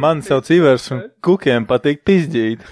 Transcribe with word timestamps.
Man 0.00 0.22
sauc 0.24 0.48
Ivers 0.54 0.86
un 0.94 1.00
kukiem 1.24 1.66
patīk 1.68 1.98
pizģīt. 2.08 2.62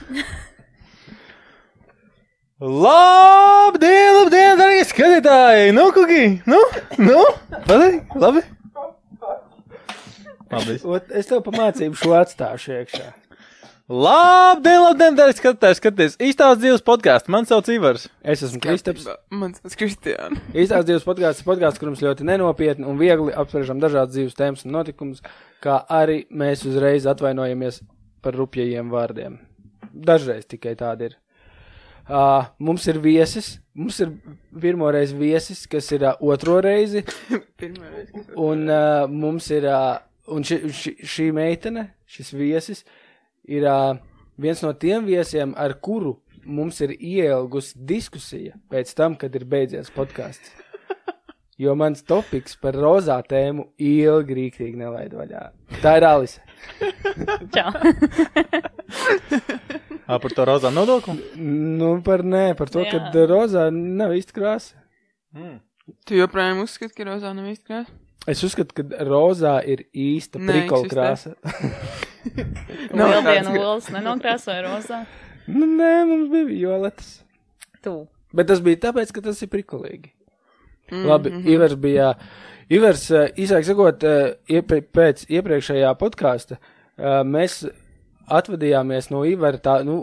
Labdien, 2.59 4.15
labdien, 4.17 4.55
darbie 4.57 4.87
skatītāji! 4.89 5.75
Nu, 5.77 5.85
kuki, 5.95 6.23
nu, 6.49 6.63
nu, 7.05 7.19
patīk, 7.69 8.17
labi. 8.17 8.43
Labi. 10.49 10.79
Ot, 10.89 11.13
es 11.21 11.29
tev 11.29 11.45
pamācību 11.45 12.01
šo 12.01 12.17
atstāšu 12.17 12.79
iekšā. 12.79 13.11
Labdien, 13.89 14.83
labdien, 14.85 15.15
darbie 15.17 15.33
skatītāji, 15.33 15.77
skaties! 15.79 16.17
Īstās 16.21 16.59
dzīves 16.61 16.83
podkāsts. 16.85 17.31
Man 17.33 17.47
sauc 17.49 17.71
Ivers. 17.73 18.03
Es 18.21 18.43
esmu 18.45 18.59
Kristaps. 18.61 19.07
Man 19.33 19.55
tas 19.57 19.79
Kristiāna. 19.81 20.37
Īstās 20.53 20.85
dzīves 20.85 21.07
podkāsts 21.09 21.41
ir 21.41 21.47
podkāsts, 21.49 21.81
kur 21.81 21.89
mums 21.89 22.03
ļoti 22.05 22.27
nenopietni 22.29 22.85
un 22.85 23.01
viegli 23.01 23.33
apspriežam 23.33 23.81
dažādas 23.81 24.13
dzīves 24.13 24.37
tēmas 24.37 24.67
un 24.69 24.77
notikumus, 24.77 25.25
kā 25.65 25.79
arī 25.89 26.19
mēs 26.29 26.67
uzreiz 26.69 27.09
atvainojamies 27.09 27.81
par 28.21 28.37
rupjajiem 28.37 28.93
vārdiem. 28.93 29.41
Dažreiz 29.89 30.45
tikai 30.53 30.77
tādi 30.77 31.09
ir. 31.09 31.17
Uh, 32.13 32.45
mums 32.61 32.85
ir 32.93 33.01
viesis, 33.01 33.55
mums 33.73 33.97
ir 34.05 34.13
pirmo 34.53 34.93
reizi 34.93 35.17
viesis, 35.17 35.65
kas 35.65 35.89
ir 35.97 36.05
uh, 36.11 36.21
otro 36.29 36.61
reizi, 36.69 37.07
kas- 37.09 37.81
un 38.37 38.69
uh, 38.69 39.09
mums 39.09 39.49
ir, 39.57 39.65
uh, 39.73 39.97
un 40.29 40.45
ši, 40.45 40.61
ši, 40.77 40.97
šī 41.09 41.33
meitene, 41.41 41.89
šis 42.05 42.37
viesis, 42.37 42.85
ir 43.49 43.67
uh, 43.69 43.97
viens 44.39 44.63
no 44.63 44.73
tiem 44.77 45.07
viesiem, 45.09 45.55
ar 45.57 45.75
kuru 45.83 46.19
mums 46.49 46.81
ir 46.85 46.95
ielgusi 46.97 47.77
diskusija 47.89 48.57
pēc 48.73 48.95
tam, 48.97 49.17
kad 49.19 49.35
ir 49.37 49.45
beidzies 49.49 49.93
podkāsts. 49.95 50.55
Jo 51.59 51.73
mans 51.75 52.05
topiks 52.07 52.53
par 52.63 52.77
rozā 52.79 53.17
tēmu 53.27 53.65
ilgi 53.83 54.35
rīktīgi 54.37 54.79
nelaid 54.79 55.11
vaļā. 55.19 55.41
Tā 55.83 55.97
ir 55.99 56.05
Alise. 56.07 56.39
Čau. 57.57 57.73
Ā, 60.07 60.21
par 60.23 60.37
to 60.37 60.47
rozā 60.47 60.71
nodokli? 60.71 61.19
Nu, 61.35 61.97
par 62.07 62.23
nē, 62.23 62.53
par 62.55 62.71
to, 62.71 62.87
ka 62.87 63.11
Jā. 63.11 63.27
rozā 63.27 63.67
nav 63.75 64.15
īsti 64.15 64.39
krāsa. 64.39 64.79
Mm. 65.35 65.59
Tu 66.07 66.21
joprojām 66.21 66.63
uzskati, 66.63 66.95
ka 66.95 67.09
rozā 67.11 67.35
nav 67.35 67.51
īsti 67.51 67.67
krāsa? 67.67 67.99
Es 68.31 68.47
uzskatu, 68.47 68.79
ka 68.79 69.03
rozā 69.09 69.59
ir 69.67 69.83
īsta 69.91 70.39
prikola 70.39 70.95
krāsa. 70.95 71.35
Vēl 72.99 73.23
viena 73.25 73.55
olas 73.55 73.89
nenokrāsoja 73.95 74.63
rozā. 74.67 75.03
nu, 75.47 75.67
nē, 75.67 75.93
mums 76.09 76.31
bija 76.33 76.49
violetas. 76.51 77.19
Tu. 77.85 77.95
Bet 78.35 78.51
tas 78.51 78.61
bija 78.65 78.89
tāpēc, 78.89 79.13
ka 79.15 79.25
tas 79.25 79.41
ir 79.45 79.51
prikolīgi. 79.53 80.13
Mm, 80.91 81.05
Labi, 81.09 81.33
mhm. 81.33 81.49
Ivers 81.55 81.77
bija. 81.81 82.13
Ivers, 82.69 83.07
eh, 83.11 83.31
īsāk 83.41 83.65
sakot, 83.65 84.05
eh, 84.05 84.35
iepre, 84.53 84.83
pēc 84.83 85.25
iepriekšējā 85.33 85.95
podkāsta 86.01 86.59
eh, 86.59 87.23
mēs 87.25 87.63
atvadījāmies 88.29 89.09
no 89.09 89.23
Ivera 89.25 89.57
tā, 89.57 89.79
nu, 89.89 90.03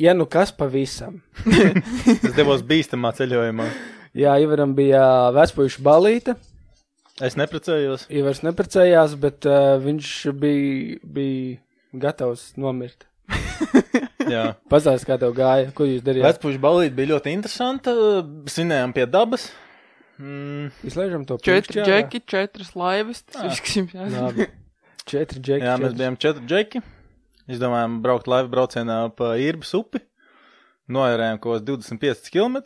ja 0.00 0.14
nu 0.16 0.24
kas 0.24 0.52
pavisam. 0.56 1.20
Es 2.16 2.32
devos 2.36 2.64
bīstamā 2.64 3.12
ceļojumā. 3.16 3.68
Jā, 4.16 4.38
Ivaram 4.40 4.72
bija 4.76 5.02
vecpuļu 5.36 5.82
balīte. 5.84 6.36
Es 7.24 7.36
neprecējos. 7.40 8.06
Ivers 8.12 8.42
neprecējās, 8.44 9.14
bet 9.20 9.46
uh, 9.48 9.76
viņš 9.80 10.08
bija, 10.36 10.98
bija 11.16 12.00
gatavs 12.02 12.50
nomirt. 12.60 13.06
Jā. 14.34 14.56
Pastāstiet, 14.70 15.06
kā 15.08 15.16
tev 15.22 15.32
gāja, 15.36 15.70
ko 15.76 15.86
jūs 15.88 16.02
darījāt. 16.04 16.26
Vecpuļu 16.34 16.60
balīti 16.62 16.96
bija 16.98 17.14
ļoti 17.14 17.32
interesanta. 17.36 17.94
Svinējām 18.52 18.92
pie 18.96 19.06
dabas. 19.08 19.48
Mm, 20.20 20.68
Izlaižam 20.88 21.24
to 21.28 21.38
Četri 21.40 21.76
pišķi 21.76 21.80
ārā. 21.82 21.86
džeki, 21.88 22.20
četras 22.28 22.70
laivas. 22.76 23.22
Četri 25.06 25.40
džeki. 25.40 25.64
jā, 25.64 25.74
mēs 25.80 25.96
bijām 25.96 26.16
četri 26.20 26.46
džeki. 26.50 26.80
Izdomājām 27.52 28.00
braukt 28.02 28.26
laivu 28.30 28.50
braucienā 28.50 28.98
pa 29.14 29.36
Irbas 29.38 29.70
upi. 29.78 30.00
Noērējām 30.90 31.38
kaut 31.42 31.60
kādus 31.62 31.86
25 31.94 32.32
km. 32.34 32.62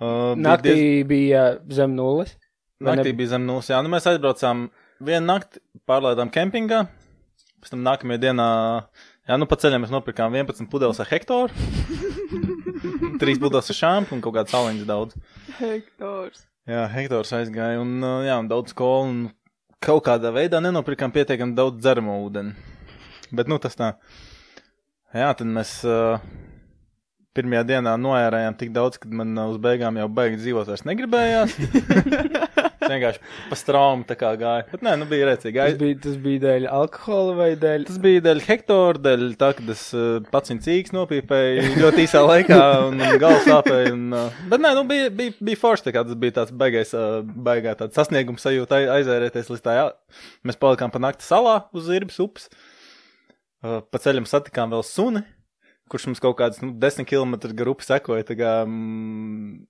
Uh, 0.00 0.32
bija 0.34 0.44
Naktī 0.46 0.72
diez- 0.74 1.06
bija 1.10 1.42
zem 1.76 1.94
nulles. 1.94 2.36
Naktī 2.80 3.10
ne- 3.12 3.16
bija 3.18 3.28
zem 3.34 3.44
nulles. 3.46 3.68
Jā, 3.68 3.82
nu 3.84 3.90
mēs 3.92 4.06
aizbraucām 4.08 4.70
vienu 5.04 5.26
nakti, 5.28 5.60
pārlaidām 5.88 6.30
kempingā. 6.32 6.86
Pēc 7.60 7.74
tam 7.74 7.82
nākamajā 7.84 8.22
dienā, 8.22 8.46
jā, 9.28 9.36
nu 9.36 9.44
pa 9.46 9.56
ceļam 9.60 9.84
mēs 9.84 9.92
nopirkām 9.92 10.32
11 10.32 10.70
pudeles 10.72 11.00
ar 11.00 11.10
hektāru. 11.10 11.52
3 13.20 13.36
pudeles 13.42 13.68
ar 13.68 13.76
šāpu 13.76 14.16
un 14.16 14.22
kaut 14.24 14.34
kāds 14.38 14.54
saliņas 14.54 14.86
daudz. 14.88 15.18
Hektors. 15.58 16.46
Jā, 16.70 16.86
hektors 16.92 17.32
aizgāja 17.36 17.80
un, 17.82 17.98
uh, 18.00 18.22
jā, 18.24 18.38
un 18.40 18.48
daudz 18.48 18.72
skolu 18.72 19.08
un 19.10 19.20
kaut 19.84 20.04
kādā 20.06 20.32
veidā 20.32 20.60
nenopirkām 20.64 21.12
pietiekami 21.12 21.56
daudz 21.56 21.80
dzeramo 21.82 22.16
ūdeni. 22.24 22.54
Bet, 23.32 23.48
nu, 23.48 23.58
tas 23.62 23.76
tā. 23.76 23.92
Jā, 25.14 25.30
tad 25.36 25.46
mēs 25.50 25.80
uh, 25.88 26.20
pirmajā 27.36 27.62
dienā 27.68 27.92
noērējām 28.00 28.56
tik 28.58 28.72
daudz, 28.74 28.98
ka 29.00 29.08
man 29.14 29.36
uh, 29.38 29.50
uz 29.52 29.58
beigām 29.62 29.98
jau 30.00 30.08
baigi 30.10 30.40
dzīvot 30.40 30.70
vairs 30.72 30.82
negribējās. 30.88 31.54
Vienkārši 32.90 33.20
pa 33.50 33.56
straumu 33.58 34.06
tā 34.08 34.16
kā 34.18 34.32
gāja. 34.40 34.64
Bet 34.72 34.82
nē, 34.82 34.96
nu 34.98 35.06
bija 35.06 35.28
rēcīgi. 35.28 35.60
Tas 35.60 35.76
bija, 35.78 35.98
tas 36.02 36.16
bija 36.24 36.40
dēļ 36.42 36.66
alkohola 36.74 37.36
vai 37.38 37.48
dēļ. 37.60 37.84
Tas 37.86 38.00
bija 38.02 38.22
dēļ 38.24 38.40
hektāra, 38.48 39.02
dēļ 39.04 39.22
tā, 39.38 39.50
ka 39.58 39.66
es 39.74 39.84
uh, 39.94 40.16
pats 40.32 40.50
viņu 40.50 40.64
cīks 40.64 40.94
nopīpēju 40.96 41.68
ļoti 41.84 42.06
īsā 42.08 42.24
laikā 42.26 42.58
un 42.88 42.98
man 42.98 43.14
galvas 43.22 43.46
sāpēja. 43.46 43.92
Un, 43.94 44.08
uh, 44.16 44.40
bet 44.50 44.64
nē, 44.64 44.72
nu 44.80 44.84
bija, 44.90 45.12
bija, 45.20 45.36
bija 45.52 45.60
forši, 45.62 45.86
tā 45.86 45.94
kā 45.94 46.02
tas 46.08 46.18
bija 46.24 46.38
tāds 46.40 46.56
baigais, 46.64 46.90
uh, 46.98 47.20
baigā 47.46 47.76
tāds 47.78 47.94
sasniegums 48.00 48.42
sajūta 48.48 48.80
ai- 48.80 48.90
aizērēties 48.98 49.52
līdz 49.54 49.64
tā. 49.68 49.76
Jā. 49.78 49.86
Mēs 50.50 50.58
palikām 50.58 50.90
pa 50.90 51.02
nakti 51.06 51.28
salā 51.28 51.60
uz 51.76 51.92
Irbas 51.94 52.18
upes. 52.26 52.50
Uh, 53.60 53.82
pa 53.86 54.00
ceļam 54.02 54.26
satikām 54.26 54.72
vēl 54.74 54.82
suni, 54.88 55.22
kurš 55.90 56.06
mums 56.06 56.22
kaut 56.22 56.36
kāds 56.38 56.60
nu, 56.62 56.70
desmit 56.80 57.08
km 57.10 57.34
upi 57.72 57.86
sekoja. 57.86 58.24
Tā 58.28 58.36
kā 58.38 58.50
mm, 58.62 59.66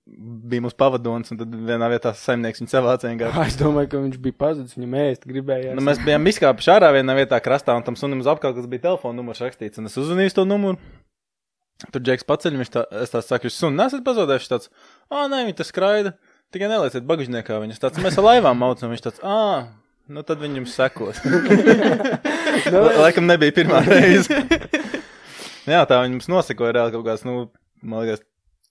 bija 0.51 0.65
mūsu 0.65 0.77
pavadonis, 0.77 1.33
un 1.33 1.39
tad 1.41 1.53
vienā 1.69 1.89
vietā 1.91 2.13
saimnieks 2.17 2.61
viņu 2.61 2.71
savāca. 2.71 3.11
Es 3.51 3.57
domāju, 3.59 3.89
ka 3.91 4.01
viņš 4.03 4.19
bija 4.21 4.37
pazudis, 4.43 4.77
viņam 4.77 4.97
ēst 5.01 5.27
gribējās. 5.29 5.77
Nu, 5.77 5.85
mēs 5.85 6.01
bijām 6.05 6.29
izkāpuši 6.29 6.73
ārā 6.75 6.91
vienā 6.95 7.17
vietā 7.17 7.39
krastā, 7.43 7.75
un 7.77 7.85
tam 7.87 7.97
sunim 7.99 8.21
uz 8.21 8.29
apkalpes 8.29 8.69
bija 8.71 8.87
telefona 8.89 9.17
numurs 9.17 9.41
rakstīts. 9.43 9.81
Un 9.81 9.89
es 9.89 9.97
uzzvanīju 9.99 10.37
to 10.37 10.45
numuru. 10.47 10.79
Tur 11.89 12.03
džeks 12.05 12.27
paceļ, 12.29 12.59
viņš 12.61 12.69
tā, 12.75 12.83
es 13.01 13.09
tā 13.09 13.23
saku, 13.25 13.49
jūs 13.49 13.57
sunu 13.57 13.73
nesat 13.79 14.03
pazaudējuši. 14.05 14.51
Tāds, 14.51 14.69
ā, 15.09 15.25
nē, 15.31 15.47
viņi 15.47 15.57
tas 15.57 15.71
skraida. 15.73 16.13
Tikai 16.53 16.69
nelieciet 16.69 17.07
bagažniekā. 17.09 17.57
Viņš 17.63 17.81
tāds, 17.81 18.03
mēs 18.03 18.19
ar 18.21 18.27
laivām 18.27 18.59
maucam. 18.61 18.91
Viņš 18.93 19.05
tāds, 19.07 19.23
ā, 19.25 19.71
nu 20.13 20.21
tad 20.27 20.43
viņi 20.43 20.61
jums 20.61 20.77
sekos. 20.77 21.23
Laikam 23.01 23.25
nebija 23.25 23.55
pirmā 23.57 23.81
reize. 23.87 24.43
Jā, 25.69 25.83
tā 25.89 25.99
viņi 26.03 26.17
mums 26.17 26.29
nosekoja 26.31 26.73
reāli 26.77 26.95
kaut 26.95 27.05
kāds, 27.05 27.25
nu, 27.27 27.49
man 27.83 28.05
liekas, 28.05 28.23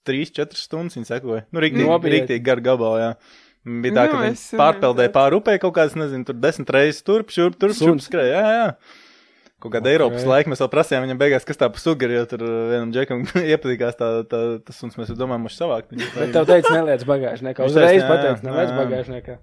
3-4 0.07 0.57
stundas 0.57 0.97
viņi 0.97 1.07
sekoja. 1.11 1.45
Nu, 1.53 1.61
rīktīgi, 1.63 1.87
Nopietni. 1.87 2.17
rīktīgi 2.17 2.43
gar 2.47 2.61
gabalā, 2.65 2.97
jā. 3.05 3.11
Bija 3.61 3.93
tā, 3.93 4.03
ka 4.09 4.17
Nu, 4.17 4.25
viņi 4.25 4.57
pārpeldēja 4.57 5.11
pāri 5.13 5.37
upē 5.37 5.53
kaut 5.61 5.75
kādas, 5.77 5.93
nezinu, 5.99 6.25
tur 6.25 6.37
desmit 6.41 6.71
reizes 6.73 7.03
turp, 7.05 7.29
šurp, 7.29 7.59
turp, 7.61 7.77
šurp, 7.77 8.01
skrēja. 8.01 8.39
Jā, 8.41 8.53
jā. 8.57 8.69
Kaut 9.61 9.75
kāda 9.75 9.85
Ok. 9.85 9.85
okay. 9.85 9.93
Eiropas 9.93 10.23
laika 10.25 10.49
mēs 10.49 10.63
vēl 10.63 10.71
prasījām 10.73 11.03
viņam 11.05 11.19
beigās, 11.21 11.43
kas 11.45 11.59
tā 11.61 11.67
pa 11.69 11.77
sugari, 11.77 12.15
jo 12.17 12.23
tur 12.31 12.41
uh, 12.41 12.55
vienam 12.71 12.89
džekam 12.95 13.21
iepatīkās 13.53 13.99
tā, 13.99 14.07
tā, 14.25 14.39
tas 14.65 14.79
suns, 14.81 14.97
mēs 14.97 15.13
domājam, 15.13 15.45
mums 15.45 15.59
savākt. 15.61 15.93
viņu. 15.93 16.07
Bet 16.17 16.33
tev 16.33 16.49
teica, 16.49 16.73
neliec 16.79 17.05
bagāžniekā. 17.05 17.67
Uzreiz 17.69 17.91
teica, 17.93 18.01
jā, 18.01 18.09
pateica, 18.09 18.41
jā, 18.41 18.47
neliec 18.49 18.73
jā. 18.73 18.79
bagāžniekā. 18.81 19.37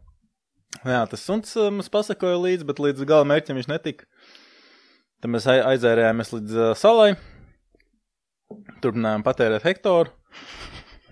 Jā, 0.90 1.04
tas 1.14 1.22
suns 1.22 1.54
uh, 1.54 1.70
mums 1.70 1.86
pasakoja 1.94 2.42
līdzi, 2.42 2.66
bet 2.66 2.82
līdz 2.82 3.06
gala 3.06 3.28
mērķim 3.30 3.62
viņš 3.62 3.70
netika. 3.70 4.10
Tad 5.22 5.30
mēs 5.30 5.46
ai- 5.54 5.62
aizērējāmies 5.76 6.34
līdz 6.34 6.58
uh, 6.58 6.72
salai. 6.78 7.12
Turpinājām 8.82 9.24
patērēt 9.26 9.64
hektāru. 9.66 10.12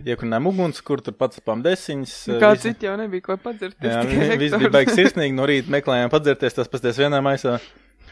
Iekunājām 0.06 0.46
uguns, 0.50 0.80
kur 0.84 1.00
tur 1.04 1.14
pats 1.16 1.40
apām 1.40 1.62
desiņas. 1.64 2.12
uh, 2.34 2.40
Kā 2.40 2.50
visi- 2.54 2.68
citi 2.72 2.86
jau 2.86 2.96
nebija 3.00 3.22
ko 3.24 3.36
padzert. 3.40 3.76
Jā, 3.80 4.02
vi- 4.04 4.36
viss 4.42 4.56
bija 4.56 4.70
beigas 4.70 4.94
sirsnīgi. 4.96 5.32
No 5.34 5.46
rīta 5.48 5.68
meklējām 5.72 6.10
padzerties, 6.12 6.54
tas 6.54 6.68
pasties 6.68 6.98
vienā 7.00 7.20
maisā. 7.24 7.58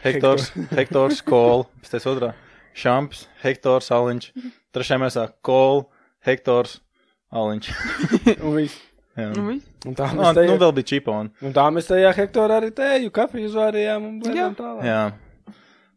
Hektors, 0.03 0.51
hektors, 0.77 1.21
kola, 1.25 1.65
pasties 1.81 2.05
otrā. 2.05 2.33
Šamps, 2.75 3.27
hektors, 3.43 3.89
aliņš. 3.91 4.31
Trešajā 4.73 4.99
maisā 4.99 5.27
kola, 5.41 5.85
hektors, 6.25 6.79
aliņš. 7.33 7.69
Un 8.45 8.55
viss. 8.57 8.77
Jā. 9.17 9.29
Nu. 9.33 9.59
Un 9.85 9.95
tā 9.95 10.09
Nu, 10.13 10.21
mēs 10.21 10.33
nu 10.33 10.41
tajā, 10.41 10.57
vēl 10.59 10.73
bija 10.75 10.89
čiponi. 10.91 11.29
un 11.41 11.53
tā 11.53 11.69
mēs 11.71 11.87
tajā 11.87 12.09
hektorā 12.17 12.57
arī 12.59 12.71
tēju, 12.75 13.11
kafiju 13.15 13.47
zvārījām 13.53 14.03
un 14.09 14.17
blēdām 14.21 14.55
tālāk. 14.57 14.83
Jā. 14.83 15.13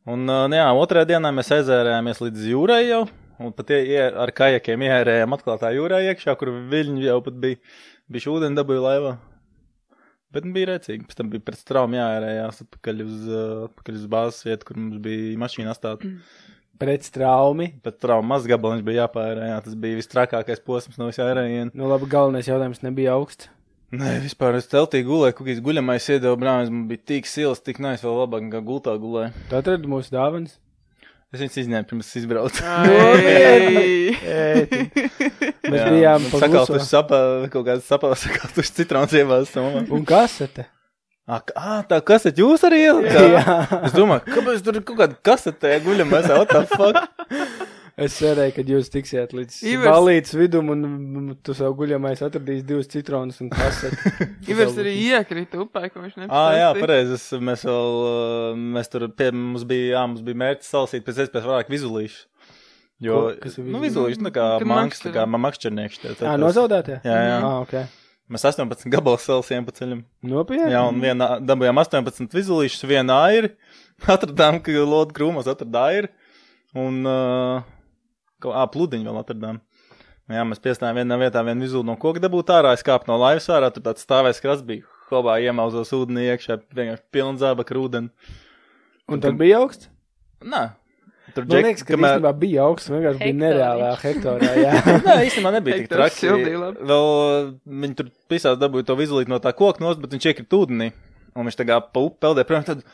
Un, 0.07 0.23
uh, 0.31 0.47
nu 0.49 0.55
jā, 0.57 0.69
otrajā 0.73 1.05
dienā 1.17 1.33
mēs 1.35 1.51
aizērējāmies 1.57 2.21
līdz 2.23 2.45
jūrai 2.53 2.85
jau. 2.89 3.09
Un 3.39 3.55
pat 3.55 3.71
ie, 3.71 4.01
ar 4.03 4.33
kajakiem 4.35 4.83
ierējām 4.83 5.37
atklātā 5.37 5.71
jūrā 5.77 6.01
iekšā, 6.11 6.35
kur 6.41 6.51
viļņi 6.73 7.07
jau 7.07 7.19
pat 7.23 7.37
bija, 7.39 7.59
bija 8.11 8.33
ūdeni 8.33 8.59
dabūja 8.59 8.83
laivā. 8.83 9.13
Bet 10.35 10.45
nu, 10.45 10.53
bija 10.57 10.75
rēcīgi. 10.75 11.07
Pēc 11.09 11.19
tam 11.21 11.31
bija 11.33 11.45
pēc 11.47 11.63
traumas 11.69 12.03
jāērējās 12.03 12.63
atpakaļ 12.67 13.03
uz, 13.07 13.29
atpakaļ 13.71 14.01
uz 14.01 14.09
bāzes 14.13 14.45
vietu, 14.45 14.69
kur 14.69 14.81
mums 14.81 14.99
bija 15.05 15.39
mašīna 15.41 15.73
atstāta. 15.73 16.11
Pret 16.83 17.07
straumi. 17.07 17.71
Pēc 17.83 17.97
traumas 18.05 18.29
maz 18.35 18.51
gabaliņš 18.51 18.85
bija 18.87 19.07
jāpērējā. 19.07 19.63
Tas 19.65 19.79
bija 19.87 20.01
vistrakākais 20.03 20.61
posms 20.67 21.01
no 21.01 21.09
visā 21.09 21.31
ērējiena. 21.33 21.73
Nu 21.79 21.89
labi, 21.91 22.11
galvenais 22.13 22.51
jautājums 22.51 22.85
nebija 22.85 23.17
augsts. 23.17 23.49
Nē, 23.89 24.19
vispār 24.21 24.59
es 24.59 24.69
teltī 24.69 25.01
gulēju, 25.01 25.39
kaut 25.39 25.47
kāds 25.49 25.63
guļamais 25.65 26.11
iedeva 26.13 26.37
brālis, 26.37 26.69
man 26.69 26.83
bija 26.91 27.07
tik 27.09 27.25
sils, 27.25 27.63
tik 27.65 27.79
nais, 27.81 28.03
vēl 28.05 28.19
labāk 28.21 28.43
nekā 28.45 28.61
gultā 28.67 28.93
gulēju. 29.01 29.33
Tu 29.49 29.57
atradi 29.57 29.89
mūsu 29.89 30.13
dāvanas. 30.13 30.59
Es 31.29 31.43
viņus 31.43 31.59
izņēmu 31.61 31.85
pirms 31.91 32.07
es 32.09 32.17
izbraucu. 32.23 32.63
Mēs 35.69 35.83
bijām 35.93 36.25
pa 36.31 36.39
sakalt, 36.41 36.71
kluso. 36.71 36.79
uz 36.79 36.87
sapa, 36.89 37.19
kaut 37.53 37.67
kāds 37.67 37.85
sapals, 37.85 38.23
sakalt, 38.25 38.57
uz 38.63 38.71
citrons 38.73 39.13
ievās. 39.13 39.53
Un 39.61 40.07
kasete. 40.09 40.65
Ah, 41.29 41.43
ah, 41.61 41.83
tā 41.85 41.99
kasete 42.01 42.41
jūs 42.41 42.65
arī 42.65 42.79
ielikāt? 42.87 43.75
Es 43.85 43.93
domāju, 43.93 44.25
kāpēc 44.33 44.63
tur 44.65 44.81
ir 44.81 44.85
kaut 44.89 44.97
kāda 45.03 45.19
kasete 45.29 45.75
guļamais, 45.85 46.31
what 46.33 46.49
the 46.49 46.65
fuck? 46.73 47.18
Es 47.99 48.15
cerēju, 48.21 48.53
ka 48.55 48.63
jūs 48.63 48.89
tiksiet 48.95 49.33
līdz 49.35 49.57
Ivars- 49.73 49.91
balītas 49.91 50.35
vidum 50.39 50.69
un 50.71 51.33
tu 51.43 51.55
savu 51.59 51.75
guļamais 51.81 52.21
atradīs 52.23 52.61
divus 52.67 52.87
citronus 52.93 53.41
un 53.43 53.49
kaseti. 53.51 54.13
Ivars 54.55 54.77
arī 54.79 54.93
iekrita 55.09 55.59
upē, 55.65 55.89
ko 55.91 56.05
viņš 56.05 56.15
Ah, 56.29 56.53
jā, 56.55 56.69
nepastāstīja. 56.71 56.83
pareizi. 56.85 57.41
Mēs 57.49 57.65
vēl, 57.67 58.61
mēs 58.77 58.93
tur, 58.93 59.09
pie, 59.19 59.33
mums 59.35 59.65
bija, 59.67 59.89
jā, 59.97 60.03
mums 60.13 60.23
bija 60.29 60.39
mērķis 60.45 60.71
salasīt 60.77 61.07
pēc 61.09 61.25
iespējas 61.25 61.49
vairāk 61.51 61.73
vizulīšu. 61.75 62.21
Jo, 63.03 63.17
Ko- 63.19 63.35
kas 63.43 63.59
ir 63.59 63.67
nu, 63.71 63.81
vizulīši, 63.83 64.23
nu, 64.27 64.31
kā 64.35 64.47
manks, 64.67 65.03
tā 65.03 65.13
kā 65.15 65.25
makšķernieks. 65.31 65.99
tie- 66.03 66.15
tie- 66.15 66.27
Ā, 66.27 66.37
tās- 66.37 66.43
nozaudētie? 66.43 67.01
Jā, 67.07 67.19
jā. 67.31 67.41
Ah, 67.43 67.61
ok. 67.63 67.75
Mēs 68.31 68.45
18 68.45 68.91
gabalus 68.93 69.25
salasījām 69.27 69.65
pa 69.67 69.73
ceļam. 69.73 70.05
Nopietni? 70.23 70.71
Jā, 70.71 70.83
un 70.91 71.01
vienā, 71.03 71.29
dabūjām 71.43 71.79
18 71.83 72.31
vizulīšus, 72.35 72.87
viena 72.91 73.19
airi. 73.27 73.51
Atradām, 74.15 74.63
ka 74.63 74.71
Lodu 74.87 75.15
krūmos 75.17 75.47
atrada 75.51 75.87
airi. 75.91 76.09
Un, 76.77 77.03
uh, 77.09 77.63
kā 78.43 78.65
pludiņu 78.75 79.09
vēl 79.11 79.21
atradām. 79.23 79.61
Jā, 80.29 80.43
mēs 80.45 80.61
piestājām 80.61 80.99
vienā 81.01 81.17
vietā, 81.23 81.41
vienu 81.47 81.65
vizulu 81.65 81.87
no 81.89 81.95
koka 81.97 82.21
dabūt 82.21 82.51
ārā, 82.53 82.75
es 82.77 82.83
kāpu 82.85 83.09
no 83.09 83.17
laivas 83.17 83.47
ārā, 83.49 83.71
tur 83.73 83.81
tāds 83.87 84.05
stāvēs 84.05 84.43
krasts 84.45 84.67
bija. 84.69 84.85
Hobā 85.09 85.39
iemauzos 85.41 85.89
ūdenī 85.97 86.27
iekšā, 86.35 86.59
vienkārši 86.77 87.07
pilns 87.17 87.41
zābaka 87.41 87.73
ūdeni. 87.81 88.11
Un 89.09 89.23
tad 89.25 89.39
bija 89.41 89.63
augsts? 89.63 89.89
Nē, 90.45 90.67
tur 91.33 91.47
Man 91.49 91.65
liekas, 91.65 91.81
ka 91.89 91.95
kamēr- 91.95 92.19
īstenībā 92.19 92.33
bija 92.45 92.67
augsts, 92.69 92.91
vienkārši 92.93 93.19
bija 93.23 93.33
Hektoriņš. 93.33 93.41
nereālā 93.41 93.89
hektorā, 94.03 94.51
jā. 94.67 95.01
Nē, 95.09 95.17
īstenībā 95.31 95.55
nebija 95.57 95.79
tik 95.81 95.89
traki. 95.95 96.29
Vēl 96.93 97.09
uh, 97.09 97.51
viņi 97.87 97.97
tur 98.03 98.13
pisās 98.29 98.61
dabūja 98.61 98.85
to 98.93 98.99
vizulīt 99.01 99.33
no 99.33 99.41
tā 99.41 99.55
koka 99.57 99.81
nost, 99.81 100.05
bet 100.05 100.13
viņš 100.13 100.29
iekrita 100.35 100.61
ūdenī. 100.61 100.91
Un 101.39 101.49
viņš 101.49 101.57
tā 101.63 101.67
kā 101.73 101.81
pa 101.81 102.05
upi 102.05 102.21
peldē 102.27 102.45
prom, 102.45 102.69
tad 102.69 102.85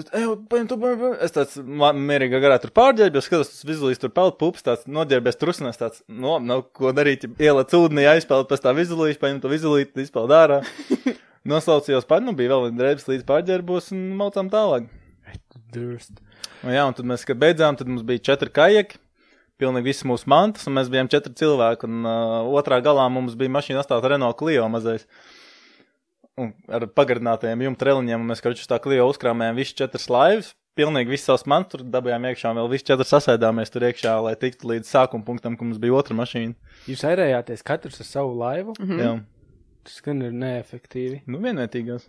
es 0.00 0.08
paņem." 0.50 1.04
es 1.24 1.34
tāds 1.34 1.58
mierīgā 1.60 2.40
garā 2.42 2.58
tur 2.62 2.72
pārģērbjos, 2.74 3.28
skatos, 3.28 3.52
tas 3.52 3.68
vizulīs 3.68 4.02
tur 4.02 4.12
peld 4.14 4.38
pups, 4.40 4.64
tāds 4.66 4.88
noģērbies 4.90 5.40
trusinās, 5.40 5.80
tāds, 5.80 6.02
no, 6.08 6.38
nav 6.42 6.66
ko 6.76 6.92
darīt, 6.96 7.26
ielec 7.38 7.74
ūdenī, 7.78 8.06
aizpeld 8.10 8.50
pēc 8.50 8.64
tā 8.64 8.74
vizulīša, 8.76 9.20
paņem 9.22 9.40
to 9.44 9.52
vizulīt, 9.52 9.96
izpeld 10.04 10.34
ārā. 10.34 10.62
Noslaucījos 11.50 12.06
pat, 12.08 12.24
nu 12.24 12.32
bija 12.36 12.54
vēl 12.54 12.68
viena 12.68 12.80
drēbes 12.80 13.08
līdz 13.10 13.26
pārģērbos 13.28 13.90
un 13.92 14.04
maucām 14.16 14.48
tālāk. 14.52 14.88
Durst. 15.74 16.22
Un, 16.64 16.72
jā, 16.72 16.84
un 16.88 16.94
tad 16.96 17.08
mēs, 17.08 17.26
kad 17.28 17.40
beidzām, 17.40 17.76
tad 17.76 17.90
mums 17.90 18.04
bija 18.06 18.22
četri 18.30 18.48
kajaki, 18.54 18.96
pilnīgi 19.60 19.90
visas 19.90 20.06
mūsu 20.08 20.28
mantas, 20.30 20.64
un 20.68 20.78
mēs 20.78 20.90
bijām 20.92 21.10
četri 21.12 21.34
cilvēki. 21.36 21.88
Un 21.90 22.08
uh, 22.08 22.48
otrā 22.56 22.80
galā 22.84 23.06
mums 23.12 23.36
bija 23.38 23.52
mašīna 23.52 23.82
astāta 23.82 24.14
Renault 24.14 24.38
Clio 24.40 24.66
mazais. 24.72 25.04
Un 26.40 26.50
ar 26.66 26.86
pagarinātajiem 26.90 27.60
jumta 27.68 27.86
reliņiem, 27.90 28.20
un 28.24 28.32
mēs, 28.32 28.40
karoči, 28.42 28.64
uz 28.64 28.70
tā 28.70 28.80
Clio 28.82 29.04
uzkrāmējām 29.12 29.58
visas 29.60 29.76
četras 29.78 30.08
laivas. 30.10 30.48
Pilnīgi 30.74 31.12
visas 31.12 31.28
savas 31.30 31.44
mantas 31.46 31.70
tur 31.76 31.84
dabūjām 31.86 32.24
iekšā, 32.32 32.50
un 32.50 32.58
vēl 32.58 32.70
visas 32.72 32.88
četras 32.88 33.12
sasēdāmies 33.14 33.70
tur 33.70 33.84
iekšā, 33.86 34.16
lai 34.26 34.32
tiktu 34.40 34.72
līdz 34.72 34.88
sākuma 34.90 35.22
punktam, 35.28 35.54
kad 35.54 35.68
mums 35.68 35.78
bija 35.78 35.94
otra 35.94 36.16
mašīna. 36.18 36.56
Jūs 36.90 37.04
airējāties 37.06 37.62
katrs 37.62 38.00
ar 38.02 38.08
savu 38.08 38.34
laivu? 38.40 38.74
Mm. 38.82 38.98
Jā, 38.98 39.12
Tas 39.84 40.00
gan 40.02 40.22
ir 40.24 40.32
neefektīvi. 40.32 41.20
nu 41.30 41.38
vienvietīgās. 41.44 42.08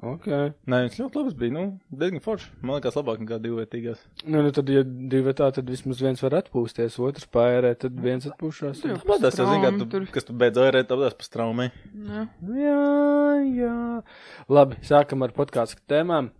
Ok. 0.00 0.26
Nē, 0.64 0.78
viņš 0.86 0.94
ļoti 0.96 1.18
labs 1.18 1.34
bija, 1.36 1.52
nu, 1.52 1.62
diezgan 1.92 2.22
foršs. 2.24 2.46
Man 2.64 2.78
liekas, 2.78 2.96
labāk 2.96 3.20
nekā 3.20 3.36
divvietīgās. 3.44 4.00
Nu, 4.24 4.40
nu 4.46 4.52
tad, 4.56 4.70
ja 4.72 4.80
divi 4.84 5.34
tā, 5.36 5.50
tad 5.52 5.68
vismaz 5.68 6.00
viens 6.00 6.22
var 6.24 6.38
atpūsties, 6.38 6.96
otrs 7.04 7.28
paērē, 7.28 7.74
tad 7.82 7.98
viens 8.00 8.24
atpūšās. 8.30 8.80
Jā. 8.86 8.96
Tāpat 9.02 9.26
es 9.28 9.40
jau 9.40 9.48
zinu, 9.50 9.60
ka 9.66 9.72
tu, 9.76 9.88
Tur. 9.92 10.06
kas 10.14 10.28
tu 10.28 10.36
beidz 10.40 10.60
airēt, 10.62 10.88
tāpat 10.88 11.10
es 11.10 11.18
pa 11.20 11.28
straumē. 11.28 11.68
Jā. 12.08 12.24
Jā, 12.62 12.78
jā. 13.58 13.74
Labi, 14.48 14.80
sākam 14.88 15.26
ar 15.26 15.36
podkāstu 15.36 15.84
tēmām. 15.90 16.32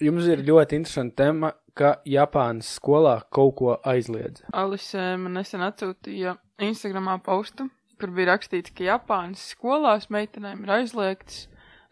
Jums 0.00 0.30
ir 0.30 0.46
ļoti 0.46 0.80
interesanta 0.80 1.24
tēma, 1.26 1.52
ka 1.76 1.98
Japānas 2.08 2.72
skolā 2.78 3.18
kaut 3.34 3.56
ko 3.60 3.76
aizliedz. 3.86 4.46
Alise 4.56 5.10
man 5.20 5.36
nesen 5.36 5.60
atsūtīja 5.66 6.38
Instagramā 6.64 7.18
postu, 7.26 7.68
kur 8.00 8.16
bija 8.16 8.32
rakstīts, 8.32 8.72
ka 8.72 8.86
Japānas 8.86 9.44
skolās 9.52 10.08
meitenēm 10.14 10.64
ir 10.64 10.76
aizliegts 10.80 11.44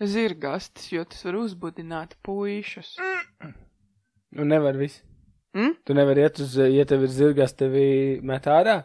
zirgastis, 0.03 0.91
jo 0.93 1.05
tas 1.09 1.25
var 1.25 1.39
uzbudināt 1.41 2.17
puišus. 2.27 2.95
Nu, 4.37 4.45
nevar 4.45 4.77
viss. 4.77 5.03
Mm? 5.57 5.77
Tu 5.89 5.95
nevari 5.97 6.27
iet 6.27 6.41
uz, 6.45 6.57
ja 6.61 6.85
tev 6.89 7.07
ir 7.07 7.13
zirgas, 7.13 7.55
tevi 7.57 7.87
met 8.27 8.49
ārā. 8.53 8.83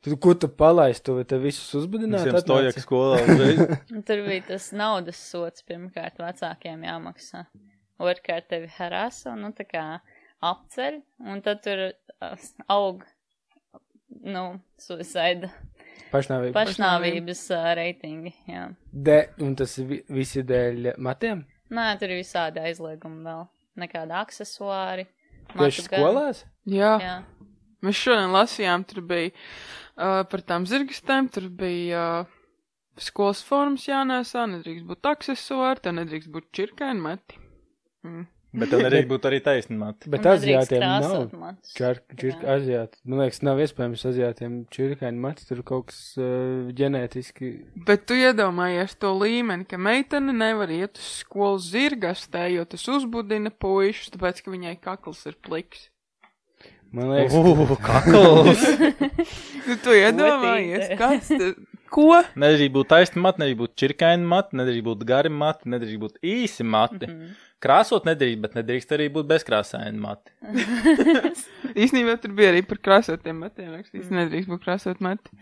Tad, 0.00 0.14
ko 0.22 0.32
tu 0.38 0.48
palaisti, 0.48 1.04
tu 1.10 1.16
tev 1.28 1.42
visus 1.44 1.74
uzbudinātu? 1.76 2.30
Visiem 2.30 2.44
stojāk 2.44 2.80
skolā 2.80 3.18
uzreiz. 3.24 3.60
Un 3.92 4.04
Tur 4.08 4.22
bija 4.28 4.46
tas 4.52 4.70
naudas 4.76 5.20
sots 5.20 5.66
pirmkārt 5.66 6.20
vecākiem 6.22 6.86
jāmaksā. 6.86 7.44
Otrkārt 8.00 8.48
tevi 8.52 8.70
harasa 8.78 9.34
un, 9.34 9.44
nu, 9.44 9.52
tā 9.56 9.66
kā 9.68 9.84
apceļ, 10.44 11.00
un 11.32 11.42
tad 11.44 11.62
tur 11.64 11.88
uh, 11.88 12.48
aug, 12.72 13.04
nu, 14.24 14.46
suicida, 14.80 15.50
Pašnāvība. 16.12 16.54
pašnāvības 16.56 17.42
uh, 17.54 17.66
reitingi, 17.78 18.32
jā. 18.48 18.68
De, 18.92 19.18
un 19.42 19.56
tas 19.58 19.76
vi, 19.78 20.00
visi 20.12 20.44
dēļ 20.46 20.92
matiem? 21.02 21.44
Nē, 21.74 21.86
tur 22.00 22.12
ir 22.14 22.22
visādi 22.22 22.62
aizliegumi 22.62 23.24
vēl, 23.26 23.46
nekāda 23.82 24.20
aksesuāri. 24.22 25.08
Tieši 25.52 25.86
skolās? 25.88 26.44
Jā, 26.70 26.92
Jā. 27.02 27.16
mēs 27.86 27.98
šodien 27.98 28.32
lasījām, 28.34 28.86
tur 28.88 29.02
bija 29.06 29.32
uh, 29.32 30.22
par 30.30 30.42
tām 30.46 30.66
zirgastēm, 30.70 31.30
tur 31.34 31.48
bija 31.50 32.06
uh, 32.22 32.38
skolas 33.02 33.42
formas 33.46 33.86
jānēsā, 33.88 34.46
nedrīkst 34.54 34.86
būt 34.88 35.10
aksesuāri, 35.12 35.82
tev 35.84 35.98
nedrīkst 35.98 36.32
būt 36.32 36.50
čirkaini 36.56 37.02
meti. 37.02 37.42
Mm. 38.06 38.26
Bet 38.56 38.70
tev 38.72 38.82
nedrīkst 38.84 39.08
būt 39.10 39.26
arī 39.28 39.40
taisnība. 39.44 39.90
Bet 40.12 40.26
aziātiem 40.30 40.84
nav. 40.84 41.26
čirka, 41.76 42.46
aziāti. 42.56 43.00
Man 43.04 43.22
liekas, 43.22 43.42
nav 43.44 43.60
iespējams 43.64 44.04
aziātiem 44.10 44.54
čirkaini 44.72 45.20
mati, 45.20 45.44
tur 45.48 45.60
kaut 45.66 45.90
kas 45.90 46.00
uh, 46.20 46.70
ģenētiski. 46.76 47.50
Bet 47.88 48.06
tu 48.08 48.16
iedomājies 48.16 48.96
to 49.02 49.12
līmeni, 49.16 49.68
ka 49.68 49.80
meitene 49.80 50.34
nevar 50.36 50.72
iet 50.72 51.00
uz 51.00 51.10
skolu 51.20 51.60
zirgastē, 51.62 52.46
jo 52.54 52.64
tas 52.68 52.86
uzbudina 52.92 53.52
puišus, 53.52 54.14
tāpēc, 54.16 54.42
ka 54.44 54.56
viņai 54.56 54.74
kakls 54.80 55.26
ir 55.28 55.36
pliks. 55.44 55.90
Man 56.96 57.10
liekas, 57.12 57.34
Ugh, 57.36 57.76
kakls! 57.82 58.66
Nu, 59.66 59.74
tu 59.82 59.90
iedomājies, 59.90 60.92
kas 61.00 61.32
tas? 61.32 61.56
Ko? 61.90 62.20
nedrīkst 62.38 62.74
būt 62.74 62.88
taisni 62.90 63.22
mati, 63.22 63.42
nedrīkst 63.42 63.60
būt 63.60 63.74
čirkaini 63.82 64.26
mati, 64.30 64.58
nedrīkst 64.58 64.86
būt 64.86 65.02
gari 65.06 65.30
mati, 65.32 65.70
nedrīkst 65.72 66.02
būt 66.02 66.16
īsi 66.22 66.66
mati. 66.66 67.06
Mhm. 67.06 67.34
Krāsot 67.64 68.04
nedrīkst, 68.04 68.40
bet 68.42 68.56
nedrīkst 68.58 68.90
arī 68.92 69.06
būt 69.14 69.28
bezkrāsaini 69.30 69.96
mati. 70.00 70.32
Īsnībā 71.86 72.16
tur 72.20 72.34
bija 72.36 72.50
arī 72.52 72.62
par 72.68 72.80
krāsotiem 72.84 73.38
metiem, 73.46 73.70
rakstīts, 73.72 74.10
nedrīkst 74.12 74.50
būt 74.52 74.64
krāsot 74.66 75.00
meti. 75.04 75.32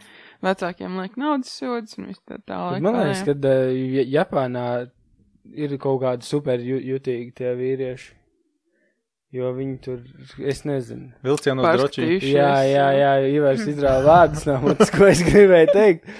Vecākiem 0.44 0.98
liek 1.02 1.16
naudas 1.20 1.50
sodas 1.58 1.96
un 1.98 2.10
viss 2.12 2.22
tā 2.22 2.38
tālāk. 2.46 2.84
man 2.84 2.94
Kā 3.00 3.06
liekas, 3.08 3.24
ka 3.26 3.34
uh, 3.34 4.04
Japānā 4.14 4.66
ir 5.54 5.74
kaut 5.82 6.02
kādi 6.04 6.28
super 6.28 6.62
ju- 6.62 6.82
jutīgi 6.94 7.34
tie 7.40 7.54
vīrieši. 7.58 8.12
Jo 9.34 9.50
viņi 9.56 9.76
tur, 9.82 9.98
es 10.46 10.60
nezinu. 10.62 11.08
Vilcienos. 11.26 11.66
Pārskatījušies, 11.66 12.30
Jā, 12.36 12.52
jā, 12.70 12.86
jā, 12.94 13.12
Ivars 13.34 13.64
izrāva 13.72 14.04
vārdus 14.06 14.46
no 14.46 14.60
manis, 14.62 14.92
ko 14.94 15.08
es 15.10 15.24
gribēju 15.26 15.72
teikt. 15.74 16.12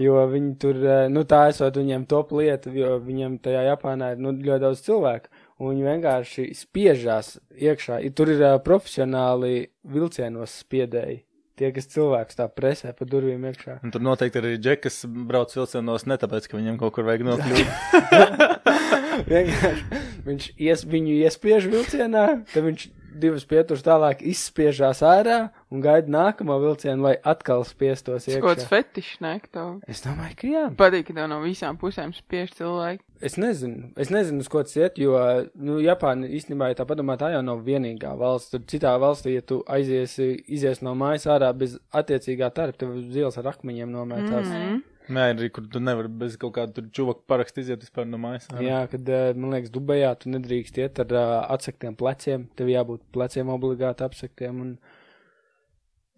Jo 0.00 0.22
viņi 0.26 0.54
tur, 0.58 0.78
eh, 0.80 1.02
nu 1.12 1.22
tā 1.28 1.44
esot 1.52 1.76
viņiem 1.78 2.06
top 2.10 2.32
lieta, 2.34 2.72
jo 2.74 2.96
viņiem 3.04 3.36
tajā 3.44 3.66
Japānā 3.68 4.14
ir 4.16 4.22
nu, 4.24 4.32
ļoti 4.32 4.64
daudz 4.64 4.80
cilvēku. 4.88 5.30
Un 5.62 5.70
viņi 5.70 5.86
vienkārši 5.86 6.48
spiežās 6.58 7.36
iekšā. 7.54 8.00
Tur 8.18 8.32
ir 8.32 8.42
uh, 8.42 8.56
profesionāli 8.62 9.68
vilcienos 9.86 10.56
spiedēji. 10.64 11.22
Tie, 11.54 11.68
kas 11.70 11.86
cilvēks 11.92 12.34
tā 12.40 12.48
presē 12.50 12.90
pa 12.98 13.06
durvīm 13.06 13.44
iekšā. 13.46 13.76
Un 13.86 13.92
tur 13.94 14.02
noteikti 14.02 14.40
arī 14.40 14.56
džekas 14.58 15.04
brauc 15.06 15.54
vilcienos 15.54 16.08
ne 16.10 16.16
tāpēc, 16.18 16.48
ka 16.50 16.58
viņiem 16.58 16.80
kaut 16.80 16.96
kur 16.96 17.06
vajag 17.06 17.22
nokļūt. 17.28 18.50
Vienkārši 19.30 20.02
viņš 20.26 20.48
ies, 20.66 20.82
viņu 20.90 21.14
iespiež 21.20 21.68
vilcienā, 21.70 22.24
tad 22.50 22.66
viņš 22.66 22.88
divas 23.20 23.46
pieturas 23.48 23.84
tālāk 23.84 24.22
izspiežās 24.26 25.02
ārā 25.06 25.38
un 25.72 25.82
gaida 25.84 26.10
nākamo 26.10 26.56
vilcienu, 26.62 27.06
lai 27.06 27.14
atkal 27.22 27.64
spiestos 27.68 28.28
kaut 28.28 28.44
kāds 28.44 28.64
iekšā. 28.64 28.70
fetišs, 28.70 29.18
ka 29.20 29.50
Tev 29.54 29.80
Es 29.88 30.02
domāju, 30.04 30.36
ka 30.40 30.50
jā. 30.50 30.64
patīk, 30.78 31.08
ka 31.08 31.16
tev 31.18 31.28
no 31.30 31.40
visām 31.44 31.78
pusēm 31.80 32.14
spiež 32.16 32.54
cilvēki. 32.58 33.02
Es 33.24 33.38
nezinu, 33.40 33.92
es 33.96 34.10
nezinu, 34.12 34.42
uz 34.44 34.48
ko 34.52 34.62
tas 34.66 34.76
iet, 34.76 34.98
jo, 35.00 35.14
nu, 35.54 35.78
Japāna 35.80 36.28
īstenībā, 36.28 36.72
ja 36.72 36.80
tā 36.80 36.86
padomā, 36.88 37.16
tā 37.20 37.30
jau 37.32 37.42
nav 37.46 37.62
vienīgā 37.64 38.12
valsts. 38.20 38.52
Tur 38.52 38.64
citā 38.68 38.94
valstī, 39.00 39.38
ja 39.38 39.44
tu 39.46 39.62
aiziesi, 39.70 40.34
izies 40.46 40.82
no 40.84 40.96
mājas 40.98 41.28
ārā 41.30 41.52
bez 41.56 41.78
attiecīgā 41.94 42.50
tarpa, 42.54 42.84
tev 42.84 42.98
uz 42.98 43.14
ielas 43.16 43.38
ar 43.40 43.54
akmeņiem 43.54 43.94
nomētās. 43.94 44.50
Mm. 44.50 44.66
Mm 44.74 44.82
-hmm. 45.04 45.14
Nē, 45.16 45.24
arī 45.34 45.50
kur 45.52 45.66
tu 45.68 45.80
nevari 45.80 46.08
bez 46.08 46.36
kaut 46.40 46.54
kāda 46.56 46.72
tur 46.74 46.88
čuvaka 46.90 47.22
parakstu 47.28 47.60
iziet 47.60 47.80
vispār 47.84 48.06
no 48.08 48.18
mājas. 48.18 48.48
ārā. 48.48 48.62
Jā, 48.62 48.80
kad, 48.90 49.08
eh, 49.08 49.32
man 49.34 49.50
liekas, 49.50 49.70
Dubajā 49.70 50.12
tu 50.18 50.30
nedrīkst 50.30 50.78
iet 50.78 51.00
ar 51.04 51.12
uh, 51.12 51.54
atsaktiem 51.54 51.96
pleciem. 51.96 52.48
Tev 52.56 52.68
jābūt 52.72 53.02
pleciem 53.12 53.48
obligāti 53.48 54.04
apsaktiem. 54.04 54.60
Un... 54.60 54.78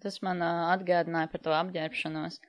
Tas 0.01 0.23
man 0.23 0.43
uh, 0.43 0.71
atgādināja 0.77 1.31
par 1.33 1.41
to 1.41 1.51
apģērbšanos. 1.51 2.41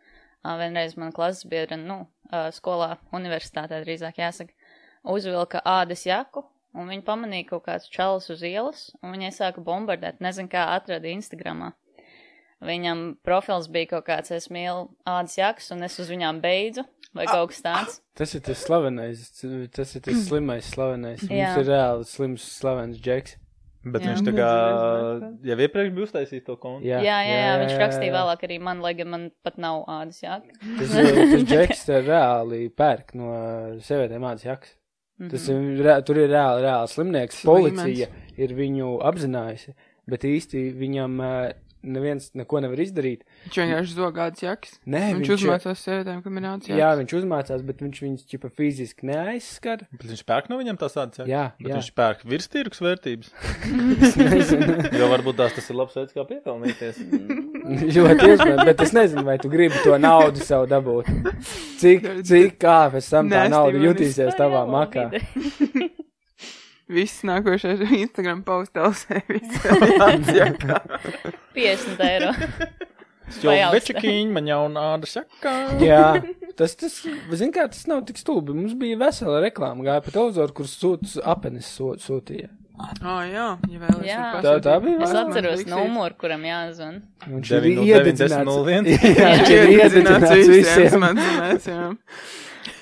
Uh, 0.45 0.57
vienreiz 0.61 0.95
man 0.97 1.11
klases 1.11 1.47
biedra, 1.49 1.77
nu, 1.77 2.07
uh, 2.31 2.49
skolā, 2.53 2.97
universitātē 3.11 3.81
drīzāk 3.83 4.21
jāsaka, 4.21 4.53
uzvilka 5.03 5.61
ādas 5.65 6.05
jaku, 6.05 6.45
un 6.77 6.87
viņa 6.91 7.03
pamanīja 7.07 7.49
kaut 7.49 7.65
kāds 7.65 7.89
čalis 7.89 8.29
uz 8.29 8.43
ielas, 8.45 8.91
un 9.01 9.15
viņai 9.15 9.33
sāka 9.33 9.63
bombardēt. 9.65 10.21
Nezinu, 10.21 10.51
kā 10.53 10.69
atrada 10.75 11.09
Instagramā. 11.09 11.73
Viņam 12.65 13.17
profils 13.23 13.67
bija 13.69 13.91
kaut 13.95 14.05
kāds, 14.07 14.31
es 14.33 14.47
mīlu 14.49 14.87
ādas 15.05 15.35
jakas, 15.37 15.69
un 15.75 15.83
es 15.85 15.99
uz 16.01 16.07
viņām 16.09 16.39
beidzu, 16.41 16.83
vai 17.13 17.27
kaut 17.29 17.51
kas 17.51 17.61
tāds. 17.61 17.99
Tas 18.17 18.33
ir 18.33 18.41
tas 18.41 18.63
slavenais, 18.65 19.27
tas 19.75 19.91
ir 19.95 20.01
tas 20.01 20.23
slimais 20.27 20.65
slavenais. 20.73 21.21
Jā. 21.29 21.51
Mums 21.53 21.61
ir 21.61 21.69
reāli 21.73 22.07
slims 22.09 22.47
slavens 22.57 22.97
džeks. 22.97 23.35
Bet 23.87 24.01
Jā. 24.03 24.09
viņš 24.09 24.21
tā 24.25 24.31
kā 24.35 24.47
jau 25.47 25.55
iepriekš 25.63 25.91
bija 25.95 26.07
uztaisījis 26.09 26.43
to 26.47 26.55
kontu. 26.59 26.83
Jā, 26.89 26.97
Jā, 27.05 27.19
jā, 27.23 27.35
jā, 27.39 27.51
viņš 27.61 27.75
rakstīja 27.79 28.15
vēlāk 28.17 28.41
arī 28.43 28.57
man, 28.59 28.81
lai 28.83 28.91
gan 28.97 29.07
man 29.13 29.27
pat 29.45 29.59
nav 29.63 29.85
ādas 29.87 30.17
jaka. 30.25 30.57
Tas, 30.79 30.91
uh, 30.91 31.11
tas 31.21 31.45
džeks 31.51 31.85
reāli 32.07 32.65
pērk 32.73 33.13
no 33.15 33.29
sievietēm 33.85 34.25
ādas 34.27 34.43
jakas. 34.49 34.73
Tas 35.31 35.47
Mhm. 35.49 35.69
ir, 35.77 35.83
re- 35.87 36.01
tur 36.05 36.17
ir 36.19 36.27
reāli, 36.33 36.65
reāli 36.65 36.91
slimnieks. 36.91 37.39
Policija 37.47 38.09
ir 38.37 38.51
viņu 38.57 38.89
apzinājusi, 39.07 39.71
bet 40.09 40.25
īsti 40.29 40.65
viņam 40.77 41.15
uh, 41.23 41.53
neviens 41.85 42.29
neko 42.37 42.61
nevar 42.63 42.79
izdarīt. 42.81 43.23
Viņš 43.47 43.59
vienkārši 43.61 43.95
zogāts 43.97 44.43
jaks. 44.43 44.77
Nē, 44.89 45.03
Viņš 45.17 45.31
uzmācās 45.37 45.83
sievietēm, 45.85 46.21
nācis 46.43 46.71
Jā, 46.73 46.91
viņš 46.99 47.15
uzmācās, 47.21 47.63
bet 47.67 47.83
viņš 47.85 48.01
viņus 48.05 48.27
ķipa 48.31 48.51
fiziski 48.57 49.09
neaizskar. 49.09 49.85
Bet 49.93 50.07
viņš 50.11 50.23
pērk 50.27 50.49
no 50.51 50.59
viņiem 50.61 50.79
tās 50.81 50.97
tādas. 50.97 51.23
Jā, 51.29 51.51
Bet 51.59 51.71
jā. 51.71 51.79
viņš 51.79 51.91
pērk 51.97 52.25
virstīrgus 52.33 52.83
vērtības. 52.85 53.33
Jo 54.97 55.07
varbūt 55.11 55.37
tās 55.39 55.53
tas 55.55 55.67
ir 55.69 55.77
labs 55.77 55.95
veids, 55.97 56.13
kā 56.15 56.23
piepelnīties. 56.27 56.99
Ļoti 57.97 58.29
iespējams, 58.31 58.63
bet 58.69 58.81
es 58.85 58.93
nezinu, 58.95 59.23
vai 59.27 59.37
tu 59.41 59.51
gribi 59.51 59.81
to 59.83 59.97
naudu 60.01 60.43
sev 60.43 60.67
dabūt. 60.71 61.09
Cik, 61.81 62.09
cik 62.27 62.57
kā 62.61 62.79
pēc 62.93 63.11
tam 63.11 63.31
tā 63.31 63.45
Nē, 63.45 63.53
nauda 63.53 63.81
jutīsies 63.83 64.37
tavā 64.39 64.63
makā? 64.71 65.09
Viss 66.87 67.19
nākošais 67.27 67.81
Instagram 68.03 68.43
postels 68.47 69.01
sevi. 69.07 69.41
Jā, 70.31 70.51
50 71.55 72.03
eiro. 72.07 72.29
Večakiņi 73.73 74.29
man 74.31 74.45
jau 74.47 74.61
nāda 74.71 75.09
sakā. 75.11 75.53
Jā, 75.83 76.03
tas, 76.55 76.77
tas, 76.79 76.93
zin 77.35 77.51
kā, 77.51 77.65
tas 77.73 77.83
nav 77.91 78.05
tik 78.07 78.21
stulbi. 78.21 78.55
Mums 78.55 78.77
bija 78.79 78.95
vesela 79.01 79.41
reklāma, 79.43 79.83
gāja 79.83 80.05
pa 80.05 80.13
televizoru, 80.15 80.55
kur 80.61 80.69
sūtas 80.71 81.17
apenis 81.27 81.67
sū- 81.75 81.97
sūtīja. 81.99 82.47
oh, 82.79 83.19
jā, 83.27 83.49
ja 83.67 83.79
vēlaties. 83.83 84.07
Jā. 84.07 84.23
Tā- 84.45 84.55
tā 84.63 84.77
bija 84.83 85.01
Es 85.03 85.11
atceros 85.17 85.65
numuru, 85.67 86.15
kuram 86.23 86.43
jāzvan. 86.47 87.01
Viņš 87.27 87.51
9, 87.51 87.67
ir 87.67 87.77
9, 87.81 87.87
iededzināts. 87.91 88.55
01. 88.63 88.91
Jā, 89.19 89.29
viņš 89.33 89.49
ir 89.57 89.71
Iededzināts 89.75 90.31
visiem. 90.47 91.07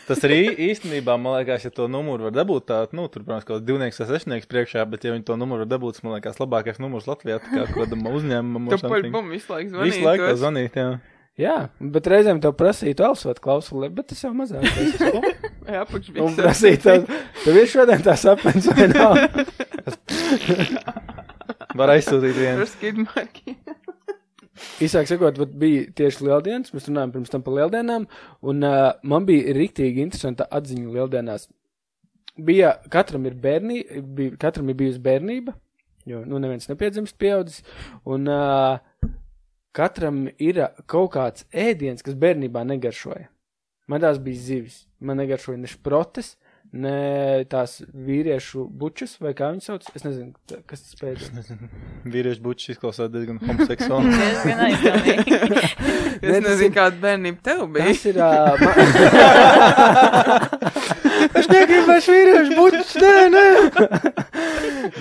Tas 0.06 0.20
arī 0.28 0.38
īstenībā, 0.70 1.16
man 1.18 1.34
liekas, 1.40 1.64
ja 1.66 1.72
to 1.74 1.88
numuru 1.90 2.22
var 2.28 2.34
dabūt, 2.36 2.62
tā, 2.70 2.78
nu, 2.94 3.04
tur, 3.10 3.22
protams, 3.26 3.46
kaut 3.48 3.56
kāds 3.58 3.66
divnieks 3.66 3.98
vai 4.02 4.06
sešnieks 4.12 4.48
priekšā, 4.52 4.80
bet, 4.92 5.02
ja 5.08 5.12
viņi 5.16 5.26
to 5.26 5.34
numuru 5.42 5.60
var 5.66 5.70
dabūt, 5.72 5.92
tas, 5.98 6.04
man 6.06 6.14
liekas, 6.18 6.38
labākais 6.42 6.78
numurs 6.84 7.08
Latvijā, 7.10 7.38
tā 7.42 7.48
kā 7.50 7.62
kādam 7.74 8.02
uzņēmumam. 8.12 8.70
Tu 8.70 8.76
or 8.78 8.82
par 8.86 9.02
bumbu 9.10 9.32
visu 9.34 9.50
laiku 9.56 9.70
zvanīji. 9.74 9.90
Visu 9.90 10.02
laiku 10.06 10.30
zvanīt, 10.44 10.74
jā. 10.78 10.90
Jā, 11.36 11.56
bet 11.84 12.06
reizēm 12.08 12.38
tev 12.40 12.54
prasītu 12.56 13.04
alsot 13.04 13.42
klausuli, 13.44 13.90
bet 13.92 14.08
tas 14.14 14.22
jau 14.24 14.32
mazāk. 14.32 14.64
Jā, 15.66 15.74
Un 15.74 15.82
apakšbīks. 15.82 16.38
prasīt, 16.38 16.80
tev, 16.86 17.10
tev 17.42 17.54
ir 17.60 17.68
šodien 17.68 18.00
tā 18.06 18.14
sapens 18.22 18.64
vai 18.70 18.86
nav? 18.94 19.18
Var 21.76 21.90
aizsūtīt 21.98 22.36
vienu. 22.38 22.62
Ar 22.64 22.70
skidmarki. 22.72 23.45
Īsāk 24.84 25.08
sakot, 25.08 25.38
bija 25.56 25.86
tieši 25.96 26.26
lieldienas, 26.28 26.74
mēs 26.76 26.90
runājām 26.90 27.14
pirms 27.14 27.32
tam 27.32 27.44
par 27.46 27.56
lieldienām, 27.56 28.08
un 28.44 28.66
uh, 28.68 28.90
man 29.08 29.28
bija 29.28 29.54
rīktīgi 29.56 30.04
interesanta 30.04 30.48
atziņa 30.52 30.96
lieldienās. 30.98 31.48
Bija, 32.36 32.74
katram 32.92 33.24
ir 33.30 33.38
bērnī, 33.40 33.78
bija, 34.18 34.34
katram 34.42 34.74
ir 34.74 34.76
bijusi 34.82 35.00
bērnība, 35.06 35.54
jo, 36.12 36.26
nu, 36.28 36.42
neviens 36.44 36.68
nepiedzimst 36.68 37.16
pieaudzis, 37.22 37.64
un 38.04 38.28
uh, 38.28 39.14
katram 39.76 40.26
ir 40.44 40.60
kaut 40.92 41.14
kāds 41.16 41.48
ēdiens, 41.56 42.04
kas 42.04 42.20
bērnībā 42.20 42.66
negaršoja. 42.68 43.30
Man 43.88 44.04
tās 44.04 44.20
bija 44.20 44.44
zivis, 44.44 44.82
man 45.00 45.22
negaršoja 45.22 45.62
ne 45.62 45.72
šprotes, 45.72 46.34
ne 46.76 47.46
tās 47.52 47.78
vīriešu 47.88 48.66
bučus, 48.80 49.16
vai 49.24 49.32
kā 49.38 49.48
viņi 49.54 49.64
sauc, 49.64 49.86
es 49.96 50.04
nezinu, 50.06 50.34
tā- 50.50 50.60
kas 50.68 50.84
tas 50.84 50.98
pēdējais. 51.00 51.56
Vīriešu 52.16 52.44
bučs 52.44 52.70
izklausās 52.76 53.10
diezgan 53.14 53.40
homoseksuāli. 53.44 54.12
Diezgan 54.20 54.60
aizdomīgi. 54.68 55.32
Es 56.16 56.32
tas 56.32 56.46
nezinu, 56.46 56.72
kāda 56.74 56.96
bērnība 57.02 57.40
tev 57.44 57.66
bija. 57.76 57.86
Tas 57.92 58.06
ir. 58.08 58.16
Uh, 58.24 58.56
es 61.40 61.50
negribu 61.52 61.86
vairs 61.90 62.08
vīriešu 62.10 62.56
bučus, 62.58 62.94
nē, 63.04 63.16
nē. 63.34 63.44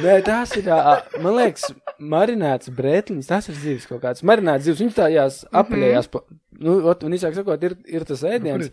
nē, 0.03 0.17
tās 0.27 0.55
ir, 0.59 0.69
uh, 0.75 0.99
man 1.23 1.39
liekas, 1.39 1.69
marinēts 2.03 2.73
brētliņas, 2.75 3.31
tas 3.31 3.49
ir 3.53 3.57
zivs 3.63 3.87
kaut 3.91 4.03
kāds. 4.05 4.25
Marinēts 4.27 4.67
zivs, 4.69 4.83
viņš 4.85 4.97
tājās 4.99 5.39
apaļējās. 5.63 6.11
Pa, 6.13 6.25
nu, 6.61 6.71
ot, 6.91 7.07
un 7.07 7.17
īsāk 7.17 7.39
sakot, 7.39 7.63
ir, 7.71 7.79
ir 7.89 8.07
tas 8.11 8.27
ēdiens. 8.29 8.69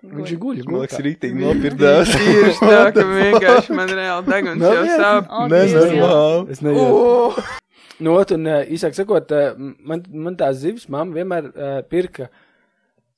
Viņš 0.00 0.30
ir 0.32 0.38
guļ. 0.40 0.60
Man 0.64 0.80
liekas, 0.80 1.00
rītīgi 1.04 1.42
nopirdās. 1.42 2.12
Tieši 2.14 2.60
tā, 2.62 2.84
ka 2.96 3.02
vienkārši 3.04 3.74
man 3.76 3.90
reāli 3.98 4.32
deguns 4.32 4.64
jau 4.64 4.84
sāp. 4.96 5.26
O, 5.28 5.48
Nē, 5.50 5.64
Dievs, 5.66 5.74
jā. 5.76 5.96
normāli. 5.98 6.54
Es 6.56 6.62
nezinu. 6.64 6.86
O, 6.88 7.58
Nu, 8.00 8.14
ot, 8.16 8.30
un 8.32 8.48
uh, 8.48 8.62
īsāk 8.72 8.94
sakot, 8.96 9.32
uh, 9.36 9.58
man, 9.84 10.00
man 10.08 10.36
tās 10.40 10.62
zivs 10.62 10.86
mamma 10.88 11.18
vienmēr 11.18 11.50
uh, 11.50 11.72
pirka. 11.84 12.30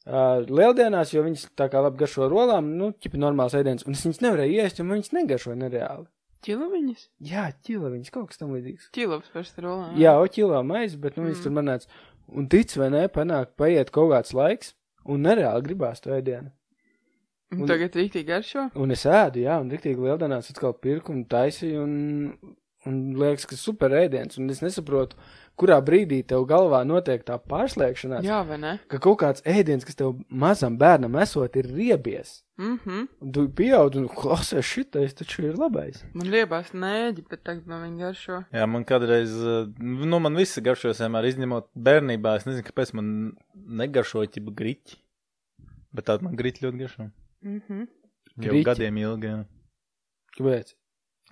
Uh, 0.02 0.42
lieldienās, 0.48 1.12
jo 1.14 1.22
viņas 1.22 1.44
tā 1.54 1.68
kā 1.70 1.78
labi 1.84 2.00
garšo 2.00 2.26
rolām, 2.26 2.72
nu, 2.80 2.88
ķipa 2.98 3.20
normāls 3.22 3.54
ēdiens, 3.54 3.86
un 3.86 3.94
es 3.94 4.02
viņas 4.02 4.18
nevarēju 4.24 4.64
ēst, 4.64 4.80
jo 4.80 4.86
man 4.88 4.98
viņas 4.98 5.14
negaršoja 5.14 5.60
nereāli. 5.60 6.08
Ķilaviņas? 6.42 7.04
Jā, 7.22 7.44
ķila 7.62 7.92
viņas 7.92 8.10
kaut 8.10 8.32
kas 8.32 8.40
tam 8.40 8.50
līdzīgs. 8.56 8.88
Ķilavs 8.96 9.30
par 9.30 9.46
strolā. 9.46 9.92
Jā, 9.94 10.16
oķilā 10.18 10.64
maize, 10.66 10.98
bet 10.98 11.14
nu, 11.14 11.28
viņas 11.28 11.38
mm. 11.38 11.44
tur 11.46 11.54
manāts. 11.54 11.92
Un 12.34 12.50
tic 12.50 12.74
vai 12.80 12.88
nē, 12.90 13.04
panāk, 13.14 13.52
paiet 13.60 13.94
kaut 13.94 14.10
kāds 14.10 14.34
laiks, 14.34 14.74
un 15.06 15.22
nereāli 15.22 15.68
gribās 15.68 16.02
to 16.02 16.10
ēdienu. 16.16 16.50
Un 17.52 17.68
tagad 17.68 17.96
rīktīgi 17.98 18.28
garšo? 18.30 18.66
Un 18.80 18.94
es 18.94 19.04
ēdu, 19.08 19.44
jā, 19.44 19.58
un 19.60 19.70
riktīgi 19.72 20.00
lieldienās 20.06 20.50
atkal 20.52 20.74
pirku 20.78 21.12
un 21.12 21.24
taisīju, 21.28 21.84
un, 21.84 22.56
un 22.88 23.00
liekas, 23.20 23.46
ka 23.50 23.58
super 23.60 23.92
ēdiens, 23.98 24.38
un 24.40 24.48
es 24.52 24.62
nesaprotu, 24.64 25.18
kurā 25.60 25.76
brīdī 25.84 26.22
tev 26.26 26.46
galvā 26.48 26.80
notiek 26.88 27.22
tā 27.26 27.36
pārslēgšanās, 27.36 28.24
Jā, 28.24 28.40
vai 28.48 28.56
ne? 28.62 28.72
ka 28.90 29.00
kaut 29.02 29.20
kāds 29.20 29.44
ēdiens, 29.48 29.84
kas 29.86 29.98
tev 29.98 30.16
mazam 30.28 30.78
bērnam 30.80 31.18
esot, 31.22 31.58
ir 31.60 31.68
riebies. 31.68 32.40
Mhm. 32.62 33.06
Un 33.24 33.32
tu 33.34 33.44
pieaug 33.58 33.96
un 33.98 34.08
klausies 34.12 34.66
šitais, 34.68 35.14
taču 35.18 35.46
ir 35.48 35.60
labais. 35.60 36.02
Man 36.16 36.30
liebās 36.32 36.72
nēģi, 36.76 37.24
bet 37.28 37.44
tagad 37.44 37.68
man 37.68 37.84
viņa 37.86 38.04
garšo. 38.06 38.42
Jā, 38.54 38.66
man 38.70 38.86
kādreiz, 38.88 39.34
uh, 39.40 39.70
nu, 39.80 40.20
man 40.22 40.38
visi 40.38 40.64
garšos 40.64 41.02
vienmēr 41.02 41.30
izņemot 41.32 41.70
bērnībā. 41.74 42.36
Es 42.38 42.46
nezinu, 42.48 42.66
kāpēc 42.68 42.94
man 42.98 43.08
negaršoja 43.82 44.32
ķipa 44.36 44.54
griķi. 44.62 45.00
Bet 45.92 46.08
tāda 46.08 46.24
man 46.24 46.38
griķi 46.38 46.64
ļoti 46.64 46.84
garšo. 46.84 47.10
Mhm. 47.42 47.86
Jau 48.42 48.52
Griķi? 48.52 48.64
gadiem 48.64 48.96
ilgi. 49.02 49.26
Jā. 49.28 49.40
Kāpēc? 50.38 50.74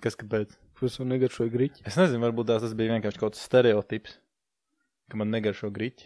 Kas 0.03 0.15
kāpēc? 0.19 0.49
Kurš 0.77 0.99
man 1.01 1.09
negaršoja 1.15 1.51
griķi? 1.53 1.83
Es 1.89 1.95
nezinu, 1.97 2.21
varbūt 2.25 2.47
tās 2.49 2.61
tas 2.65 2.73
bija 2.77 2.93
vienkārši 2.95 3.19
kaut 3.21 3.33
kāds 3.33 3.43
stereotips. 3.45 4.17
Ka 5.11 5.17
man 5.19 5.29
negaršo 5.33 5.69
griķi. 5.73 6.05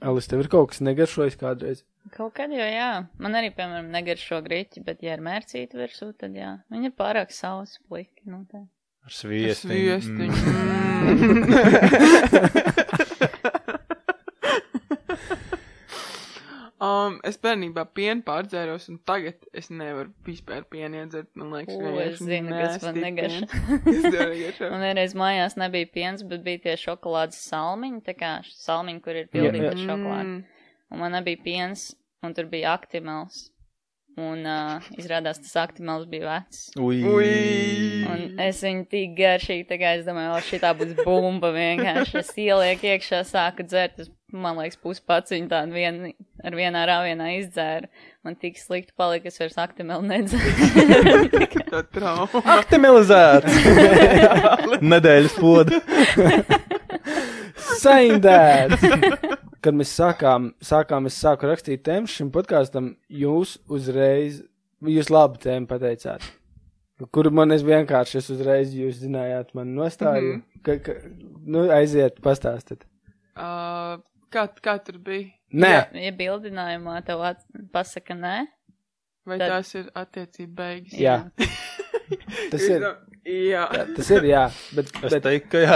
Alis, 0.00 0.26
tev 0.30 0.40
ir 0.40 0.48
kaut 0.52 0.70
kas 0.72 0.80
negaršojis 0.80 1.36
kādreiz? 1.40 1.82
Kaut 2.16 2.32
kad 2.38 2.48
jau 2.54 2.64
jā. 2.64 2.90
Man 3.20 3.36
arī, 3.36 3.50
piemēram, 3.52 3.90
negaršo 3.92 4.38
griķi, 4.46 4.80
bet, 4.86 5.02
ja 5.04 5.12
ir 5.16 5.20
mērcīta 5.24 5.76
virsū, 5.76 6.12
tad 6.16 6.32
jā. 6.38 6.54
Viņa 6.72 6.86
ir 6.88 6.94
pārāk 6.96 7.28
sausa 7.36 7.76
pliki. 7.88 8.24
Nu, 8.24 8.38
tā. 8.48 8.62
Ar 9.04 9.12
sviestiņu. 9.12 9.74
Viestiņu. 9.90 10.34
Um, 16.80 17.18
es 17.28 17.36
bērnībā 17.36 17.82
pienu 17.92 18.22
pārdzēros, 18.24 18.86
un 18.88 18.96
tagad 19.04 19.42
es 19.52 19.66
nevaru 19.68 20.14
vispār 20.24 20.64
pienu 20.72 21.02
iedzert. 21.02 21.28
Man 21.36 21.52
liekas, 21.52 21.76
U, 21.76 21.90
es 22.00 22.22
zinu, 22.24 22.54
kas 22.56 22.86
man 22.86 23.00
negaršo? 23.04 23.48
Man 23.84 24.80
vienreiz 24.86 25.12
mājās 25.18 25.58
nebija 25.60 25.90
piens, 25.92 26.24
bet 26.30 26.40
bija 26.46 26.62
tie 26.64 26.78
šokolādes 26.80 27.42
salmiņi, 27.50 28.00
tā 28.06 28.16
kā 28.16 28.32
salmiņi, 28.48 29.02
kur 29.04 29.20
ir 29.20 29.28
pildīti 29.28 29.68
ar 29.68 29.76
šokolādi. 29.76 30.38
Mm. 30.38 30.66
Un 30.90 31.04
man 31.04 31.12
nebija 31.18 31.44
piens, 31.44 31.90
un 32.24 32.32
tur 32.38 32.48
bija 32.48 32.72
aktimels. 32.72 33.50
Un 34.20 34.44
uh, 34.44 34.88
izrādās, 35.00 35.38
tas 35.40 35.56
aktimels 35.62 36.06
bija 36.10 36.26
vecs. 36.28 36.66
Ui. 36.80 37.00
Ui. 37.06 38.04
Un 38.10 38.40
es 38.42 38.60
viņu 38.64 38.84
tik 38.90 39.14
garšīgi, 39.18 39.66
tā 39.70 39.78
kā 39.80 39.94
es 39.96 40.04
domāju, 40.08 40.34
o, 40.36 40.40
šī 40.44 40.60
tā 40.62 40.72
būs 40.76 40.92
bumba 41.00 41.52
vienkārši. 41.54 42.18
Es 42.20 42.32
ielieku 42.36 42.90
iekšā, 42.90 43.22
sāku 43.28 43.64
dzert, 43.64 44.02
es, 44.02 44.10
man 44.32 44.60
liekas, 44.60 44.80
puspaciņu 44.84 45.48
tādu 45.50 45.78
vienu 45.78 46.12
ar 46.44 46.56
vienā 46.56 46.84
rāvienā 46.90 47.30
izdzēru. 47.38 47.90
Man 48.26 48.36
tik 48.40 48.58
slikti 48.60 48.92
palika, 48.98 49.30
es 49.30 49.40
vairs 49.40 49.58
aktimelu 49.60 50.04
nedzēru. 50.10 51.46
Tā 51.72 51.84
trauma. 51.94 52.44
Aktimelizēts! 52.58 53.60
Nedēļas 54.92 55.38
poda. 55.40 55.80
Saindēts! 57.80 59.39
Kad 59.60 59.76
mēs 59.76 59.92
sākām, 59.92 60.52
sākām, 60.64 61.06
es 61.10 61.18
sāku 61.20 61.48
rakstīt 61.50 61.82
tēmu 61.84 62.08
šim 62.08 62.30
podkāstam, 62.32 62.94
jūs 63.12 63.58
uzreiz, 63.68 64.40
jūs 64.80 65.10
labi 65.12 65.42
tēmu 65.42 65.68
pateicāt. 65.68 66.24
Kuru 67.12 67.32
man 67.32 67.52
es 67.54 67.64
vienkārši, 67.64 68.20
es 68.20 68.30
uzreiz, 68.32 68.72
jūs 68.76 69.00
zinājāt, 69.00 69.54
man 69.56 69.74
nostāju. 69.76 70.36
Mm 70.36 70.42
-hmm. 70.42 70.62
ka, 70.62 70.78
ka, 70.84 70.92
nu, 71.46 71.68
aiziet, 71.72 72.20
pastāstiet. 72.24 72.84
Uh, 73.36 74.00
kā, 74.32 74.48
kā 74.60 74.78
tur 74.84 74.98
bija? 74.98 75.30
Nē, 75.52 75.70
Ja, 75.70 75.86
ja 75.92 76.12
bildinājumā 76.12 77.00
tev 77.04 77.24
pasaka 77.72 78.14
nē, 78.14 78.46
Vai 79.28 79.36
Tad- 79.38 79.50
tās 79.52 79.74
ir 79.76 79.90
attiecība 79.94 80.54
beigas? 80.62 80.94
jā, 80.96 81.16
tas 82.52 82.62
ir. 82.68 82.80
Jā. 82.80 83.66
Jā, 83.76 83.82
tas 83.94 84.08
ir, 84.16 84.24
jā, 84.24 84.46
bet, 84.74 84.88
Es 85.04 85.12
bet 85.12 85.22
teiktu, 85.26 85.50
ka 85.52 85.58
jā. 85.60 85.74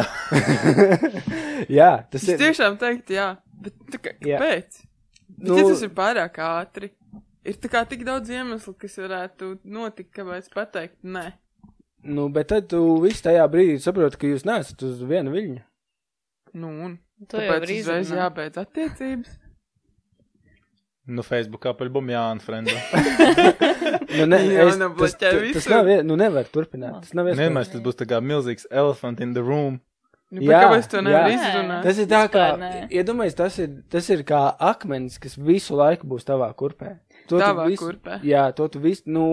jā, 1.78 1.90
tas 2.10 2.22
Es 2.24 2.28
ir. 2.32 2.38
tiešām 2.40 2.78
teiktu, 2.80 3.16
jā. 3.18 3.26
Bet 3.64 3.76
tā 3.92 4.00
kā, 4.00 4.14
kāpēc? 4.22 4.78
Nu- 5.44 5.58
ja 5.58 5.66
tas 5.68 5.82
ir 5.84 5.92
pārāk 5.96 6.40
ātri, 6.40 6.88
ir 7.44 7.58
tā 7.60 7.68
kā 7.72 7.84
tik 7.90 8.02
daudz 8.08 8.32
iemeslu, 8.32 8.74
kas 8.80 8.96
varētu 9.02 9.52
notikt, 9.76 10.10
kāpēc 10.16 10.48
pateikt 10.54 10.98
nē. 11.04 11.26
Nu, 12.04 12.26
bet 12.32 12.48
tad 12.52 12.66
tu 12.72 12.80
visu 13.04 13.22
tajā 13.28 13.44
brīdī 13.52 13.76
saproti, 13.80 14.18
ka 14.20 14.28
jūs 14.32 14.44
neesat 14.48 14.82
uz 14.88 15.00
viena 15.08 15.32
viļņa. 15.32 15.62
Nu, 16.60 16.68
un 16.84 16.96
jau 17.20 17.28
tāpēc 17.36 17.70
uzreiz 17.80 18.10
jābeidz 18.12 18.60
attiecības. 18.64 19.36
Nu, 21.06 21.20
Facebook 21.26 21.66
apaļbum 21.68 22.06
Jāna 22.14 22.40
Frenda. 22.40 22.76
Nu, 24.14 24.24
ne, 24.30 24.38
Jā, 24.46 24.62
es, 24.62 24.76
tas, 24.76 24.78
nebloķē 24.78 25.18
tas, 25.18 25.32
tas 25.34 25.42
visu. 25.42 25.70
nav, 25.72 25.88
nu, 26.06 26.14
nevar 26.16 26.46
turpināt. 26.54 27.00
Tas 27.02 27.16
nav 27.18 27.26
Vienmēr 27.26 27.48
iespējams. 27.50 27.70
tas 27.72 27.82
būs 27.82 27.96
tā 27.98 28.06
kā 28.08 28.20
milzīgs 28.22 28.64
elephant 28.70 29.18
in 29.24 29.32
the 29.34 29.42
room. 29.42 29.80
Nu, 30.34 30.40
Jā, 30.42 30.52
jā, 30.54 30.60
kāpēc 30.68 30.86
to 30.92 31.00
nevar 31.04 31.26
jā. 31.28 31.34
izrunāt? 31.40 31.80
Tas 31.84 31.98
ir 32.02 32.06
tā 32.10 32.20
kā, 32.32 32.44
iedomājies, 32.94 33.34
tas 33.38 33.58
ir, 33.62 33.72
tas 33.92 34.08
ir 34.14 34.22
kā 34.26 34.38
akmens, 34.70 35.18
kas 35.22 35.34
visu 35.36 35.74
laiku 35.78 36.06
būs 36.10 36.26
tavā 36.26 36.48
kurpē. 36.58 36.94
To 37.28 37.36
tu 37.36 37.42
Tavā 37.42 37.66
visu- 37.68 37.82
kurpē. 37.82 38.20
Jā, 38.26 38.44
to 38.56 38.66
tu 38.70 38.80
visu, 38.84 39.02
nu, 39.10 39.26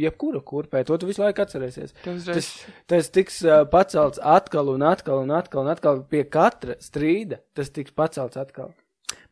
jebkura 0.00 0.40
kurpē, 0.46 0.82
to 0.88 0.96
tu 1.02 1.08
visu 1.10 1.22
laiku 1.24 1.44
atcerēsies. 1.44 1.92
Tas, 2.26 2.50
tas 2.90 3.12
tiks 3.14 3.40
uh, 3.44 3.62
pacelts 3.70 4.20
atkal 4.22 4.72
un 4.74 4.84
atkal 4.86 5.22
un 5.24 5.32
atkal 5.36 5.64
un 5.66 5.72
atkal 5.76 6.02
pie 6.08 6.24
katra 6.24 6.76
strīda. 6.80 7.40
Tas 7.56 7.68
tiks 7.74 7.92
pacelts 7.96 8.38
atkal. 8.40 8.72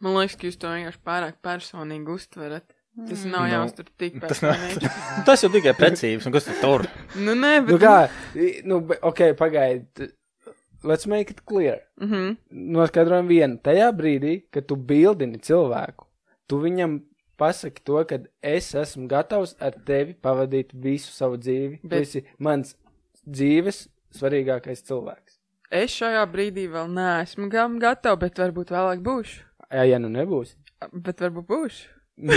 Man 0.00 0.14
liekas, 0.19 0.37
ka 0.38 0.47
jūs 0.49 0.59
to 0.61 0.71
vienkārši 0.71 1.00
pārāk 1.07 1.38
personīgi 1.45 2.14
uztverat. 2.14 2.66
Tas 3.09 3.25
nav 3.26 3.43
Nu, 3.49 3.50
jāuztur 3.50 3.88
tik 3.99 4.21
Tas, 4.23 4.38
nav, 4.45 4.52
personīgi. 4.54 4.90
tas 5.26 5.43
jau 5.43 5.49
tikai 5.50 5.73
precīzs, 5.75 6.26
un 6.28 6.35
kas 6.37 6.45
tu 6.47 6.52
tur? 6.61 6.85
Nu, 7.19 7.35
nē, 7.35 7.54
bet. 7.66 7.73
Nu 7.75 7.78
kā, 7.83 7.95
i- 8.38 8.61
nu, 8.71 8.78
ok, 9.02 9.23
pagaidi. 9.40 10.12
Let's 10.85 11.07
make 11.09 11.31
it 11.33 11.40
clear. 11.49 11.81
Mhm. 11.99 12.37
Noskaidrojam 12.76 13.26
vienu. 13.26 13.59
Tajā 13.64 13.88
brīdī, 13.97 14.35
kad 14.52 14.66
tu 14.69 14.76
bildini 14.76 15.40
cilvēku, 15.43 16.07
tu 16.47 16.59
viņam 16.62 17.00
pasaki 17.40 17.83
to, 17.83 18.04
ka 18.07 18.19
es 18.45 18.69
esmu 18.78 19.09
gatavs 19.11 19.57
ar 19.59 19.73
tevi 19.88 20.14
pavadīt 20.14 20.71
visu 20.75 21.11
savu 21.11 21.40
dzīvi. 21.40 21.81
Bet... 21.83 21.90
Tu 21.90 22.02
esi 22.21 22.25
mans 22.38 22.76
dzīves 23.26 23.88
svarīgākais 24.14 24.85
cilvēks. 24.87 25.40
Es 25.75 25.90
šajā 25.99 26.23
brīdī 26.31 26.69
vēl 26.71 26.87
neesmu 26.95 27.49
gam 27.50 27.81
gatava, 27.83 28.21
bet 28.23 28.38
varbūt 28.38 28.71
vēlāk 28.71 29.02
būšu. 29.02 29.40
Jā, 29.71 29.85
ja 29.94 30.00
nu 30.02 30.11
nebūs. 30.12 30.56
Bet 30.92 31.23
varbūt 31.25 31.47
būšu. 31.49 31.92
nē, 32.25 32.37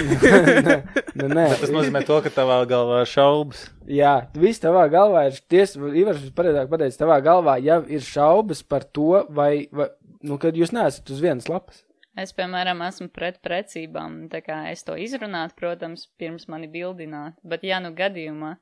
nu, 1.20 1.28
nē. 1.30 1.44
Tas 1.62 1.70
nozīmē 1.70 2.02
to, 2.08 2.18
ka 2.26 2.32
tavā 2.34 2.58
galvā 2.70 3.04
ir 3.04 3.12
šaubas. 3.12 3.68
Jā, 3.86 4.14
viss 4.34 4.62
tavā 4.64 4.88
galvā 4.90 5.28
ir 5.30 5.38
tiesa, 5.52 5.82
Ivars 6.02 6.24
pareizāk 6.38 6.72
pateicis, 6.72 6.98
tavā 6.98 7.20
galvā 7.22 7.60
jau 7.62 7.84
ir 7.86 8.02
šaubas 8.02 8.64
par 8.66 8.88
to, 8.90 9.22
vai, 9.30 9.68
vai 9.70 9.92
nu, 10.26 10.40
kad 10.42 10.58
jūs 10.58 10.74
neesat 10.74 11.14
uz 11.14 11.22
vienas 11.22 11.50
lapas. 11.52 11.84
Es, 12.18 12.34
piemēram, 12.34 12.82
esmu 12.88 13.12
pret 13.14 13.38
precībām, 13.46 14.24
tā 14.32 14.42
kā 14.42 14.64
es 14.72 14.82
to 14.88 14.96
izrunātu, 14.98 15.54
protams, 15.60 16.08
pirms 16.18 16.48
mani 16.50 16.66
bildināt, 16.74 17.38
bet 17.46 17.62
ja 17.68 17.78
nu 17.84 17.94
gadījumā 17.94 18.56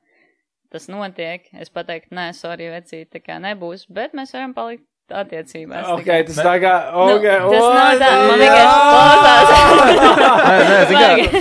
tas 0.68 0.90
notiek, 0.92 1.46
es 1.56 1.72
pateiktu, 1.72 2.12
nē, 2.18 2.26
sorry, 2.36 2.68
vecīt, 2.74 3.08
tā 3.14 3.22
kā 3.24 3.38
nebūs, 3.40 3.86
bet 3.88 4.12
mēs 4.18 4.36
varam 4.36 4.52
palikt 4.52 4.84
attiecībās. 5.14 5.86
Ok, 5.94 6.08
tas 6.28 6.38
tā 6.40 6.54
kā. 6.62 6.72
Nu, 6.94 7.16
Okay, 7.16 7.36
tas 7.52 7.66
nav 7.76 7.90
tā, 8.00 8.08
man 8.26 8.38
vienkārši 8.42 8.78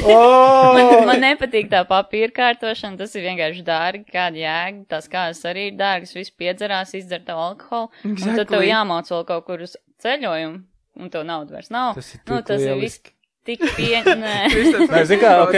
Oh! 0.06 0.76
Man, 0.76 1.08
man 1.10 1.22
nepatīk 1.24 1.70
tā 1.72 1.82
papīra 1.90 2.32
kārtošana, 2.36 3.00
tas 3.00 3.16
ir 3.18 3.26
vienkārši 3.30 3.66
dārgi, 3.68 4.06
kāda 4.14 4.42
jēga. 4.42 4.86
Tās 4.96 5.10
kājas 5.12 5.42
arī 5.50 5.70
ir 5.72 5.80
dārgas, 5.80 6.14
viss 6.18 6.34
piedzerās, 6.36 6.94
izdzer 6.98 7.26
tev 7.26 7.42
alkoholu. 7.42 7.92
Un 8.06 8.16
tad 8.16 8.46
tev 8.50 8.62
Exactly. 8.62 8.70
jāmāc 8.70 9.12
vēl 9.14 9.26
kaut 9.32 9.46
kur 9.50 9.66
uz 9.66 9.76
ceļojumu, 10.06 10.62
un 11.02 11.14
tev 11.14 11.26
naudu 11.28 11.58
vairs 11.58 11.72
nav. 11.74 11.96
Tas 12.00 12.14
ir 12.16 12.24
nu, 12.30 12.42
tas 12.46 12.62
ir 12.62 12.80
viss. 12.82 13.02
Tik 13.46 13.62
pie... 13.78 14.00
Nē. 14.24 14.36
Zini 15.06 15.20
kā, 15.22 15.34
ok. 15.44 15.58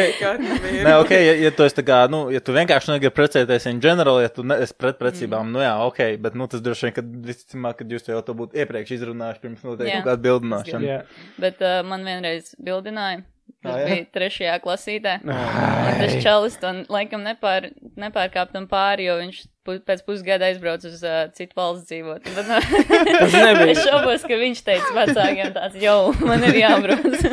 Nē, 0.85 0.95
ok, 1.01 1.13
ja, 1.15 1.37
ja 1.47 1.53
tu 1.55 1.85
kā, 1.87 2.01
nu, 2.11 2.25
ja 2.33 2.41
tu 2.43 2.55
vienkārši 2.55 2.93
negribi 2.93 3.15
precēties 3.15 3.69
in 3.71 3.81
general, 3.83 4.19
ja 4.23 4.31
tu 4.33 4.45
esi 4.57 4.75
pret 4.77 4.99
precībām, 4.99 5.49
nu 5.53 5.63
jā, 5.63 5.73
ok, 5.87 6.03
bet, 6.23 6.37
nu, 6.39 6.49
tas 6.51 6.63
droši 6.65 6.87
vien, 6.87 6.97
ka 6.97 7.05
visticamāk, 7.31 7.79
kad 7.81 7.95
jūs 7.95 8.05
to 8.05 8.13
jau 8.15 8.21
to 8.27 8.37
būtu 8.37 8.59
iepriekš 8.63 8.97
izrunājuši 8.99 9.43
pirms 9.45 9.65
noteikti 9.67 9.97
kaut 9.97 10.11
kāda 10.11 10.25
bildināšana. 10.27 10.85
Jā. 10.87 11.01
Bet 11.41 11.63
uh, 11.63 11.79
man 11.87 12.05
vienreiz 12.07 12.53
bildināja, 12.59 13.23
tas 13.63 13.73
Ah, 13.73 13.83
bija 13.87 14.07
trešajā 14.13 14.57
klasītē. 14.63 15.19
Un 15.25 16.01
tas 16.01 16.17
čalis 16.23 16.57
to 16.61 16.73
laikam 16.93 17.23
nepār, 17.25 17.71
nepārkāptam 17.99 18.67
pāri, 18.71 19.07
jo 19.09 19.17
viņš 19.21 19.43
pu, 19.67 19.75
pēc 19.85 20.01
pusgada 20.07 20.47
aizbrauc 20.49 20.87
uz 20.87 21.03
uh, 21.03 21.25
citu 21.37 21.59
valsts 21.59 21.91
dzīvot. 21.91 22.23
Bet, 22.23 22.51
Tas 23.19 23.35
nebija. 23.35 23.73
es 23.75 23.83
šaubos, 23.85 24.23
ka 24.27 24.39
viņš 24.39 24.63
teica 24.71 24.93
vecākiem 25.01 25.51
tāds, 25.59 25.77
jau, 25.83 25.99
man 26.23 26.47
ir 26.47 26.61
jābrauc. 26.63 27.19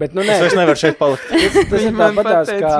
Bet, 0.00 0.14
nu, 0.16 0.22
Es 0.24 0.30
nē, 0.32 0.36
vairs 0.40 0.54
nevaru 0.56 0.80
šeit 0.80 0.96
palikt. 0.98 1.26
tas, 1.30 1.56
tas 1.70 1.82
ir 1.84 1.92
tāpatās, 1.94 2.48
pateica, 2.48 2.70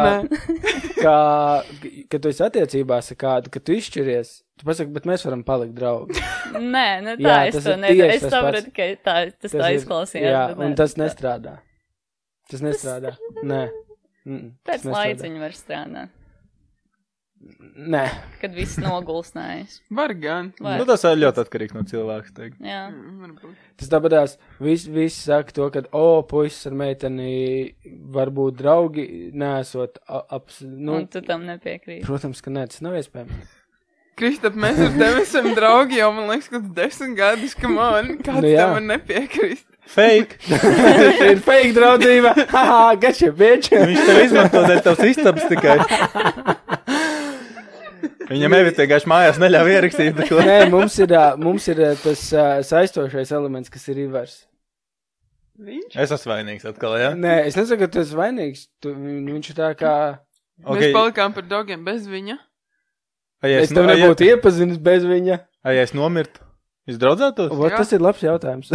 kā, 0.96 1.02
kā, 1.04 1.98
kad 2.10 2.22
tu 2.24 2.30
esi 2.32 2.42
attiecībās 2.48 3.10
ar 3.12 3.18
kādu, 3.20 3.52
kad 3.52 3.62
tu 3.68 3.76
izšķiries, 3.76 4.30
tu 4.58 4.66
pasaki, 4.66 4.90
bet 4.96 5.06
mēs 5.06 5.22
varam 5.28 5.44
palikt 5.46 5.76
draugi. 5.76 6.16
Nē, 6.56 6.86
nu 7.04 7.14
tā, 7.20 7.28
Jā, 7.28 7.36
es 7.50 7.58
tas 7.60 7.68
to 7.68 7.76
nedaru. 7.84 8.08
Es 8.16 8.24
tas 8.24 8.34
sapratu, 8.34 8.72
ka 8.74 8.88
tā, 9.06 9.14
tas, 9.36 9.54
tā 9.54 9.68
ir- 9.70 9.78
izklausījās. 9.78 10.26
Jā, 10.34 10.42
un 10.56 10.72
nē, 10.72 10.78
tas 10.80 10.96
nestrādā. 10.98 11.54
Tas 12.50 12.64
nestrādā. 12.64 13.14
Nē. 13.44 13.60
Mm, 14.26 14.48
tas 14.66 14.82
Pēc 14.82 14.90
laiciņa 14.96 15.44
var 15.44 15.54
strādāt, 15.60 16.10
Nē. 17.72 18.02
kad 18.40 18.52
viss 18.54 18.76
nogulsnējas. 18.78 19.80
Var 19.90 20.12
gan. 20.20 20.50
Var. 20.62 20.76
Nu, 20.78 20.86
tas 20.86 21.02
ir 21.08 21.16
ļoti 21.18 21.42
atkarīgs 21.42 21.74
no 21.74 21.82
cilvēka, 21.88 22.34
teikt. 22.36 22.60
Jā. 22.62 22.84
Mm, 22.92 23.16
varbūt. 23.24 23.56
Tas 23.80 23.90
tāpatās, 23.90 24.36
visi 24.62 24.92
vis 24.94 25.16
saka 25.24 25.56
to, 25.56 25.66
ka, 25.74 25.82
o, 25.96 26.20
puisis 26.28 26.68
ar 26.70 26.76
meiteni 26.78 27.72
var 28.14 28.30
būt 28.34 28.60
draugi, 28.60 29.06
nesot 29.34 29.98
ap, 30.06 30.52
nu, 30.62 31.00
Un 31.00 31.08
tu 31.10 31.24
tam 31.26 31.48
nepiekrīti. 31.48 32.04
protams, 32.06 32.44
ka 32.44 32.52
nē, 32.54 32.68
tas 32.70 32.84
nav 32.84 32.98
iespējams. 33.00 33.58
Kristap, 34.20 34.54
mēs 34.60 34.76
ar 34.76 34.92
tevi 34.92 35.22
esam 35.24 35.46
draugi 35.56 35.96
jau, 35.98 36.10
man 36.14 36.28
liekas, 36.28 36.50
kaut 36.52 36.66
desmit 36.76 37.14
gadus, 37.16 37.54
ka 37.58 37.70
man 37.72 38.18
kāds 38.20 38.44
Nu 38.44 38.50
tam 38.54 38.74
var 38.76 38.84
nepiekrist. 38.90 39.64
Fake! 39.92 40.36
Ir 41.32 41.40
fake 41.42 41.72
draudzība. 41.74 42.34
Haha, 42.54 42.92
gačie, 43.02 43.32
bieči. 43.34 43.74
Viņš 43.74 44.04
tev 44.06 44.20
izmanto 44.22 44.62
dēļ 44.68 44.82
tavs 44.84 45.02
istabas 45.08 45.48
tikai. 45.50 45.78
Viņam 48.30 48.54
evita 48.56 48.84
vienkārši 48.84 49.08
mājās 49.10 49.38
neļauj 49.42 49.72
ierakstīt 49.74 50.18
neko. 50.20 50.38
Nē, 50.46 50.58
mums 50.72 50.96
ir, 51.02 51.14
mums 51.42 51.68
ir 51.72 51.82
tas 52.02 52.22
saistošais 52.68 53.32
elements, 53.34 53.72
kas 53.72 53.88
ir 53.92 54.02
Ivars. 54.04 54.36
Viņš? 55.62 55.96
Es 56.00 56.12
esmu 56.14 56.32
vainīgs 56.32 56.64
atkal, 56.68 56.94
jā? 56.98 57.10
Ja? 57.10 57.18
Nē, 57.18 57.34
es 57.48 57.58
nesaku, 57.58 57.84
ka 57.84 57.90
tu 57.92 58.00
esi 58.02 58.16
vainīgs. 58.18 58.64
Tu, 58.82 58.94
viņš 58.94 59.50
ir 59.52 59.58
tā 59.58 59.72
kā. 59.78 59.94
Okay. 60.62 60.88
Mēs 60.88 60.94
palikām 60.96 61.34
par 61.36 61.46
dogiem 61.50 61.82
bez 61.86 62.06
viņa. 62.10 62.38
Ai, 63.42 63.50
ja 63.52 63.60
Es 63.64 63.72
tev 63.74 63.84
ai, 63.84 63.98
ja- 63.98 64.06
nebūtu 64.06 64.26
iepazinis 64.30 64.78
bez 64.82 65.04
viņa. 65.06 65.40
Ai, 65.66 65.76
ja 65.78 65.84
es 65.86 65.92
nomirtu? 65.94 66.42
Jūs 66.90 66.98
draudzētos? 66.98 67.52
O, 67.54 67.68
tas 67.70 67.92
ir 67.94 68.02
labs 68.02 68.22
jautājums. 68.24 68.72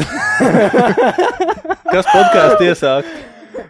Kas 1.87 2.07
podkāstu 2.07 2.67
iesākt? 2.69 3.09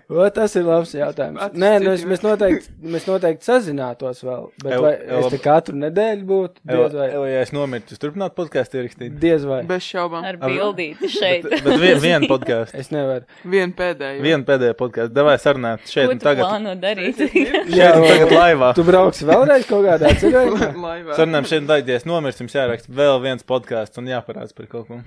O, 0.10 0.24
tas 0.34 0.54
ir 0.56 0.64
labs 0.68 0.92
jautājums. 0.96 1.40
Acis 1.44 1.60
Nē, 1.62 1.72
nu, 1.84 1.92
es, 1.96 2.04
mēs, 2.08 2.22
noteikti, 2.24 2.72
mēs 2.96 3.06
noteikti 3.10 3.48
sazinātos 3.48 4.22
vēl. 4.24 4.46
Bet 4.64 4.74
Ev- 4.78 4.84
vai 4.86 4.92
ev- 4.96 5.20
es 5.20 5.34
te 5.34 5.40
katru 5.44 5.76
nedēļu 5.82 6.26
būtu? 6.30 6.62
Diez 6.72 6.96
vai. 6.98 7.08
Evo, 7.16 7.26
ja 7.30 7.42
es 7.46 7.52
nomirtu, 7.56 7.94
jūs 7.96 8.02
turpināt 8.04 8.36
podkāstu 8.38 8.80
ierakstīt? 8.82 9.18
Diez 9.22 9.46
vai. 9.48 9.62
Bez 9.70 9.86
šaubām. 9.88 10.26
Ar 10.28 10.40
bildīti 10.42 11.10
šeit. 11.12 11.48
Bet, 11.48 11.64
bet 11.68 11.80
vien, 11.84 12.00
vienu 12.04 12.30
podkāstu. 12.32 12.80
Es 12.82 12.92
nevaru. 12.96 13.26
Vienu 13.44 13.76
pēdējo. 13.78 14.22
Vienu 14.26 14.48
pēdējo 14.48 14.78
podkāstu. 14.80 15.14
Davai 15.18 15.38
sarunāt 15.44 15.88
šeit 15.92 16.08
Ko 16.10 16.16
un 16.18 16.22
tu 16.24 16.30
tagad. 16.30 16.46
plāno 16.50 16.76
darīt? 16.82 17.24
Šeit 17.28 17.96
un 18.00 18.08
tagad 18.08 18.36
laivā. 18.38 18.74
Tu 18.78 18.86
brauksi 18.88 19.28
vēlreiz 19.30 19.68
kaut 19.70 19.86
kādā 19.88 20.14
ceļojumā? 20.22 20.72
Sarunām 21.18 21.48
šeit 21.48 21.64
un 21.66 21.72
tagad, 21.72 21.90
ja 21.94 22.00
es 22.02 22.08
nomirstu, 22.10 22.44
jums 22.46 22.56
jāraksta 22.58 22.94
vēl 23.04 23.20
viens 23.24 23.44
podkāsts 23.48 24.00
un 24.02 24.08
jāparāds 24.12 24.56
par 24.58 24.68
kaut 24.72 24.88
ko. 24.92 25.02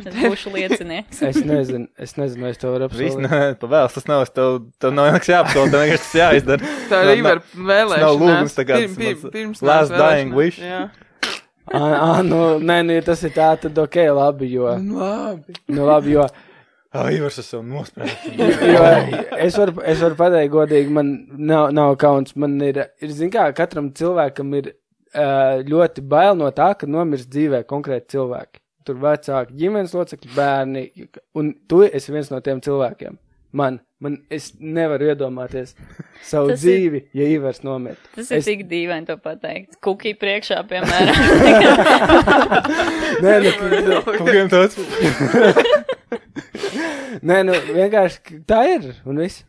Es 0.00 0.14
būšu 0.18 0.50
liecinieks. 0.54 1.20
Es 1.28 1.36
nezinu, 1.46 1.86
es 1.98 2.16
nezinu, 2.18 2.48
es 2.50 2.58
to 2.58 2.72
varu 2.74 2.88
apsolīt. 2.88 3.18
nē, 3.28 3.40
pavēls, 3.62 3.94
tas 3.94 4.08
nav, 4.10 4.22
es 4.26 4.32
tev, 4.34 4.60
tev 4.82 4.94
nav 4.96 5.12
nekas 5.12 5.30
jāapsol, 5.30 5.70
tev 5.70 5.84
vienkārši 5.84 6.02
tas 6.04 6.14
jāizdara. 6.20 6.72
Tā 6.90 7.02
var 7.04 7.22
nav- 7.22 7.52
vēlēšanās. 7.70 8.04
nav 8.06 8.18
lūgums 8.24 8.56
kā 8.58 8.80
Pirm- 8.80 8.96
pirm- 8.98 9.30
pirms 9.36 9.62
last 9.62 9.92
dying 9.94 10.34
wish. 10.34 10.58
Jā. 10.58 10.88
Ā, 11.74 11.80
ā, 11.80 12.08
nu, 12.26 12.40
nē, 12.60 12.80
nu, 12.84 12.92
ja 12.98 13.04
tas 13.06 13.22
ir 13.24 13.30
tā, 13.32 13.52
tad 13.60 13.78
ok, 13.78 13.96
labi, 14.12 14.50
jo, 14.52 14.74
Nu, 14.84 14.98
labi. 15.00 15.54
nu, 15.68 15.86
labi, 15.88 16.10
jo, 16.18 16.26
Ah, 16.94 17.08
Ivars, 17.10 17.38
es 17.42 17.48
nosprāstu. 17.50 18.36
jo 18.38 18.82
es 19.42 19.56
varu, 19.58 19.72
es 19.82 19.98
varu 19.98 20.14
pateikt 20.14 20.52
godīgi, 20.52 20.92
man 20.94 21.08
nav, 21.34 21.72
nav 21.74 21.96
kauns, 21.98 22.36
man 22.38 22.54
ir, 22.62 22.76
ir, 23.02 23.08
zin 23.10 23.32
kā, 23.34 23.48
katram 23.56 23.88
cilvēkam 23.90 24.52
ir 24.60 24.68
uh, 25.14 25.58
ļoti 25.66 26.04
bail 26.06 26.36
no 26.38 26.52
tā, 26.54 26.68
ka 26.78 26.86
nomirst 26.86 27.28
dzīvē 27.34 27.64
konkrēti 27.66 28.14
cilvēki. 28.14 28.60
Tur 28.84 28.98
vecāki, 29.00 29.54
ģimenes 29.56 29.94
locekļi, 29.96 30.28
bērni, 30.36 30.82
un 31.40 31.54
tu 31.70 31.78
esi 31.86 32.12
viens 32.12 32.28
no 32.32 32.40
tiem 32.44 32.58
cilvēkiem. 32.64 33.14
Man, 33.54 33.76
man, 34.02 34.16
es 34.34 34.48
nevaru 34.58 35.06
iedomāties 35.12 35.76
savu 36.26 36.50
Tas 36.50 36.64
ir- 36.66 36.74
dzīvi, 36.74 37.00
ja 37.14 37.24
Ivars 37.36 37.62
nomirt. 37.64 38.02
Tas 38.16 38.32
ir 38.34 38.38
Es- 38.42 38.48
tik 38.48 38.64
dīvaini 38.68 39.06
to 39.06 39.14
pateikt. 39.22 39.78
Kukī 39.80 40.12
priekšā, 40.18 40.58
piemēram. 40.72 41.16
Nē, 43.22 43.34
nu, 43.46 43.50
Kungiem 44.18 44.48
tāds. 44.52 44.74
Nē, 47.24 47.38
nu, 47.46 47.54
vienkārši 47.72 48.40
tā 48.50 48.60
ir. 48.74 48.82
Un 49.06 49.16
viss. 49.22 49.44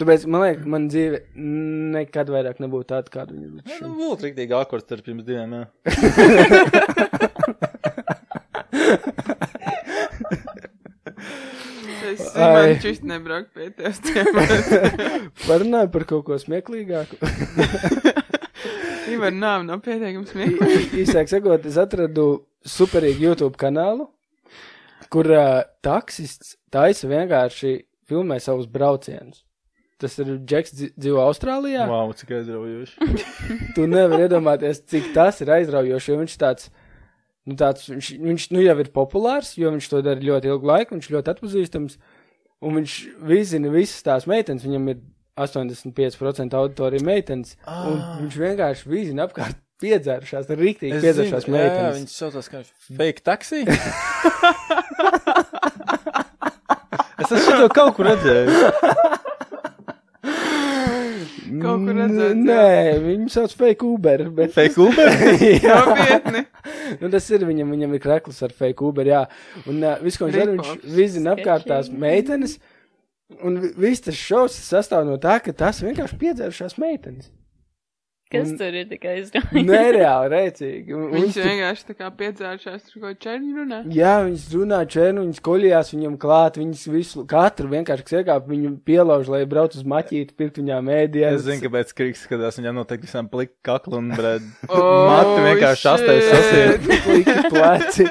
Tāpēc 0.00 0.24
man 0.26 0.40
liekas, 0.42 0.66
man 0.70 0.88
dzīve 0.90 1.18
nekad 1.94 2.26
vairāk 2.34 2.58
nebūtu 2.62 2.86
tāda, 2.90 3.08
kāda 3.14 3.30
viņa 3.34 3.46
ir. 3.46 3.50
līdz 3.60 3.80
Nu, 3.84 3.88
būtu 3.98 4.20
rīktīgi 4.26 4.54
akors 4.58 4.82
starp 4.86 5.06
jums 5.10 5.24
diviem. 5.26 5.50
Es 12.04 12.34
Ai. 12.36 12.50
man 12.52 12.80
čist 12.82 13.04
nebraukt 13.06 13.54
pie 13.56 13.70
tevis. 13.74 14.00
Parunāju 15.48 15.90
par 15.94 16.04
kaut 16.08 16.26
ko 16.28 16.38
smieklīgāku. 16.40 17.18
Ivar 19.14 19.32
nav, 19.34 19.64
nav 19.66 19.80
pietiekams 19.84 20.34
smieklīgi. 20.34 20.90
Īsāk 21.04 21.30
sakot, 21.32 21.64
es 21.68 21.78
atradu 21.80 22.44
superīgu 22.68 23.28
YouTube 23.28 23.58
kanālu, 23.60 24.08
kur 25.12 25.28
uh, 25.32 25.64
taksists 25.84 26.56
taisa 26.72 27.10
vienkārši 27.10 27.74
filmē 28.08 28.38
savus 28.42 28.68
braucienus. 28.70 29.42
Tas 30.00 30.16
ir 30.20 30.34
Džeks, 30.42 30.74
dzīvo 30.98 31.22
Austrālijā. 31.22 31.84
Wow, 31.88 32.10
cik 32.18 32.34
aizraujoši. 32.40 33.12
Tu 33.76 33.84
nevari 33.88 34.26
iedomāties, 34.26 34.82
cik 34.90 35.12
tas 35.14 35.38
ir 35.44 35.52
aizraujoši, 35.54 36.10
jo 36.10 36.18
viņš 36.20 36.34
tāds, 36.40 36.72
nu 37.48 37.56
tāds, 37.60 37.88
viņš, 37.90 38.10
viņš 38.24 38.46
nu 38.54 38.62
jau 38.64 38.76
ir 38.80 38.90
populārs, 38.94 39.54
jo 39.60 39.72
viņš 39.74 39.86
to 39.90 40.02
dara 40.04 40.20
ļoti 40.20 40.52
ilgu 40.52 40.70
laiku, 40.70 40.96
viņš 40.96 41.10
ļoti 41.14 41.32
atpazīstams, 41.34 41.98
un 42.64 42.70
viņš 42.80 42.92
vizina 43.28 43.72
visas 43.74 44.06
tās 44.06 44.24
meitenes, 44.30 44.64
viņam 44.66 44.84
ir 44.94 44.98
85% 45.40 46.54
auditorija 46.56 47.02
meitenes, 47.04 47.56
ah. 47.66 47.88
un 47.90 47.94
viņš 48.22 48.34
vienkārši 48.44 48.82
vizina 48.90 49.20
apkārt 49.28 49.56
piedzērušās, 49.82 50.48
rīktīgi 50.48 51.00
piedzērušās 51.02 51.44
jā, 51.44 51.50
jā, 51.50 51.56
meitenes. 51.58 51.96
viņš 51.98 52.12
saucās 52.22 52.46
kā 52.52 52.58
fake 52.94 53.22
taxi. 53.26 53.60
es 57.20 57.28
esmu 57.28 57.54
to 57.64 57.68
kaut 57.74 57.92
kur 57.98 58.04
redzējis. 58.12 58.56
Kaut 61.62 61.84
kur 61.86 61.96
redzēt. 61.98 62.38
Nē, 62.40 62.98
viņu 63.04 63.28
sauc 63.32 63.54
fake 63.60 63.86
Uber, 63.86 64.24
bet. 64.34 64.52
Fake 64.54 64.80
Uber? 64.80 65.10
jā, 65.66 65.78
Nopietni. 65.86 66.44
nu, 67.00 67.10
tas 67.12 67.30
ir 67.34 67.44
viņam, 67.48 67.70
viņam 67.76 67.94
ir 67.98 68.02
krekls 68.04 68.42
ar 68.46 68.54
fake 68.56 68.84
Uber, 68.88 69.06
jā. 69.10 69.22
Un 69.68 69.82
uh, 69.84 69.96
viss, 70.04 70.18
ko 70.20 70.28
viņš 70.30 70.38
dara, 70.40 70.56
viņš 70.58 70.96
vizina 70.96 71.34
apkārt 71.36 71.68
tās 71.70 71.90
meitenes. 71.92 72.58
Un 73.44 73.56
vi- 73.62 73.72
viss 73.86 74.04
tas 74.04 74.16
šovs 74.18 74.56
sastāv 74.68 75.06
no 75.08 75.16
tā, 75.22 75.38
ka 75.44 75.52
tās 75.56 75.80
vienkārši 75.84 76.18
piedzērušās 76.20 76.76
meitenes. 76.82 77.30
Kas 78.34 78.50
Un- 78.50 78.58
tur 78.60 78.76
ir 78.80 78.86
tikai 78.90 79.14
izdarīts? 79.22 79.66
Nereāli 79.70 80.30
rēcīgi. 80.34 80.94
Un, 80.98 81.04
Viņš 81.14 81.36
tur- 81.38 81.46
vienkārši 81.48 81.86
tā 81.90 81.96
kā 81.98 82.10
piedzēršās, 82.20 82.84
tur 82.90 83.04
ko 83.04 83.12
černi 83.24 83.54
runā. 83.56 83.78
Jā, 83.94 84.14
viņas 84.26 84.46
runā 84.56 84.80
čēnu, 84.94 85.24
viņas 85.28 85.42
koļījās 85.48 85.92
viņam 85.94 86.18
klāt, 86.24 86.58
viņas 86.60 86.84
visu, 86.94 87.24
katru 87.30 87.70
vienkārši 87.72 88.18
iekāp, 88.20 88.48
viņu 88.50 88.74
pielauž, 88.88 89.30
lai 89.32 89.42
brauc 89.50 89.76
uz 89.78 89.86
maķīti, 89.94 90.34
pirkt 90.38 90.58
viņām 90.62 90.90
ēdienu. 90.98 91.38
Es 91.38 91.46
zinu, 91.46 91.62
kāpēc 91.68 91.94
Kriks 91.96 92.24
skatās, 92.26 92.58
viņam 92.60 92.80
noteikti 92.82 93.06
visam 93.08 93.28
plikt 93.32 93.54
kaklu 93.64 94.00
un, 94.02 94.10
bred, 94.18 94.44
Oh, 94.74 95.06
mati 95.10 95.40
vienkārši 95.48 95.90
astais 95.94 96.28
shit. 96.28 96.34
sasiet. 96.34 96.90
pliki 97.06 97.48
pleci. 97.52 98.08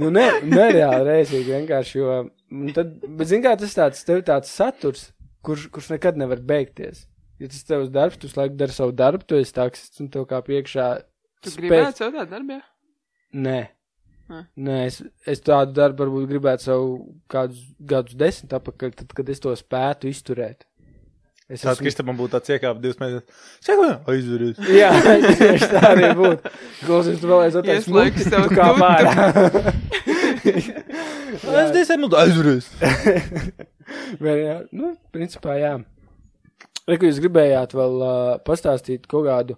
nu, 0.00 0.08
ne, 0.14 0.26
nereāli 0.48 1.04
reizīgi 1.08 1.52
vienkārši, 1.58 1.98
jo, 2.00 2.18
un 2.52 2.72
tad, 2.76 2.94
bet 3.04 3.28
zin 3.30 3.42
kā, 3.44 3.52
tas 3.60 3.74
tāds, 3.76 4.02
tev 4.08 4.22
tāds 4.26 4.50
saturs, 4.52 5.08
kurš, 5.44 5.68
kurš 5.74 5.90
nekad 5.96 6.18
nevar 6.20 6.40
beigties. 6.46 7.04
Ja 7.42 7.50
tas 7.50 7.64
tevs 7.66 7.90
darbs, 7.90 8.18
tu 8.22 8.30
laiku 8.38 8.54
dari 8.58 8.74
savu 8.74 8.92
darbu, 8.94 9.26
tu 9.26 9.38
esi 9.40 9.54
taksists 9.56 10.02
un 10.02 10.10
tev 10.14 10.28
kā 10.30 10.38
priekšā. 10.46 10.88
Tu 11.42 11.50
spēc- 11.50 11.58
gribētu 11.64 12.04
savu 12.04 12.18
tādu 12.20 12.30
darbu? 12.36 12.58
Nē. 13.34 13.60
Ah. 14.32 14.44
Nē, 14.56 14.76
es, 14.86 15.00
es 15.28 15.42
tādu 15.44 15.74
darbu 15.76 16.04
varbūt 16.06 16.28
gribētu 16.30 16.68
savu 16.68 16.92
kādus 17.32 17.64
gadus 17.84 18.14
desmit 18.14 18.54
apakaļ, 18.56 18.94
tad, 19.00 19.10
kad 19.18 19.32
es 19.34 19.42
to 19.42 19.54
spētu 19.58 20.12
izturēt. 20.12 20.62
Es 21.52 21.64
Tāds 21.66 21.82
Kristapam 21.82 22.16
būtu 22.16 22.32
tāds 22.36 22.52
iekāp 22.54 22.78
divas 22.80 22.96
mēnešus. 23.00 23.42
Saka, 23.66 23.88
aizveries. 24.08 24.60
Jā, 24.80 24.92
tieši 25.02 25.68
tā 25.74 25.82
arī 25.90 26.12
būtu. 26.16 26.52
Klausies, 26.86 27.18
tu 27.20 27.28
vēl 27.28 27.42
aizvien 27.48 27.66
tāds 27.66 27.88
Ieslēgsi 27.90 28.30
savu 28.30 28.54
kā 28.54 28.70
pārā. 28.78 29.74
Es 31.42 31.74
desmit 31.74 32.00
minūtes 32.06 32.70
jā, 34.22 34.56
nu, 34.78 34.94
principā, 35.12 35.58
jā. 35.60 35.74
Reku, 36.90 37.06
jūs 37.06 37.20
gribējāt 37.22 37.76
vēl 37.78 38.00
uh, 38.02 38.38
pastāstīt 38.42 39.06
kaut 39.10 39.28
kādu, 39.28 39.56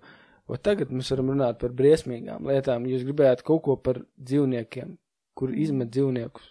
o 0.51 0.59
tagad 0.61 0.91
mēs 0.93 1.09
varam 1.15 1.31
runāt 1.33 1.61
par 1.63 1.73
briesmīgām 1.77 2.45
lietām. 2.51 2.85
Jūs 2.91 3.07
gribējāt 3.09 3.45
kaut 3.47 3.63
ko 3.65 3.79
par 3.81 4.03
dzīvniekiem, 4.21 4.93
kur 5.39 5.55
izmet 5.57 5.93
dzīvniekus. 5.95 6.51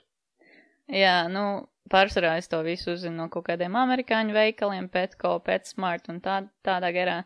Jā, 0.94 1.28
nu, 1.32 1.44
pārsvarā 1.94 2.36
es 2.42 2.50
to 2.52 2.60
visu 2.66 2.96
uzzinu 2.96 3.22
no 3.22 3.28
kaut 3.32 3.46
kādiem 3.52 3.78
amerikāņu 3.80 4.34
veikaliem, 4.36 4.90
Petco, 4.92 5.36
PetSmart 5.46 6.10
un 6.12 6.20
tā, 6.26 6.42
tādā 6.66 6.90
garā. 6.96 7.20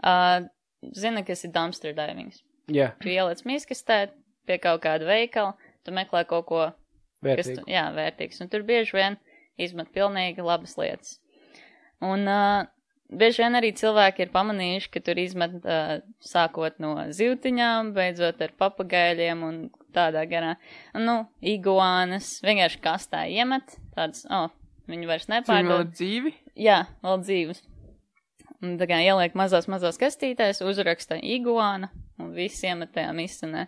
Uh, 0.00 0.48
zina, 0.96 1.22
kas 1.26 1.44
ir 1.44 1.52
dumpster 1.54 1.94
divings. 1.96 2.40
Jā, 2.72 2.94
Tu 3.02 3.12
ieliec 3.12 3.44
miskastē 3.46 4.08
pie 4.48 4.56
kaut 4.62 4.82
kāda 4.82 5.06
veikala, 5.06 5.54
tu 5.86 5.94
meklē 5.94 6.24
kaut 6.26 6.48
ko, 6.48 6.62
kas, 6.72 7.28
vērtīgi. 7.28 7.60
tu, 7.60 7.66
jā, 7.70 7.84
vērtīgs, 7.94 8.40
un 8.42 8.50
tur 8.50 8.64
bieži 8.66 8.96
vien 8.96 9.18
izmet 9.60 9.92
pilnīgi 9.94 10.42
labas 10.44 10.74
lietas. 10.80 11.20
Un 12.04 12.26
uh, 12.28 12.66
bieži 13.10 13.42
vien 13.44 13.58
arī 13.58 13.72
cilvēki 13.76 14.26
ir 14.26 14.32
pamanījuši, 14.34 14.90
ka 14.94 15.02
tur 15.04 15.20
izmet 15.20 15.56
uh, 15.62 15.98
sākot 16.24 16.80
no 16.82 16.94
zivtiņām, 17.14 17.92
beidzot 17.96 18.42
ar 18.44 18.54
papagaļiem 18.58 19.44
un 19.46 19.60
tādā 19.96 20.26
garā. 20.30 20.56
Nu, 20.98 21.22
iguānas 21.40 22.36
vienkārši 22.44 22.82
kastā 22.84 23.24
iemet, 23.32 23.78
tāds, 23.96 24.26
oh, 24.30 24.50
viņi 24.90 25.08
vairs 25.10 25.28
vēl 25.30 25.40
nepārdod. 25.40 25.86
ir 25.86 25.94
dzīvi. 25.94 26.34
Jā, 26.66 26.82
vēl 27.04 27.24
dzīves. 27.24 27.62
Un 28.64 28.78
tā 28.80 28.88
kā 28.88 28.98
ieliek 29.04 29.34
mazās, 29.36 29.68
mazās 29.68 29.98
kastītēs, 30.00 30.62
uzraksta 30.64 31.18
iguāna 31.20 31.90
un 32.18 32.32
viss 32.36 32.64
iemet 32.64 32.94
tajā 32.94 33.12
mistenē. 33.16 33.66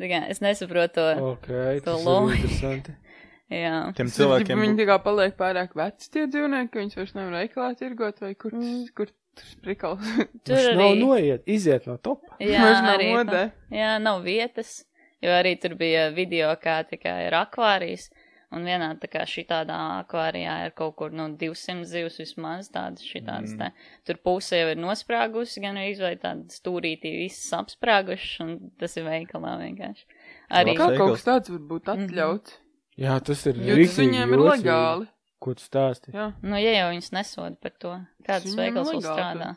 Tā 0.00 0.08
kā 0.08 0.20
es 0.32 0.40
nesaprotu 0.44 1.00
to. 1.00 1.06
Ok, 1.32 1.48
To 1.84 1.96
interesanti. 2.30 2.94
Jā. 3.50 3.92
Tiem 3.98 4.06
Cilvēkiem 4.14 4.60
viņi 4.62 4.76
tā 4.78 4.86
kā 4.86 4.98
paliek 5.02 5.34
pārāk 5.36 5.72
veci 5.74 6.10
tie 6.14 6.26
dzīvnieki, 6.30 6.70
ka 6.70 6.78
viņus 6.84 6.96
vairs 7.00 7.14
nevar 7.16 7.32
veikalā 7.40 7.70
tirgot 7.80 8.20
vai 8.22 8.34
kur, 8.38 8.52
Mm. 8.54 8.84
kur 8.94 9.06
tas 9.34 9.54
prikals. 9.64 10.06
Tur 10.46 10.56
nav 10.78 10.92
arī. 10.92 11.00
noiet, 11.02 11.42
iziet 11.50 11.86
no 11.90 11.96
topa. 11.98 12.36
Jā, 12.38 12.62
nav 12.82 12.94
arī. 12.98 13.10
modē. 13.16 13.42
Jā, 13.74 13.96
nav 14.02 14.22
vietas. 14.22 14.84
Jo 15.20 15.34
arī 15.36 15.56
tur 15.60 15.74
bija 15.76 16.06
video, 16.14 16.48
kā 16.56 16.78
tikai 16.88 17.26
ir 17.26 17.34
akvārijas. 17.36 18.06
Un 18.52 18.64
vienā 18.66 18.86
tā 18.98 19.06
kā 19.06 19.20
šitādā 19.30 19.76
akvārijā 20.00 20.54
ir 20.66 20.72
kaut 20.74 20.96
kur, 20.98 21.10
nu, 21.14 21.28
200 21.38 21.84
zivs 21.86 22.16
vismaz 22.18 22.70
tādas 22.74 23.02
šitādas 23.06 23.52
Mm. 23.52 23.58
mm. 23.58 23.58
te. 23.58 23.90
Tur 24.06 24.16
puse 24.26 24.58
jau 24.58 24.70
ir 24.72 24.80
nosprāgusi, 24.80 25.60
gan 25.62 25.76
arī 25.78 25.92
vai 26.00 26.14
tāda 26.16 26.48
stūrītī 26.50 27.12
visas 27.20 27.52
apsprāgušas, 27.60 28.40
un 28.46 28.56
tas 28.80 28.96
ir 28.96 29.04
veikalā 29.06 29.52
vienkārši. 29.60 30.04
Arī. 30.50 30.74
Kā 30.74 30.88
Veikals. 30.88 30.98
kaut 30.98 31.14
kas 31.18 31.24
tāds 31.28 31.50
var 31.50 31.62
būt 31.74 31.84
Mhm. 31.94 32.08
atļauts? 32.08 32.56
Jā, 33.00 33.16
tas 33.24 33.46
ir 33.48 33.58
Jo 33.64 33.78
tas 33.80 33.96
viņiem 34.02 34.36
ir 34.36 34.44
legāli. 34.44 35.08
Ko 35.40 35.54
tu 35.56 35.64
stāsti? 35.64 36.12
Jā. 36.12 36.30
Nu, 36.44 36.58
ja 36.60 36.72
jau 36.74 36.88
viņas 36.92 37.12
nesoda 37.16 37.56
par 37.64 37.72
to, 37.80 37.94
viņiem 38.26 38.56
veikals 38.58 38.90
vēl 38.92 39.04
strādā. 39.06 39.54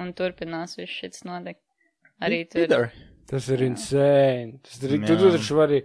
Un 0.00 0.14
turpinās 0.16 0.78
viss 0.78 0.94
šis 1.02 1.26
notiek. 1.28 1.58
Arī 2.24 2.46
tur. 2.48 2.88
Tas 3.28 3.48
ir 3.52 3.60
Jā. 3.60 3.68
insane. 3.68 4.60
Tas 4.64 4.80
ir, 4.80 4.96
tu, 5.04 5.18
taču 5.36 5.58
vari 5.58 5.82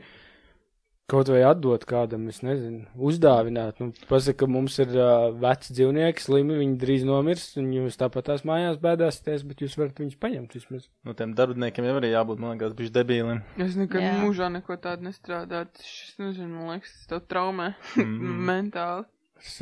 Kaut 1.06 1.30
vai 1.30 1.44
atdot 1.46 1.84
kādam, 1.86 2.24
es 2.32 2.40
nezinu, 2.42 2.88
uzdāvināt. 2.98 3.78
Nu, 3.78 3.92
pasaka, 4.10 4.40
ka 4.42 4.48
mums 4.50 4.80
ir 4.82 4.90
uh, 4.98 5.28
veci 5.38 5.76
dzīvnieki, 5.78 6.24
slimi, 6.24 6.56
viņi 6.58 6.80
drīz 6.82 7.04
nomirs, 7.06 7.44
un 7.62 7.68
jūs 7.76 8.00
tāpat 8.02 8.26
tās 8.32 8.42
mājās 8.50 8.80
bēdāsieties, 8.82 9.44
bet 9.46 9.62
jūs 9.62 9.76
varat 9.78 10.02
viņus 10.02 10.18
paņemt 10.18 10.56
vismaz. 10.58 10.88
Nu, 11.06 11.14
tiem 11.14 11.36
darbiniekiem 11.38 11.86
jau 11.92 11.94
arī 12.00 12.10
jābūt, 12.10 12.42
man 12.42 12.56
liekas, 12.56 12.74
bišķi 12.80 12.96
debīliem. 12.98 13.44
Es 13.68 13.78
nekad 13.78 14.02
Jā. 14.02 14.16
mūžā 14.24 14.50
neko 14.58 14.80
tādu 14.82 15.06
nestrādātu. 15.12 15.86
Šis, 15.86 16.16
nezinu, 16.24 16.50
man 16.58 16.74
liekas, 16.80 16.96
tas 17.04 17.12
tev 17.14 17.22
traumē 17.30 17.70
Mm. 18.02 18.42
mentāli. 18.50 19.06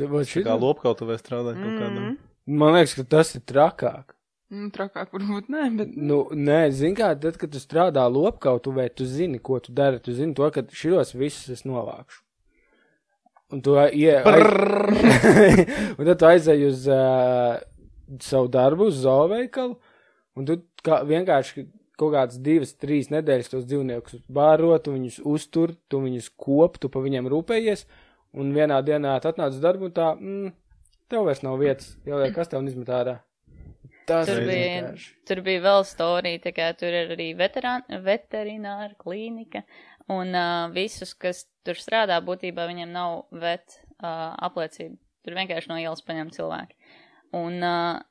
Vai 0.00 0.24
Tā 0.24 0.30
šī- 0.32 0.46
kā 0.48 0.56
lopkautuvē 0.64 1.18
strādāt 1.20 1.60
kaut 1.60 1.76
kādam. 1.76 2.04
Mm. 2.14 2.18
Man 2.56 2.72
liekas, 2.78 2.96
ka 2.96 3.04
tas 3.18 3.34
ir 3.36 3.44
trakāk. 3.44 4.16
Nu, 4.52 4.68
trakāk 4.74 5.14
varbūt 5.14 5.48
nē, 5.50 5.62
bet. 5.78 5.94
Nu, 5.96 6.24
nē, 6.36 6.66
zini, 6.76 6.96
kā 6.98 7.14
tad, 7.16 7.38
kad 7.40 7.52
tu 7.54 7.62
strādā 7.62 8.04
lopkautuvē, 8.12 8.90
tu 8.92 9.06
zini, 9.08 9.40
ko 9.40 9.56
tu 9.62 9.72
dari. 9.72 10.02
Tu 10.04 10.12
zini 10.16 10.36
to, 10.36 10.48
ka 10.52 10.66
širos 10.68 11.14
visus 11.16 11.48
es 11.56 11.64
novākšu. 11.64 12.20
Un 13.54 13.62
tu 13.64 13.76
ie... 13.78 14.12
aiz... 14.18 14.44
un 15.98 16.10
tu 16.10 16.28
aizēji 16.28 16.68
uz 16.68 16.84
uh, 16.90 17.56
savu 18.24 18.50
darbu, 18.52 18.88
uz 18.92 19.00
zooveikalu, 19.04 19.76
un 20.36 20.48
tu 20.48 20.58
kā, 20.84 21.00
vienkārši 21.08 21.66
kaut 22.00 22.14
kādas 22.16 22.40
divas, 22.42 22.74
trīs 22.80 23.10
nedēļas 23.14 23.52
tos 23.52 23.66
dzīvniekus 23.68 24.24
bāro, 24.32 24.72
tu 24.82 24.96
viņus 24.96 25.20
uztur, 25.30 25.76
tu 25.88 26.02
viņus 26.02 26.32
kop, 26.40 26.80
tu 26.82 26.90
pa 26.90 27.02
viņiem 27.04 27.30
rūpējies, 27.30 27.86
un 28.40 28.50
vienā 28.56 28.80
dienā 28.86 29.14
tu 29.22 29.30
atnāc 29.30 29.54
uz 29.54 29.62
darbu, 29.62 29.90
un 29.90 29.94
tā, 29.94 30.10
mm, 30.18 30.50
tev 31.12 31.28
vairs 31.28 31.44
nav 31.46 31.60
vietas, 31.62 31.94
jau 32.08 32.18
kas 32.34 32.50
tev 32.50 32.66
izmet 32.66 32.90
ārā. 32.90 33.20
Tas 34.04 34.28
Tur 34.28 34.42
bija, 34.44 34.82
vienkārši. 34.84 35.10
tur 35.28 35.40
bija 35.46 35.60
vēl 35.64 35.82
storija, 35.88 36.40
tā 36.44 36.52
kā 36.56 36.68
tur 36.76 36.92
ir 36.92 37.14
arī 37.14 37.30
veterināra 37.38 38.90
klīnika, 39.00 39.62
un 40.12 40.34
uh, 40.36 40.66
visus, 40.74 41.14
kas 41.16 41.46
tur 41.64 41.80
strādā, 41.80 42.18
būtībā 42.24 42.66
viņiem 42.68 42.92
nav 42.92 43.22
vet 43.32 43.78
uh, 43.80 44.34
apliecība. 44.44 44.98
Tur 45.24 45.38
vienkārši 45.38 45.72
no 45.72 45.78
ielas 45.80 46.04
paņem 46.04 46.34
cilvēki. 46.36 46.76
Un 47.40 47.56
uh, 47.64 48.02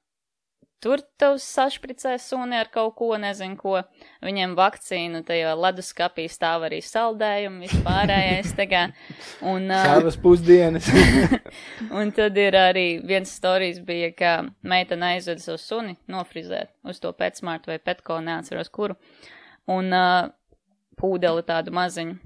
tur 0.84 1.02
tev 1.20 1.38
sašpricē 1.40 2.18
suni 2.20 2.58
ar 2.60 2.68
kaut 2.74 2.96
ko, 3.00 3.10
nezinu 3.20 3.56
ko. 3.60 3.78
Viņiem 4.26 4.56
vakcīnu 4.58 5.24
tajā 5.28 5.54
leduskapī 5.56 6.26
stāv 6.32 6.66
arī 6.68 6.82
saldējumi, 6.84 7.70
vispārējais, 7.70 8.52
kā. 8.70 8.84
Un, 9.48 9.70
uh, 9.72 9.88
Savas 9.88 10.20
pusdienas. 10.20 10.90
Un 11.98 12.12
tad 12.16 12.38
ir 12.40 12.58
arī 12.60 12.88
viens 13.08 13.32
stāstījums, 13.32 13.84
bija, 13.88 14.12
ka 14.18 14.34
meitene 14.68 15.14
aizveda 15.14 15.44
savu 15.44 15.62
suni 15.62 15.98
nofrizēt 16.12 16.74
uz 16.90 17.00
to 17.04 17.14
pēcmārtu 17.16 17.72
vai 17.72 17.80
petko, 17.80 18.20
neatceros 18.24 18.72
kuru. 18.74 19.00
Un 19.72 19.96
uh, 19.96 20.28
pūdeli 21.00 21.46
tādu 21.48 21.74
maziņu. 21.76 22.20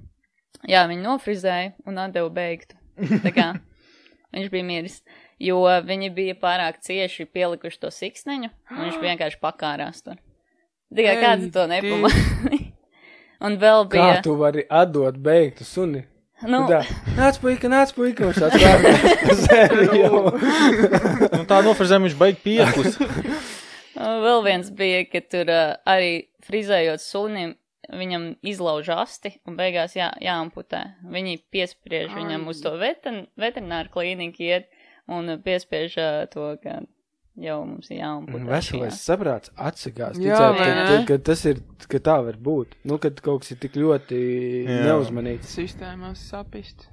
Jā, 0.67 0.88
viņi 0.89 1.04
nofrizēja 1.06 1.74
un 1.86 2.02
atdeva 2.02 2.34
beigtu. 2.34 2.78
Tā 2.98 3.34
kā 3.36 3.52
viņš 4.34 4.52
bija 4.54 4.67
miris. 4.67 5.02
Jo 5.39 5.60
viņi 5.86 6.10
bija 6.15 6.34
pārāk 6.41 6.80
cieši 6.82 7.28
pielikuši 7.30 7.80
to 7.84 7.91
siksniņu, 7.93 8.50
un 8.73 8.80
viņš 8.88 8.97
vienkārši 9.04 9.38
pakārās 9.43 10.02
tur. 10.02 10.17
Tikai 10.89 11.13
Ei, 11.17 11.21
kāds 11.21 11.52
to 11.54 11.67
nepamanīja. 11.69 12.71
un 13.45 13.58
vēl 13.62 13.86
Kā 13.86 13.93
bija. 13.93 14.21
tu 14.26 14.38
vari 14.39 14.63
atdot 14.65 15.19
beigtu 15.21 15.67
suni? 15.67 16.06
Nu, 16.45 16.63
Tā, 16.69 16.84
nāc, 17.17 17.39
puika, 17.41 17.65
nāc, 17.69 17.89
puika, 17.97 18.28
viņš 18.30 18.38
tāds 18.43 18.58
kā. 18.62 18.71
Nu, 21.34 21.43
tā 21.50 21.62
nofrizēm 21.65 22.06
viņš 22.06 22.17
baigi 22.19 22.43
piekus. 22.43 22.97
Vēl 24.26 24.43
viens 24.45 24.69
bija, 24.78 25.00
ka 25.10 25.23
tur 25.26 25.50
uh, 25.50 25.71
arī 25.89 26.28
frizējot 26.45 27.02
sunim, 27.02 27.56
viņam 27.89 28.28
izlauž 28.45 28.91
asti 28.93 29.32
un 29.50 29.58
beigās 29.58 29.95
jā, 29.97 30.12
jāamputē. 30.21 30.84
Viņi 31.10 31.39
piespriež 31.54 32.12
Ai. 32.12 32.19
viņam 32.19 32.45
uz 32.52 32.62
to 32.62 32.76
veter, 32.78 33.23
veterināru 33.39 33.89
klīniku 33.93 34.45
iet 34.45 34.69
un 35.08 35.34
piespiež 35.43 35.98
uh, 36.02 36.26
to, 36.32 36.54
ka 36.63 36.82
jau 37.38 37.58
mums 37.67 37.91
ir 37.91 38.00
jāamputē. 38.02 38.41
šī 38.41 38.50
Veselais 38.50 39.00
saprāts 39.06 39.52
atsakās. 39.56 40.17
Jā, 40.22 40.38
Ticēt, 40.38 40.58
ka, 40.58 40.86
ka, 40.89 41.00
ka 41.12 41.17
tas 41.30 41.46
ir, 41.50 41.62
ka 41.91 42.02
tā 42.04 42.17
var 42.26 42.39
būt. 42.41 42.78
Nu, 42.89 42.98
kad 43.02 43.20
kaut 43.26 43.43
kas 43.43 43.54
ir 43.54 43.62
tik 43.62 43.78
ļoti 43.78 44.22
Jā. 44.65 44.80
neuzmanīts. 44.89 45.54
Sistēmās 45.60 46.26
sapist. 46.32 46.89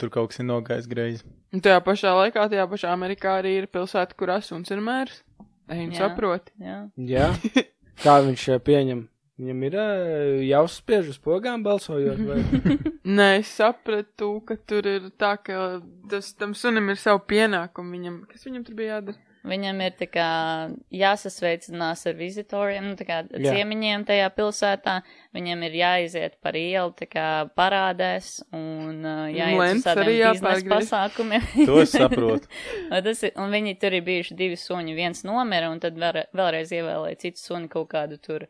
Tur 0.00 0.10
kaut 0.10 0.32
kas 0.32 0.40
ir 0.42 0.48
nogājis 0.48 0.88
greizi. 0.90 1.26
Un 1.52 1.60
tajā 1.62 1.82
pašā 1.84 2.14
laikā, 2.16 2.48
tajā 2.48 2.64
pašā 2.70 2.94
Amerikā 2.96 3.36
arī 3.42 3.58
ir 3.60 3.68
pilsēta, 3.70 4.16
kur 4.16 4.32
asuns 4.34 4.72
ir 4.72 4.80
mērs. 4.82 5.20
Ej, 5.70 5.84
Jā. 5.92 5.98
saproti. 6.00 6.52
Jā. 6.60 6.78
Jā. 6.96 7.28
Kā 8.02 8.18
viņš 8.24 8.48
pieņem? 8.64 9.04
Viņam 9.40 9.62
ir 9.64 9.76
jāuzspiež 10.44 11.08
uz 11.14 11.18
pogām 11.22 11.64
balsojot, 11.64 12.20
vai? 12.28 12.42
Nē, 13.16 13.28
es 13.40 13.50
sapratu, 13.56 14.34
ka 14.46 14.58
tur 14.60 14.86
ir 14.86 15.08
tā, 15.18 15.34
ka 15.40 15.80
tas, 16.12 16.34
tam 16.36 16.52
sunim 16.58 16.92
ir 16.92 17.00
savu 17.00 17.24
pienākumu. 17.32 17.96
Viņam, 17.96 18.18
kas 18.30 18.44
viņam 18.46 18.66
tur 18.66 18.76
bija 18.78 18.98
jādara? 18.98 19.22
Viņam 19.42 19.80
ir 19.82 20.04
kā 20.12 20.26
jāsasveicinās 20.94 22.04
ar 22.06 22.14
vizitoriem, 22.14 22.84
nu 22.92 22.98
tā 22.98 23.06
kā 23.08 23.16
ciemiņiem 23.26 24.04
tajā 24.06 24.28
pilsētā. 24.36 25.00
Viņam 25.34 25.64
ir 25.66 25.78
jāiziet 25.80 26.36
par 26.44 26.54
ielu, 26.58 27.08
kā 27.10 27.26
parādēs 27.58 28.36
un 28.54 29.00
uh, 29.02 29.24
jāiet 29.34 29.80
uz 29.80 29.86
tādiem 29.88 30.04
arī 30.04 30.14
biznesa 30.28 30.68
pasākumiem. 30.76 31.48
To 31.72 31.80
es 31.82 31.94
saprotu. 31.96 32.52
Tas 33.08 33.24
ir, 33.26 33.34
un 33.42 33.50
viņi 33.56 33.74
tur 33.82 33.98
ir 33.98 34.06
bijuši 34.06 34.38
divi 34.38 34.60
suņi. 34.60 34.94
Viens 34.94 35.26
nomira, 35.26 35.72
un 35.74 35.82
tad 35.82 35.98
vēl, 35.98 36.22
vēlreiz 36.30 36.70
ievēlēja 36.78 37.24
citu 37.26 37.42
suni 37.42 37.72
kaut 37.72 37.90
kādu 37.96 38.22
tur. 38.22 38.46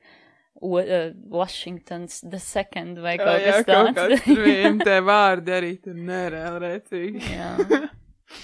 O, 0.63 0.77
uh, 0.79 1.11
Washingtons 1.35 2.21
the 2.23 2.39
second 2.39 3.01
vai 3.03 3.17
kaut 3.19 3.41
jā, 3.43 3.57
kas 3.59 3.67
kaut 3.67 3.89
tāds. 3.97 3.99
kāds 3.99 4.23
tur 4.29 4.45
viņam 4.47 4.79
tie 4.87 5.01
vārdi 5.09 5.57
arī 5.57 5.73
tur 5.83 5.99
nereāli 5.99 6.63
rēcīgi. 6.69 7.27
Jā. 7.35 7.51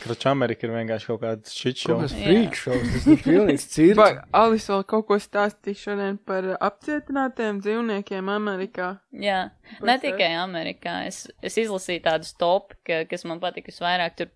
Krača 0.03 0.29
Amerika 0.35 0.67
ir 0.67 0.73
vienkārši 0.75 1.07
kaut 1.09 1.21
kāds 1.23 1.55
šit 1.57 1.79
Kaut 1.79 2.03
šovs. 2.03 2.03
kas 2.03 2.17
Jā. 2.19 2.27
frīkšaus, 2.27 2.89
tas 2.93 3.07
ir 3.09 3.23
pilnīgs 3.25 3.63
cirks. 3.73 3.97
Vai 3.97 4.11
Alis 4.37 4.67
vēl 4.69 4.83
kaut 4.91 5.07
ko 5.09 5.17
stāstīja 5.23 5.79
šodien 5.81 6.19
par 6.29 6.45
apcietinātiem 6.59 7.63
dzīvniekiem 7.65 8.29
Amerikā? 8.35 8.91
Jā, 9.17 9.39
Par 9.79 9.89
ne 9.89 9.95
tikai 10.03 10.29
Amerikā. 10.43 10.99
Es, 11.09 11.23
es 11.41 11.57
izlasīju 11.65 12.03
tādus 12.05 12.35
top, 12.37 12.75
ka, 12.85 13.05
kas 13.09 13.25
man 13.31 13.41
patika 13.41 13.73
visvairāk. 13.73 14.19
Tur 14.21 14.29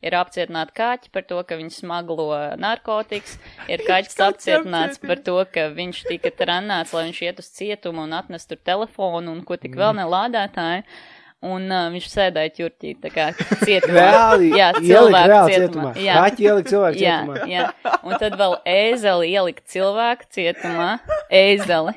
ir 0.00 0.16
apcietināti 0.16 0.72
kaķi 0.80 1.10
par 1.12 1.26
to, 1.28 1.38
ka 1.44 1.58
viņi 1.60 1.74
smaglo 1.76 2.28
narkotikas. 2.60 3.36
Ir 3.68 3.84
kaķis 3.88 4.16
Kaķi 4.16 4.26
apcietināts 4.28 5.00
par 5.02 5.20
to, 5.26 5.38
ka 5.52 5.68
viņš 5.76 6.02
tika 6.08 6.32
trenēts, 6.40 6.92
lai 6.96 7.06
viņš 7.10 7.22
iet 7.28 7.40
uz 7.44 7.48
cietumu 7.58 8.04
un 8.06 8.12
atnest 8.16 8.48
tur 8.52 8.60
telefonu 8.64 9.34
un 9.36 9.42
ko 9.44 9.58
tik 9.60 9.76
vēl 9.80 9.96
nelādētāju. 10.00 10.86
Un 11.40 11.70
uh, 11.72 11.86
viņš 11.88 12.06
sēdēja 12.12 12.50
ķurķī, 12.52 12.90
tā 13.00 13.08
kā 13.14 13.30
cietumā. 13.62 13.94
Reāli, 13.96 14.50
Jā, 14.58 14.66
cilvēku 14.76 15.30
reāli 15.30 15.54
cietumā. 15.54 15.92
Jā. 15.96 16.16
Kaķi 16.20 16.44
ielikt 16.50 16.68
cilvēku 16.68 17.00
Jā, 17.00 17.14
cietumā. 17.24 17.46
jā. 17.48 17.62
Un 18.04 18.16
tad 18.20 18.36
vēl 18.36 18.56
ēzeli 18.68 19.30
ielikt 19.32 19.64
cilvēku 19.72 20.28
cietumā. 20.36 20.90
Ēzeli. 21.32 21.94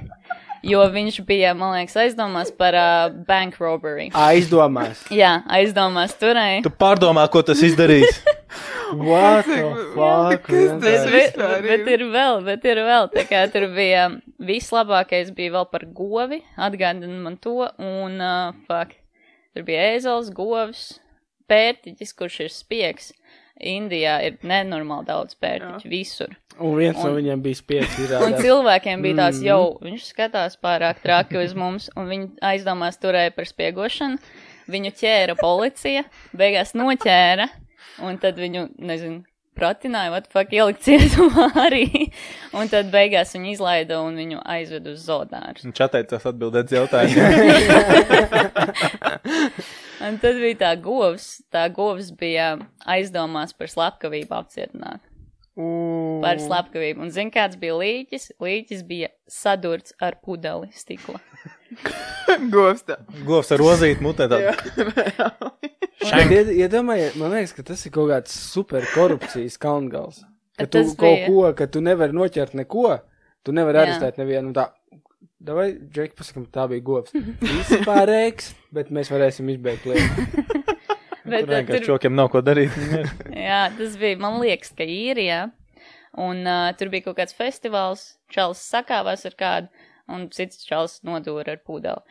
Jo 0.63 0.86
viņš 0.88 1.17
bija, 1.28 1.52
man 1.58 1.73
liekas, 1.76 1.97
aizdomās 1.99 2.54
par 2.56 2.76
uh, 2.80 3.15
bank 3.28 3.58
robbery. 3.60 4.08
Aizdomās. 4.15 5.02
Jā, 5.21 5.41
aizdomās 5.52 6.15
turēja. 6.19 6.62
Tu 6.63 6.71
pārdomā, 6.80 7.26
ko 7.32 7.43
tas 7.43 7.60
izdarīs. 7.67 8.21
What 8.93 9.47
the 9.49 9.63
fuck? 9.95 10.45
Kas 10.47 10.76
tas? 10.80 11.08
Bet, 11.10 11.38
bet, 11.65 11.88
ir 11.89 12.06
vēl, 12.13 12.43
bet 12.45 12.67
ir 12.69 12.80
vēl, 12.86 13.10
tā 13.12 13.23
kā 13.28 13.41
tur 13.52 13.65
bija 13.73 14.06
vislabākais 14.38 15.34
bija 15.36 15.56
vēl 15.58 15.65
par 15.71 15.88
govi, 15.97 16.43
atgādina 16.56 17.17
man 17.26 17.39
to, 17.41 17.58
un, 17.82 18.19
uh, 18.21 18.54
fuck, 18.69 18.93
tur 19.56 19.65
bija 19.67 19.89
ēzels, 19.95 20.30
govs, 20.38 20.86
pērtiķis, 21.49 22.13
kurš 22.17 22.39
ir 22.45 22.54
spiegs. 22.54 23.12
Indijā 23.62 24.16
ir 24.26 24.38
nenormāli 24.44 25.06
daudz 25.08 25.36
pērtiķu 25.39 25.89
visur. 25.89 26.32
Un 26.60 26.76
viens 26.78 26.98
no 26.98 27.10
Un- 27.12 27.18
viņiem 27.22 27.42
bija 27.42 27.56
spiedz 27.56 28.00
Un 28.26 28.34
cilvēkiem 28.42 29.02
bija 29.02 29.16
tāds, 29.16 29.39
Mhm. 29.42 29.46
jau 29.46 29.78
viņš 29.82 30.08
skatās 30.13 30.58
pārāk 30.62 31.02
traki 31.04 31.38
uz 31.44 31.54
mums, 31.56 31.89
un 31.96 32.08
viņi 32.10 32.30
aizdomās 32.42 32.98
turēja 33.02 33.34
par 33.36 33.46
spiegošanu. 33.46 34.18
Viņu 34.70 34.92
ķēra 34.96 35.36
policija, 35.39 36.04
beigās 36.36 36.74
noķēra, 36.74 37.50
un 38.02 38.18
tad 38.18 38.38
viņu, 38.38 38.70
nezinu, 38.80 39.24
pratināja, 39.58 40.12
what 40.13 40.28
fuck, 40.34 40.54
ielikt 40.54 40.82
cietumā 40.86 41.48
arī. 41.68 41.86
Un 42.58 42.70
tad 42.72 42.92
beigās 42.94 43.34
viņu 43.38 43.54
izlaida 43.54 44.02
un 44.04 44.18
viņu 44.20 44.42
aizved 44.56 44.86
uz 44.94 45.00
zodāru. 45.08 45.63
Viņš 45.66 45.80
atteicās 45.88 46.28
atbildēt 46.34 46.66
uz 46.72 46.78
jautājumiem. 46.82 47.32
Un 50.04 50.20
tad 50.20 50.39
bija 50.42 50.60
tā 50.60 50.74
govs, 50.84 51.38
tā 51.54 51.68
govs 51.72 52.12
bija 52.20 52.58
aizdomās 52.89 53.54
par 53.56 53.72
slepkavību 53.72 54.36
apcietināt. 54.36 55.04
Par 56.24 56.39
slepkavību. 56.42 57.04
Un 57.06 57.12
zin, 57.13 57.30
kāds 57.34 57.60
bija 57.62 57.76
līķis? 57.78 58.32
Līķis 58.42 58.82
bija 58.89 59.12
sadurts 59.30 59.94
ar 60.02 60.18
pudeli 60.26 60.72
stikla. 60.74 61.22
Govsta. 62.54 62.98
Govs 63.28 63.54
ar 63.54 63.62
rozīti 63.62 64.04
mutē. 64.04 64.28
Tā. 64.32 64.42
Bet 66.12 66.32
ied- 66.36 66.54
Iedomājies, 66.58 67.16
man 67.22 67.32
liekas, 67.36 67.54
ka 67.56 67.63
tas 67.72 67.86
ir 67.88 67.92
kaut 67.96 68.10
kāds 68.12 68.36
super 68.36 68.86
korupcijas 68.94 69.58
kalngals. 69.62 70.24
Ka 70.60 70.68
tu 70.70 70.84
Tas 70.84 70.92
kaut 71.00 71.16
bija. 71.18 71.28
ko, 71.32 71.54
ka 71.58 71.66
tu 71.66 71.82
nevari 71.82 72.13
noķert 72.13 72.52
neko, 72.60 73.00
tu 73.44 73.52
nevari 73.58 73.80
Jā. 73.80 73.86
arestēt 73.88 74.20
nevienu. 74.22 74.52
Tā 74.54 74.68
Davai, 75.44 75.74
Džeki, 75.92 76.13
pasakam, 76.16 76.46
tā 76.48 76.68
bija 76.72 76.84
govs. 76.86 77.12
Visi 77.42 77.80
pārējais, 77.84 78.52
bet 78.72 78.92
mēs 78.96 79.10
varēsim 79.12 79.50
izbeigt 79.52 79.84
lietu. 79.89 80.28
Bet, 81.24 81.46
Tur 81.46 81.54
vienkārši 81.56 81.80
tur, 81.80 81.86
čokiem 81.88 82.16
nav 82.20 82.28
ko 82.34 82.42
darīt. 82.44 82.74
jā, 83.32 83.60
tas 83.78 83.94
bija, 83.98 84.18
man 84.20 84.42
liekas, 84.44 84.74
ka 84.76 84.84
īrijā. 84.84 85.46
Un 86.20 86.44
uh, 86.46 86.70
tur 86.78 86.89
bija 86.94 87.06
kaut 87.08 87.16
kāds 87.22 87.34
festivāls, 87.38 88.02
čels 88.32 88.60
sakāvās 88.70 89.24
ar 89.30 89.36
kādu, 89.39 89.70
un 90.12 90.28
cits 90.36 90.62
čels 90.68 90.98
nodūra 91.08 91.56
ar 91.56 91.62
pūdeli. 91.66 92.04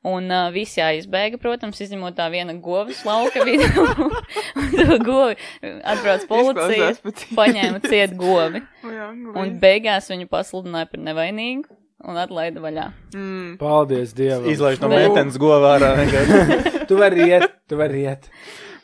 Un 0.00 0.30
uh, 0.32 0.46
visi 0.48 0.78
jāizbēga, 0.80 1.36
protams, 1.42 1.76
izņemot 1.84 2.14
tā 2.16 2.30
viena 2.32 2.54
govs 2.56 3.02
lauka 3.04 3.42
vidu. 3.44 3.82
un 4.60 4.70
to 4.72 4.96
govi 5.04 5.36
atbrauc 5.60 6.24
policija, 6.30 6.94
paņēma 7.36 7.82
ciet 7.84 8.14
govi. 8.16 8.62
Un 9.40 9.52
beigās 9.60 10.08
viņu 10.08 10.30
pasludināja 10.32 10.88
par 10.88 11.04
nevainīgu 11.04 11.76
un 12.08 12.16
atlaida 12.16 12.62
vaļā. 12.64 12.86
Mm. 13.12 13.58
Paldies 13.60 14.14
Dievam. 14.16 14.48
Izlaiž 14.48 14.80
no 14.80 14.88
meitenes 14.88 15.36
govā 15.40 15.76
ārā. 15.76 15.92
Tu 16.90 16.96
vari 16.98 17.28
iet, 17.28 17.44
tu 17.70 17.76
vari 17.78 18.00
iet. 18.08 18.24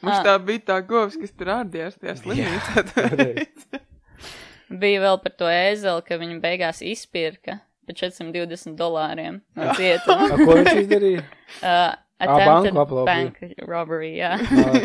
Mums 0.05 0.21
tā 0.23 0.37
bija 0.39 0.61
tā 0.69 0.77
govs, 0.87 1.17
kas 1.19 1.33
tur 1.35 1.49
ārdījās 1.57 1.97
tajā 1.99 2.13
slimnīcā. 2.21 3.81
Bija 4.69 5.01
vēl 5.03 5.19
par 5.25 5.35
to 5.41 5.49
ēzeli, 5.51 6.05
ka 6.07 6.21
viņu 6.21 6.37
beigās 6.45 6.85
izpirka 6.87 7.57
par 7.87 7.99
420 7.99 8.75
dolāriem 8.79 9.41
no 9.57 9.71
cietuma. 9.79 10.29
Ko 10.43 10.59
viņš 10.61 10.83
izdarīja? 10.85 11.27
Uh, 11.63 11.95
attempted 12.19 12.75
aplaupīja. 12.75 13.07
bank 13.07 13.69
robbery, 13.69 14.17
jā. 14.19 14.33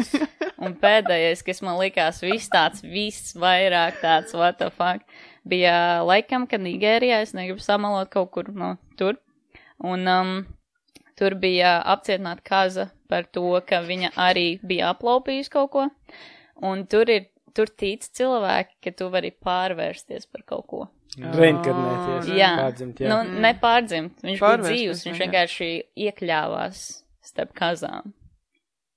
Un 0.63 0.75
pēdējais, 0.77 1.41
kas 1.47 1.63
man 1.65 1.79
likās 1.79 2.21
viss 2.21 2.51
tāds, 2.53 2.83
viss 2.85 3.33
vairāk 3.39 3.97
tāds, 4.03 4.35
what 4.37 4.59
the 4.59 4.69
fuck, 4.69 5.01
bija 5.47 6.03
laikam, 6.05 6.45
kad 6.49 6.61
Nigērijā, 6.61 7.23
es 7.25 7.33
negribu 7.33 7.63
samalot 7.63 8.11
kaut 8.13 8.29
kur 8.35 8.51
no 8.53 8.75
tur. 8.99 9.17
Un 9.81 10.05
um, 10.05 10.33
tur 11.17 11.33
bija 11.41 11.79
apcietināta 11.95 12.45
kaza 12.45 12.89
par 13.09 13.25
to, 13.33 13.47
ka 13.65 13.81
viņa 13.87 14.13
arī 14.21 14.47
bija 14.61 14.93
aplaupījusi 14.93 15.53
kaut 15.53 15.71
ko. 15.73 15.87
Un 16.61 16.85
tur 16.85 17.09
ir, 17.09 17.31
tur 17.57 17.71
tic 17.73 18.05
cilvēki, 18.05 18.77
ka 18.85 18.93
tu 18.97 19.09
vari 19.13 19.33
pārvērsties 19.33 20.29
par 20.29 20.45
kaut 20.45 20.67
ko. 20.69 20.87
Reinkarnēties. 21.17 22.29
Jā. 22.37 22.51
Pārdzimt, 22.61 22.99
jā. 23.03 23.09
Nu, 23.11 23.39
nepārdzimt, 23.43 24.21
viņš 24.23 24.39
bija 24.39 24.41
Pārvērsties 24.45 24.79
dzīvs, 24.79 25.03
viņš 25.09 25.21
vienkārši. 25.25 25.69
iekļāvās 26.07 27.03
starp 27.31 27.53
kazām. 27.57 28.13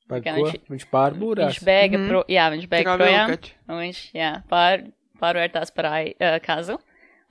Par 0.09 0.21
ko? 0.21 0.31
viņš- 0.37 0.69
Viņš 0.71 0.87
pārbūrās. 0.93 1.51
Viņš 1.51 1.65
bēga, 1.65 1.99
Mhm. 1.99 2.09
pro, 2.09 2.25
jā, 2.29 2.51
viņš 2.53 2.69
bēga 2.69 2.97
projām. 2.99 3.39
viņš, 3.69 4.13
jā, 4.15 4.43
pār, 4.49 4.85
pārvērtās 5.21 5.75
par 5.75 5.87
ai, 5.87 6.15
uh, 6.21 6.39
kazu. 6.39 6.79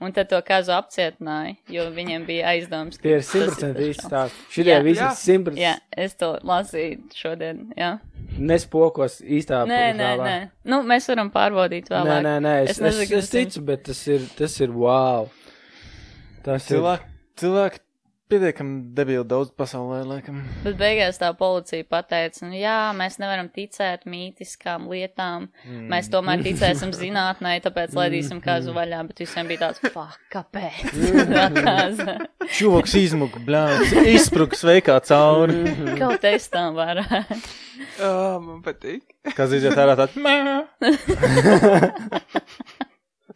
Un 0.00 0.12
tad 0.12 0.28
to 0.28 0.42
kazu 0.42 0.72
apcietināja, 0.72 1.56
jo 1.68 1.84
viņiem 1.90 2.26
bija 2.26 2.46
aizdoms. 2.50 2.98
Tie 3.00 3.12
ir 3.14 3.20
tas 3.20 3.34
ir 3.34 3.46
100% 3.48 3.74
tas 3.76 3.82
īsti 3.82 4.02
šāds. 4.02 4.10
stāsti. 4.10 4.50
Šitie 4.50 4.82
visi 4.82 5.00
100% 5.00 5.56
Jā, 5.56 5.78
es 5.96 6.14
to 6.14 6.38
lasīju 6.42 7.14
šodien, 7.14 7.72
jā. 7.78 8.00
Nespokos 8.38 9.20
īstā 9.22 9.62
Nē, 9.68 9.80
nē, 9.98 10.10
nē. 10.20 10.34
Nu, 10.70 10.82
mēs 10.86 11.08
varam 11.10 11.30
pārbaudīt 11.34 11.90
Nē, 11.90 12.00
vēlāk. 12.02 12.22
nē, 12.26 12.34
nē, 12.44 12.54
es, 12.64 12.70
Es 12.74 12.80
nezinu, 12.84 13.06
es, 13.18 13.24
es 13.24 13.30
ticu, 13.32 13.62
bet 13.68 13.84
tas 13.88 14.00
ir, 14.10 14.26
tas 14.38 14.56
ir 14.60 14.72
wow. 14.74 15.28
Tas 16.44 16.66
ir. 16.70 16.76
Cilvēki, 16.76 17.10
cilvēki 17.40 17.80
pietiekami 18.32 18.94
debili 18.96 19.24
daudz 19.28 19.50
pasaulē, 19.56 20.00
laikam. 20.08 20.40
Bet 20.64 20.78
beigās 20.80 21.18
tā 21.20 21.28
policija 21.36 21.84
pateica, 21.88 22.46
nu 22.48 22.56
jā, 22.56 22.78
mēs 22.96 23.18
nevaram 23.20 23.50
ticēt 23.52 24.06
mītiskām 24.08 24.88
lietām. 24.90 25.50
Mm. 25.66 25.84
Mēs 25.92 26.08
tomēr 26.12 26.44
ticēsim 26.46 26.94
zinātnē, 26.96 27.56
tāpēc 27.64 27.94
laidīsim 27.98 28.40
kazu 28.44 28.74
vaļā, 28.76 29.02
bet 29.10 29.24
visiem 29.24 29.50
bija 29.50 29.66
tāds, 29.66 29.82
fuck, 29.84 30.20
kāpēc? 30.32 30.96
Čoks 32.56 32.96
izmuka, 33.00 33.42
blāns, 33.44 33.92
izspruks 34.14 34.64
veikā 34.66 34.98
cauri. 35.04 35.60
Kaut 36.00 36.24
es 36.28 36.48
tam 36.52 36.78
varētu. 36.80 37.54
Oh, 38.04 38.40
man 38.42 38.62
patīk. 38.64 39.04
Kas 39.36 39.52
iziet 39.56 39.76
ārā 39.78 39.94
tāds, 39.98 40.16
mē. 40.24 40.34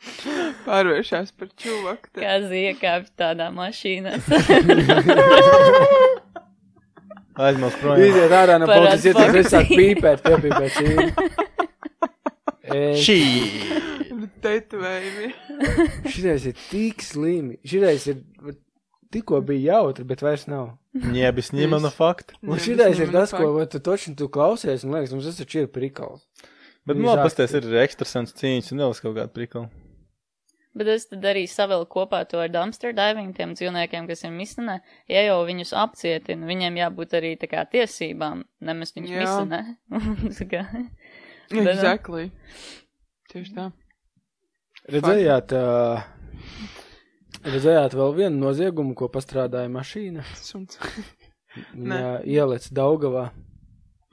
Pārvēršās 0.68 1.28
par 1.38 1.48
čuvaku. 1.58 2.06
Kā 2.18 2.34
ziekāpj 2.46 3.08
tādā 3.18 3.46
mašīnā. 3.54 4.12
Aizmās 7.38 7.74
projām. 7.78 8.02
Iziet 8.02 8.32
ārā 8.34 8.58
no 8.58 8.66
Par 8.66 8.82
policijas, 8.82 9.14
iet, 9.22 9.34
es 9.38 9.46
sāku 9.52 9.76
pīpēt, 9.78 10.18
piepīpēt 10.24 10.70
šī. 10.74 10.88
Šī. 13.04 13.20
Tetovējumi. 14.42 15.28
Šitais 16.10 16.42
ir 16.50 16.56
tik 16.68 17.02
slimi. 17.06 17.54
Šitais 17.66 18.02
ir, 18.10 18.16
tikko 19.14 19.36
bija 19.46 19.78
jautri, 19.78 20.04
bet 20.08 20.20
vairs 20.22 20.44
nav. 20.50 20.66
Ņēbis 20.98 21.52
ņemana 21.54 21.90
faktu. 21.94 22.34
Un 22.42 22.58
šitais 22.62 22.98
ir 23.02 23.12
tas, 23.14 23.30
ko 23.34 23.52
vat 23.54 23.70
tu 23.72 23.78
točni 23.82 24.16
tu 24.18 24.26
klausies, 24.34 24.84
un 24.84 24.90
liekas, 24.96 25.12
mums 25.14 25.26
tas 25.30 25.38
taču 25.38 25.56
ir 25.64 25.68
prikals. 25.72 26.20
Bet, 26.88 26.96
nu, 26.98 27.04
labi, 27.06 27.22
pasties 27.26 27.50
ir 27.58 27.64
ekstrasens 27.82 28.34
cīņas 28.38 28.72
un 28.74 28.78
nevis 28.82 29.02
kaut 29.04 29.14
kāda 29.16 29.30
prikala. 29.32 29.68
Bet 30.78 30.86
es 30.92 31.08
tad 31.10 31.24
arī 31.26 31.42
savilku 31.50 31.90
kopā 31.96 32.20
to 32.30 32.38
ar 32.38 32.50
dumpster 32.54 32.92
diving, 32.94 33.32
tiem 33.34 33.54
dzīvniekiem, 33.58 34.06
kas 34.06 34.22
ir 34.22 34.30
misnē. 34.30 34.76
Ja 35.10 35.24
jau 35.26 35.40
viņus 35.48 35.72
apcietina, 35.74 36.46
viņiem 36.46 36.78
jābūt 36.78 37.16
arī 37.18 37.32
tā 37.40 37.48
kā 37.50 37.64
tiesībām, 37.72 38.44
nemaz 38.62 38.94
viņus 38.94 39.10
Jā. 39.10 39.24
misnē. 39.24 39.60
Tā 40.38 40.46
kā- 40.52 40.66
Bet, 41.48 41.64
nu, 41.64 41.70
Exactly. 41.72 42.26
Tieši 43.32 43.54
tā. 43.56 43.66
Redzējāt, 44.92 45.52
uh, 45.56 46.04
redzējāt 47.48 47.96
vēl 47.96 48.14
vienu 48.16 48.42
noziegumu, 48.44 48.94
ko 48.96 49.08
pastrādāja 49.12 49.70
mašīna? 49.72 50.24
Suns. 50.36 50.78
Viņa 51.74 52.22
ielec 52.28 52.68
Daugavā. 52.76 53.30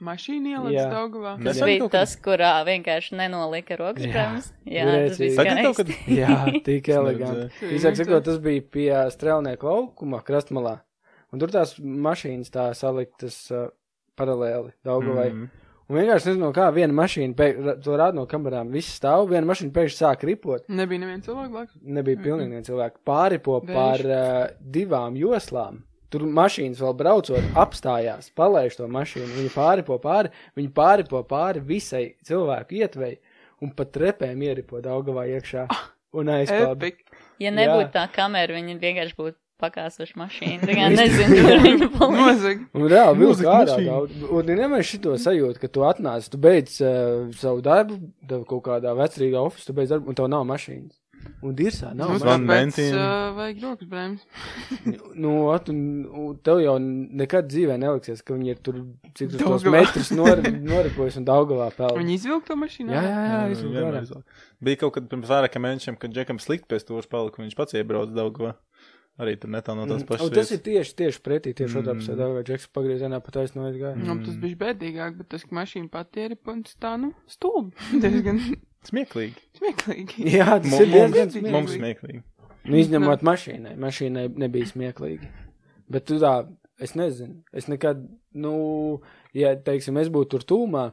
Mašīna 0.04 0.50
ieliec 0.58 0.74
Jā. 0.76 0.86
Daugavā. 0.92 1.30
Tas 1.40 1.56
bija 1.64 1.80
kaut 1.80 1.92
tas, 1.94 2.10
kurā 2.20 2.50
vienkārši 2.68 3.16
nenolika 3.16 3.78
rokas 3.80 4.04
Jā. 4.04 4.10
brēmas. 4.12 4.50
Jā, 4.68 4.84
Rēcīgi. 4.84 5.08
tas 5.08 5.18
bija 5.18 5.36
skaisti. 5.36 5.76
kad- 5.76 6.16
Jā, 6.18 6.36
tik 6.68 6.88
eleganti. 6.92 7.46
Redzēji? 7.62 7.96
sakot, 8.02 8.24
tas 8.28 8.38
bija 8.44 8.62
pie 8.76 8.90
strēlnieku 9.14 9.64
laukuma 9.70 10.20
krastmalā. 10.26 10.80
Un 11.32 11.40
tur 11.40 11.48
tās 11.48 11.78
mašīnas 11.80 12.52
tā 12.52 12.66
saliktas 12.76 13.38
uh, 13.50 13.70
paralēli 14.20 14.74
Daugavai. 14.84 15.30
Mm. 15.32 15.46
Mm. 15.48 15.62
Un 15.88 15.96
vienkārši 16.00 16.26
nezinu, 16.32 16.42
no 16.44 16.52
kā 16.52 16.66
viena 16.74 16.92
mašīna, 16.98 17.34
pēk, 17.38 17.58
to 17.84 17.94
rāda 17.96 18.18
no 18.18 18.24
kamerām, 18.26 18.72
viss 18.74 18.96
stāv, 18.98 19.28
viena 19.30 19.46
mašīna 19.46 19.70
pēkšņi 19.72 19.96
sāk 20.02 20.24
ripot. 20.26 20.64
Nebija 20.68 20.98
neviens 21.04 21.24
cilvēks 21.28 21.52
blakus. 21.52 21.76
Nebija 21.82 22.18
pilnīgi 22.24 22.50
neviens 22.50 22.66
cilvēks. 22.68 23.00
Pāripo 23.06 23.60
Vējš. 23.62 23.74
par 23.76 24.02
uh, 24.10 24.48
divām 24.60 25.14
joslām. 25.16 25.84
Tur 26.16 26.24
mašīnas 26.32 26.78
vēl 26.80 26.94
braucot, 26.96 27.48
apstājās, 27.60 28.30
palaiž 28.32 28.78
to 28.78 28.86
mašīnu. 28.88 29.34
Viņi 29.36 29.50
pāripo 29.52 29.98
pāri, 30.00 30.30
viņi 30.56 30.70
pāripo 30.72 31.20
pāri 31.28 31.60
visai 31.60 32.06
cilvēku 32.24 32.78
ietvei 32.78 33.18
un 33.60 33.74
pat 33.76 33.92
trepēm 33.92 34.44
ieripo 34.48 34.80
Daugavā 34.80 35.26
iekšā. 35.34 35.66
Un 36.16 36.30
aizpeld. 36.32 36.78
Epic. 36.80 37.02
Ja 37.36 37.50
Jā. 37.50 37.56
nebūtu 37.58 37.92
tā 37.92 38.06
kamera, 38.08 38.56
viņi 38.56 38.78
vienkārši 38.80 39.18
būtu 39.18 39.36
pakāsuši 39.60 40.16
mašīnu. 40.16 40.64
Tā 40.64 40.76
kā 40.78 40.88
nezinu, 40.94 41.40
kur 41.44 41.60
viņi 41.66 41.88
palika. 41.92 42.54
Un 42.72 42.86
reāli 42.92 43.20
vilka 43.20 43.58
ārā. 43.58 43.98
Un 44.24 44.52
vienmēr 44.52 44.86
šito 44.88 45.12
sajūtu, 45.20 45.60
ka 45.60 45.68
tu 45.72 45.84
atnāc, 45.84 46.30
tu 46.32 46.40
beidz 46.40 46.78
uh, 46.80 47.26
savu 47.36 47.60
darbu, 47.64 47.98
tev 48.28 48.46
kaut 48.48 48.64
kādā 48.70 48.96
vecrīgā 48.96 49.44
ofisā, 49.44 49.68
tu 49.68 49.76
beidz 49.76 49.92
darbu, 49.92 50.08
un 50.12 50.16
tev 50.16 50.32
nav 50.32 50.48
mašīnas. 50.48 50.96
Un 51.42 51.54
dirsā 51.58 51.90
nav 51.96 52.14
Zvan 52.20 52.44
tāpēc 52.48 52.78
uh, 52.86 53.34
vajag 53.36 53.62
rokas 53.64 53.88
brēmas. 53.90 54.26
Nu, 55.22 55.32
at, 55.54 55.68
un, 55.72 55.78
un 56.10 56.36
tev 56.44 56.60
jau 56.64 56.74
nekad 56.80 57.48
dzīvē 57.48 57.78
neliksies, 57.80 58.22
ka 58.26 58.34
viņi 58.36 58.52
ir 58.54 58.58
tur 58.64 58.82
cik 59.16 59.32
tur 59.34 59.44
tos 59.46 59.64
metrus 59.64 60.10
nor, 60.14 60.42
noripojas 60.72 61.16
un 61.20 61.24
Daugavā 61.28 61.70
peld. 61.76 61.96
Viņi 62.00 62.18
izvilka 62.20 62.52
to 62.52 62.58
mašīnu. 62.60 62.92
Jā, 62.92 63.02
jā, 63.02 63.16
jā, 63.16 63.32
Jā, 63.32 63.40
izvilk 63.56 63.72
vienmēr 63.76 63.90
ārā. 63.94 64.02
izvilk. 64.06 64.44
Bija 64.68 64.82
kaut 64.84 64.94
kad 64.98 65.08
pirms 65.12 65.28
vairākiem 65.32 65.66
mēnešiem, 65.68 65.98
kad 66.00 66.12
Džekam 66.16 66.38
slikti 66.42 66.68
pēc 66.74 66.86
to 66.88 67.00
palika, 67.10 67.42
viņš 67.42 67.56
pats 67.58 67.76
iebrauc 67.80 68.12
Daugavā. 68.16 68.54
Arī 69.16 69.32
tur 69.40 69.48
netālu 69.48 69.80
no 69.80 69.86
tās 69.88 70.02
Mm, 70.02 70.08
pašas. 70.10 70.26
un 70.28 70.34
tas 70.36 70.50
ir 70.52 70.58
tieši, 70.60 70.92
tieši 70.98 71.20
pretī, 71.24 71.54
tieši 71.56 71.72
Mm. 71.72 71.80
otrā 71.80 71.92
pusē, 71.96 72.16
Daugavā 72.18 72.42
Džeks 72.44 72.66
pagriezienā 72.76 73.16
pa 73.24 73.32
taisno 73.32 73.64
aizgāja. 73.64 73.96
Nu, 73.96 74.18
tas 74.20 74.36
bija 74.36 74.56
bēdīgāk, 74.60 75.16
bet 75.16 75.30
tas, 75.32 75.40
ka 75.48 75.56
mašīna 75.56 75.88
pati 75.88 76.20
ir 76.26 76.34
punkts 76.36 76.76
tā, 76.76 76.98
nu, 77.00 77.14
stulbi. 77.26 77.72
Diezgan 78.02 78.42
smieklīgi. 78.90 79.42
smieklīgi. 79.58 80.26
Jā, 80.36 80.46
tas 80.62 80.70
Mums- 80.72 80.82
ir 80.82 80.92
diezgan 80.92 81.32
smieklīgi. 81.34 81.54
Mums 81.54 81.74
smieklīgi. 81.76 82.22
Nu, 82.66 82.78
izņemot 82.80 83.22
mašīnai. 83.26 83.74
Mašīnai 83.78 84.26
nebija 84.42 84.66
smieklīgi. 84.66 85.28
Bet 85.92 86.06
tu 86.08 86.18
tā, 86.22 86.32
es 86.82 86.96
nezinu. 86.98 87.42
Es 87.54 87.68
nekad, 87.70 88.00
nu, 88.34 88.54
ja, 89.36 89.54
teiksim, 89.68 89.98
es 90.02 90.10
būtu 90.10 90.36
tur 90.36 90.46
tūmā, 90.50 90.86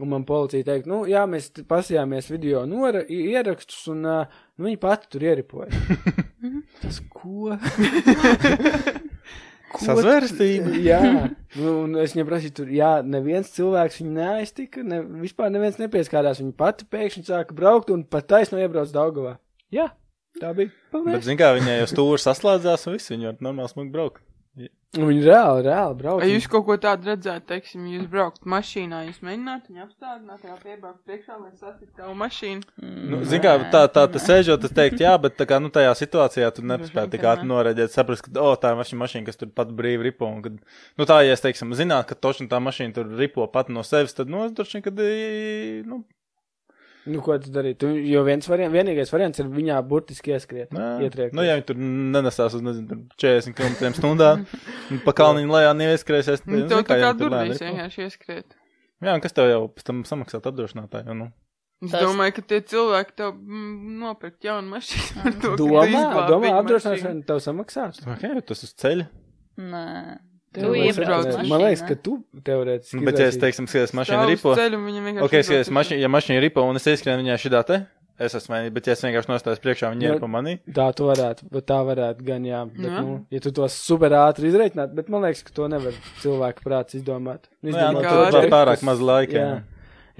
un 0.00 0.08
man 0.10 0.24
policija 0.26 0.64
teikt, 0.66 0.88
nu, 0.90 1.04
jā, 1.06 1.22
mēs 1.30 1.50
pasījāmies 1.70 2.30
video 2.32 2.64
nora, 2.66 3.04
ierakstus, 3.06 3.84
un 3.92 4.04
uh, 4.08 4.40
nu, 4.56 4.66
viņi 4.66 4.80
pati 4.82 5.10
tur 5.12 5.28
ieripoja. 5.28 5.70
Tas 6.82 7.02
ko? 7.12 7.54
Sazvērstība. 9.78 10.74
Jā, 10.82 11.00
nu, 11.60 11.74
un 11.84 11.94
es 12.02 12.16
viņai 12.16 12.26
prasīju, 12.26 12.56
tur, 12.58 12.72
jā, 12.74 12.90
neviens 13.06 13.52
cilvēks 13.54 14.00
viņu 14.02 14.16
neaiztika, 14.16 14.82
ne, 14.86 15.00
vispār 15.22 15.52
neviens 15.54 15.78
nepieskārās. 15.80 16.42
Viņa 16.42 16.56
pati 16.58 16.88
pēkšņi 16.90 17.26
sāka 17.30 17.56
braukt 17.56 17.92
un 17.94 18.02
pat 18.02 18.26
taisno 18.32 18.58
iebrauc 18.58 18.90
Daugavā. 18.94 19.36
Jā, 19.70 19.92
Tā 20.38 20.52
bija. 20.54 20.70
Bet, 20.70 20.90
Paldies. 20.92 21.24
zin 21.26 21.38
kā, 21.40 21.50
viņai 21.56 21.80
jau 21.80 21.86
stūri 21.90 22.22
saslēdzās 22.22 22.86
un 22.86 22.94
viss, 22.94 23.10
viņa 23.10 23.32
var 23.32 23.40
normāli 23.44 23.72
smagi 23.72 23.90
braukt. 23.94 24.22
Viņi 24.90 25.20
reāli, 25.22 25.62
reāli 25.68 25.94
brauc. 26.00 26.18
Vai 26.18 26.32
jūs 26.32 26.48
kaut 26.50 26.64
ko 26.66 26.74
tādu 26.82 27.06
redzētu, 27.12 27.44
teiksim, 27.46 27.84
jūs 27.92 28.08
braukt 28.10 28.42
mašīnā, 28.50 29.04
jūs 29.06 29.20
mēģinātu 29.22 29.70
viņu 29.70 29.84
apstādināt, 29.84 30.40
jau 30.48 30.56
piebraukt 30.64 31.04
priekšā, 31.06 31.36
lai 31.36 31.52
satiktu 31.54 31.94
tavu 32.00 32.16
mašīnu? 32.18 32.66
Nu, 33.12 33.20
zin 33.30 33.44
kā, 33.44 33.52
tā, 33.70 33.84
tā, 33.94 34.08
tas 34.10 34.26
sēžot, 34.26 34.66
es 34.66 34.74
teiktu, 34.74 35.04
jā, 35.06 35.14
bet 35.22 35.38
tā 35.38 35.46
kā, 35.46 35.60
nu, 35.62 35.70
tajā 35.70 35.94
situācijā 35.94 36.50
tu 36.56 36.66
nespēji 36.66 37.14
tik 37.14 37.28
ātri 37.30 37.46
noreģēt, 37.52 37.94
saprast, 37.94 38.26
ka, 38.26 38.34
o, 38.42 38.50
tā 38.58 38.74
ir 38.74 38.80
mašīna, 38.82 39.02
mašīna, 39.04 39.28
kas 39.30 39.38
tur 39.38 39.54
pat 39.54 39.70
brīvi 39.78 40.10
ripo, 40.10 40.26
un 40.26 40.42
kad, 40.48 40.58
nu, 40.58 41.06
tā, 41.06 41.22
ja 41.22 41.38
es, 41.38 41.46
teiksim, 41.46 41.70
zināt, 41.78 42.10
ka 42.10 42.18
toši 42.18 42.50
tā 42.50 42.58
mašīna 42.58 42.98
tur 42.98 43.14
ripo 43.20 43.46
pat 43.54 43.70
no 43.70 43.86
sevis, 43.86 44.18
tad, 44.18 44.32
nu, 44.32 44.42
es 44.48 44.58
droši 44.58 44.80
vien, 44.80 44.88
kad, 44.90 45.04
nu, 45.86 46.02
Nu, 47.08 47.20
ko 47.24 47.38
tu 47.40 47.48
darīji? 47.54 47.78
Tu, 47.80 47.88
jo 48.10 48.20
viens 48.26 48.44
variants, 48.50 48.74
vienīgais 48.74 49.08
variants 49.12 49.40
ir 49.40 49.46
viņā 49.48 49.78
burtiski 49.88 50.34
ieskriet. 50.34 50.74
Ietriekt. 51.00 51.32
nu, 51.34 51.42
ja 51.46 51.54
viņi 51.56 51.64
tur 51.70 51.78
nenesās 51.80 52.56
uz, 52.58 52.60
nezinu, 52.62 52.88
tur 52.90 52.98
40 53.24 53.54
km 53.56 53.94
stundā, 53.96 54.32
un 54.92 55.00
pa 55.06 55.14
kalniņu 55.16 55.48
lejā 55.54 55.70
neieskrēsies, 55.78 56.42
tad, 56.44 56.52
Nu, 56.52 56.58
zin 56.66 56.68
to 56.68 56.82
tā 56.84 56.98
kā 57.00 57.12
durvīs 57.16 57.54
ripo. 57.56 57.70
vienkārši 57.70 58.04
ieskriet. 58.04 58.56
Jā, 59.00 59.14
un 59.16 59.20
kas 59.24 59.32
tev 59.32 59.48
jau 59.48 59.62
pēc 59.72 59.86
tam 59.88 60.02
samaksāt 60.04 60.44
apdrošinātāju, 60.50 61.16
nu? 61.16 61.30
Es 61.80 61.94
Tas- 61.94 62.02
domāju, 62.04 62.34
ka 62.36 62.42
tie 62.52 62.60
cilvēki 62.60 63.14
tev 63.16 63.30
mm, 63.32 63.98
nopirkt 64.02 64.44
jaunu 64.44 64.68
mašīnu 64.74 65.22
par 65.22 65.32
to, 65.40 65.40
ka 65.40 65.56
tu 65.56 65.68
Domā, 65.72 66.02
domā, 66.28 66.50
apdrošināšana 66.60 67.24
tev 67.24 67.40
samaksās. 67.40 68.02
Ok, 68.04 68.26
tas 68.44 68.66
uz 68.68 68.74
ceļa. 68.76 69.06
Nē. 69.56 69.86
Tu 70.50 70.60
Tev 70.64 70.74
iebrauc 70.74 71.28
mašīnā. 71.28 71.46
Man 71.46 71.62
liekas, 71.62 71.82
ka 71.86 71.94
tu 71.94 72.16
teorētiski. 72.42 72.98
Nu, 72.98 73.04
bet, 73.06 73.20
ja 73.22 73.28
es, 73.30 73.36
teiksim, 73.38 73.68
skaties, 73.70 73.92
uz 73.94 74.26
ripo. 74.32 74.54
ceļu, 74.58 74.80
Ok, 75.22 75.36
skaties, 75.46 75.70
mašīna, 75.70 76.00
ja 76.02 76.10
mašīna 76.10 76.40
ripo 76.42 76.64
un 76.66 76.80
es 76.80 76.88
ieskrienu 76.90 77.22
viņai 77.22 77.36
šitā 77.38 77.60
te, 77.68 77.78
es 78.18 78.34
esmu 78.34 78.56
vainīgs, 78.56 78.74
bet 78.74 78.88
ja 78.90 78.96
es 78.96 79.04
vienkārši 79.06 79.30
nostājos 79.30 79.62
priekšā, 79.62 79.92
viņa 79.94 80.02
Nu, 80.08 80.14
ir 80.16 80.20
pa 80.20 80.26
manī. 80.26 80.56
Tā 80.74 80.88
tu 80.98 81.06
varētu, 81.06 81.46
bet 81.54 81.66
tā 81.70 81.78
varētu 81.86 82.26
gan, 82.26 82.44
jā. 82.50 82.64
Bet, 82.66 82.90
Jā. 82.90 83.02
nu, 83.06 83.14
ja 83.30 83.40
tu 83.46 83.52
to 83.56 83.68
super 83.70 84.10
ātri 84.10 84.50
izreikinātu, 84.50 84.96
bet 84.98 85.08
man 85.08 85.22
liekas, 85.22 85.44
ka 85.46 85.54
to 85.54 85.68
nevar 85.70 85.94
cilvēka 86.24 86.66
prāts 86.66 86.98
izdomāt. 86.98 87.46
Nu, 87.62 87.70
jā, 87.70 87.92
nu, 87.94 88.02
Kā 88.02 88.10
tur 88.10 88.40
arī- 88.40 88.48
ir 88.48 88.50
pārāk 88.50 88.82
maz 88.90 89.00
laika. 89.00 89.32
Jā. 89.38 89.50
Jā. 89.54 89.62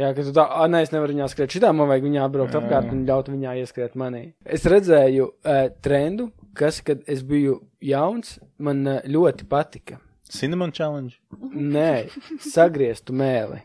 Jā, 0.01 0.15
ka 0.17 0.23
tu 0.23 0.33
tā, 0.33 0.47
ah, 0.49 0.69
nē, 0.71 0.83
es 0.87 0.93
nevaru 0.95 1.13
viņā 1.13 1.27
skriet. 1.29 1.51
Šitā 1.53 1.75
man 1.77 1.91
vajag 1.91 2.07
viņā 2.07 2.29
braukt 2.33 2.55
Jā. 2.55 2.63
apkārt 2.63 2.93
un 2.95 3.03
ļaut 3.05 3.27
viņā 3.29 3.57
ieskriet 3.61 3.99
manī. 4.01 4.33
Es 4.47 4.63
redzēju 4.65 5.27
uh, 5.27 5.69
trendu, 5.83 6.31
kas, 6.55 6.81
kad 6.81 7.03
es 7.11 7.21
biju 7.27 7.59
jauns, 7.85 8.39
man 8.57 8.87
uh, 8.87 9.01
ļoti 9.05 9.45
patika. 9.51 9.99
Cinnamon 10.31 10.73
challenge. 10.73 11.19
Nē, 11.51 12.09
sagrieztu 12.41 13.13
mēli. 13.17 13.61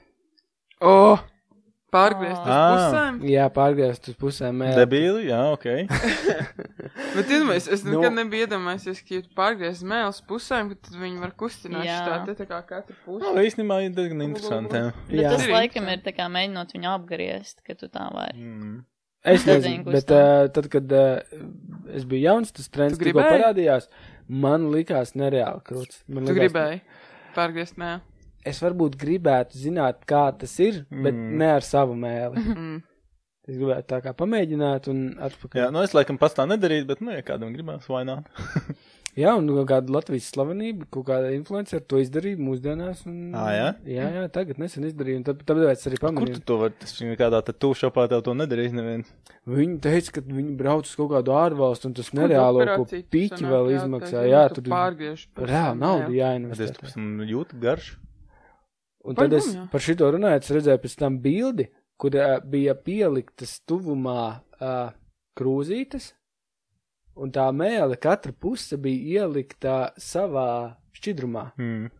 O! 0.81 1.17
Pārgriezt 1.95 2.41
uz 2.41 2.49
Ah. 2.51 2.71
pusēm. 2.75 3.19
Jā, 3.23 3.45
pārgriezt 3.55 4.09
uz 4.11 4.15
pusēm 4.19 4.57
mēli. 4.59 4.75
Debīli, 4.81 5.27
jā, 5.29 5.37
ok. 5.53 5.67
Bet 7.15 7.29
iedomājies, 7.31 7.69
es 7.71 7.85
Nu. 7.85 7.93
nekad 8.01 8.17
nebiju 8.17 8.47
iedomājies, 8.47 8.99
ka 9.05 9.15
ja 9.15 9.21
tu 9.23 9.29
pārgriezt 9.37 9.85
mēlus 9.87 10.19
pusēm, 10.27 10.73
ka 10.73 10.89
tad 10.89 10.97
viņi 10.99 11.21
var 11.21 11.31
kustināt 11.39 11.85
Jā. 11.87 12.01
šitā 12.01 12.17
te 12.25 12.35
tā 12.41 12.47
kā 12.49 12.59
katru 12.67 12.97
Nu, 12.97 13.19
pusi. 13.21 13.45
īstenībā 13.47 13.77
ir 13.85 13.93
diezgan 13.95 14.25
interesanti. 14.27 14.75
jā. 14.75 14.91
Bet 15.07 15.21
Jā. 15.21 15.31
tas 15.37 15.45
Ir 15.47 15.53
laikam 15.55 15.87
ir 15.93 16.03
tā 16.03 16.11
kā 16.17 16.27
mēģinot 16.35 16.75
viņu 16.75 16.91
apgriezt, 16.97 17.63
ka 17.63 17.77
tu 17.79 17.87
tā 17.87 18.09
vari. 18.11 18.43
Mm. 18.43 18.75
Es 19.25 19.45
Nezinu, 19.47 19.83
bet 19.89 20.05
tā. 20.09 20.17
uh, 20.45 20.49
tad, 20.53 20.67
kad 20.69 20.91
uh, 20.93 21.21
es 21.97 22.03
biju 22.05 22.27
jauns, 22.27 22.51
tas 22.53 22.67
trends 22.69 22.99
tikko 23.01 23.23
parādījās. 23.25 23.87
Man 24.29 24.67
likās 24.73 25.15
nereāli 25.17 25.63
krūts. 25.65 26.03
Man 26.07 26.25
Tu 26.27 26.33
likās, 26.35 26.51
gribēji 26.51 26.81
pārgriezt 27.35 27.79
mēlu. 27.81 28.01
Es 28.45 28.59
varbūt 28.61 28.95
gribētu 29.01 29.57
zināt, 29.57 30.03
kā 30.05 30.27
tas 30.37 30.53
ir, 30.61 30.83
bet 30.91 31.13
Mm. 31.17 31.37
ne 31.41 31.47
ar 31.55 31.65
savu 31.65 31.95
mēli. 31.97 32.43
Mm. 32.53 32.75
Es 33.49 33.57
gribētu 33.57 33.87
tā 33.89 33.99
kā 34.05 34.13
pamēģināt 34.17 34.87
un 34.93 35.01
atpakaļ. 35.21 35.59
Jā, 35.63 35.71
nu 35.73 35.81
es 35.85 35.93
laikam 35.97 36.17
pats 36.21 36.37
tā 36.37 36.45
nedarītu, 36.49 36.85
bet, 36.89 37.01
nu, 37.05 37.11
ja 37.13 37.21
kādam 37.25 37.53
gribās, 37.53 37.89
vai 37.89 38.03
nā. 38.05 38.19
Jā, 39.15 39.31
un 39.39 39.47
kāda 39.67 39.93
Latvijas 39.95 40.25
slavenība, 40.33 40.89
kaut 40.91 41.05
kāda 41.07 41.29
influencer 41.31 41.79
to 41.87 42.01
izdarīja 42.03 42.35
mūsdienās. 42.35 43.05
Un... 43.07 43.29
Ā, 43.31 43.45
jā? 43.55 43.67
Jā, 43.87 44.07
jā, 44.17 44.23
tagad 44.35 44.59
nesen 44.59 44.83
izdarīja, 44.89 45.21
un 45.21 45.23
tad, 45.29 45.43
tāpēc 45.47 45.85
arī 45.87 45.99
Kur 45.99 46.01
tu 46.01 46.07
pamanīju. 46.09 46.41
to 46.49 46.57
vari? 46.59 46.75
Tas 46.81 46.91
viņa 46.99 47.15
kādā 47.21 47.39
tad 47.47 47.59
tu 47.63 47.69
šopā 47.79 48.09
tev 48.11 48.25
to 48.25 48.33
nedarīs 48.35 48.75
neviens. 48.75 49.13
Viņi 49.47 49.77
teica, 49.85 50.17
ka 50.17 50.23
viņi 50.27 50.57
brauc 50.59 50.89
uz 50.89 50.97
kaut 50.99 51.13
kādu 51.13 51.35
ārvalstu, 51.37 51.87
un 51.91 51.95
tas 51.95 52.11
Kur 52.11 52.19
nereālo, 52.19 52.65
ko 52.65 52.87
sanāk 52.89 53.53
vēl 53.53 53.71
jātaisa, 53.71 53.85
izmaksā. 53.85 54.25
ja 54.25 54.33
Jā, 54.33 54.43
tu 54.51 54.59
tur 54.59 54.75
pārgriež 54.75 55.23
reāli 55.39 55.81
naudu. 55.85 56.03
Tad 56.03 56.11
es 56.11 56.19
jāinvestē. 56.19 56.69
pēc 56.81 56.97
tam 56.97 57.07
jūtu 57.31 57.61
garšu. 57.63 57.97
Un 59.05 59.19
tad 59.21 59.37
es 59.37 59.47
jā. 59.53 59.63
par 59.71 59.85
šito 59.85 60.11
runāju, 60.11 60.41
es 60.41 60.53
redzēju 60.57 60.81
pēc 60.81 60.99
tam 60.99 61.21
bildi, 61.23 61.69
kur 62.01 62.19
bija 62.51 62.75
pieliktas 62.75 63.59
tuvumā 63.69 64.21
uh, 64.59 64.91
krūzītes, 65.39 66.11
un 67.15 67.31
tā 67.35 67.45
mēle 67.55 67.97
katra 68.01 68.33
puse 68.33 68.79
bija 68.81 69.25
ielikta 69.25 69.91
savā 70.01 70.47
šķidrumā. 70.97 71.49
Mm. 71.59 71.91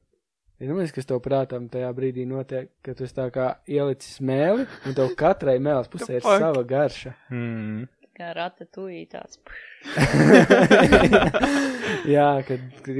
Iedomājieties, 0.55 0.93
kas 0.95 1.09
tev 1.09 1.19
prātām 1.19 1.65
tajā 1.71 1.89
brīdī 1.97 2.23
notiek, 2.29 2.69
kad 2.85 2.95
tu 2.95 3.07
tā 3.11 3.25
kā 3.35 3.49
ielicis 3.67 4.21
mēli, 4.23 4.63
un 4.87 4.95
tev 4.95 5.11
katrai 5.19 5.57
mēles 5.59 5.89
pusē 5.91 6.21
ir 6.21 6.23
sava 6.23 6.63
garša. 6.63 7.11
Mm. 7.33 7.83
Kā 8.15 8.29
rata 8.37 8.63
tuī 8.71 9.01
tāds. 9.11 9.35
Jā, 12.15 12.27
kad, 12.47 12.61
kad 12.85 12.99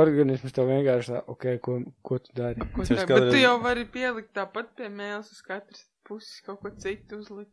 organisms 0.00 0.54
tev 0.56 0.70
vienkārši 0.70 1.12
tā, 1.12 1.20
ok, 1.34 1.44
ko, 1.64 1.74
ko 2.06 2.18
tu 2.22 2.32
dari? 2.36 2.60
Ko 2.72 2.80
kādreiz- 2.86 3.08
Bet 3.10 3.26
tu 3.34 3.42
jau 3.42 3.58
vari 3.62 3.84
pielikt 3.84 4.32
tāpat 4.36 4.70
pie 4.78 4.88
mēles 4.88 5.28
uz 5.34 5.42
katras 5.44 5.84
puses 6.08 6.40
kaut 6.46 6.62
ko 6.64 6.72
citu 6.80 7.20
uzlikt. 7.20 7.52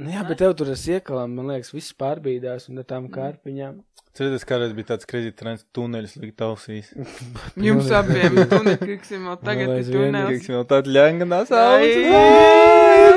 Nu, 0.00 0.08
jā, 0.10 0.22
bet 0.24 0.40
tev 0.40 0.54
tur 0.56 0.70
ar 0.72 0.78
siekalām, 0.80 1.34
man 1.36 1.50
liekas, 1.52 1.72
viss 1.74 1.92
pārbīdās, 1.98 2.68
un 2.70 2.80
ar 2.80 2.86
tām 2.88 3.08
kārpiņām. 3.12 3.80
Cerieties, 4.12 4.42
kādreiz 4.44 4.72
bija 4.76 4.90
tāds 4.90 5.06
kredīt 5.08 5.38
trends 5.40 5.62
tuneļus 5.72 6.18
likt 6.20 6.42
ausīs. 6.44 6.90
Jums 7.66 7.88
abiem 7.96 8.42
tu 8.50 8.58
nekriksim 8.66 9.24
vēl 9.28 9.38
tagad 9.40 9.72
ir 9.78 9.86
tunels. 9.88 10.34
Tiks 10.34 10.50
vēl 10.52 10.66
tāda 10.68 10.92
ļenganās 10.96 11.52
Ai. 11.56 11.62
ausis. 11.72 12.08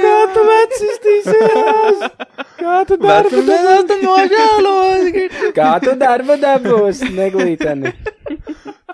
Kā 0.05 0.19
tu 0.35 0.45
vecistīsies? 0.51 2.05
Kā 2.61 2.77
tu 2.87 2.99
darbu 3.03 3.43
dabūsi? 3.49 5.25
Kā 5.55 5.71
tu 5.83 5.95
darbu 5.99 6.39
dabūsi, 6.43 7.11
neglīteni? 7.17 7.91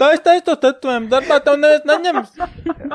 Tā 0.02 0.08
es 0.16 0.24
teicu, 0.26 0.46
to 0.48 0.56
tetovējumu 0.64 1.10
darbā 1.12 1.36
tev 1.46 1.60
ne, 1.62 1.70
neņems. 1.86 2.32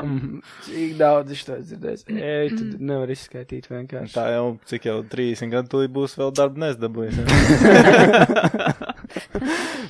Mm, 0.01 0.41
Cik 0.65 0.97
daudz 0.99 1.31
es 1.31 1.45
to 1.47 1.55
dzirdēju? 1.61 2.17
Ej, 2.19 2.49
tu 2.51 2.65
nevar 2.83 3.13
izskaitīt 3.13 3.69
vienkārši. 3.71 4.11
Tā 4.17 4.25
jau, 4.33 4.49
cik 4.67 4.89
jau 4.89 4.97
30 5.15 5.53
gadu 5.53 5.71
tūlīt 5.71 5.93
būs 5.95 6.17
vēl 6.19 6.33
darba 6.35 6.65
nesdabūjis. 6.65 7.15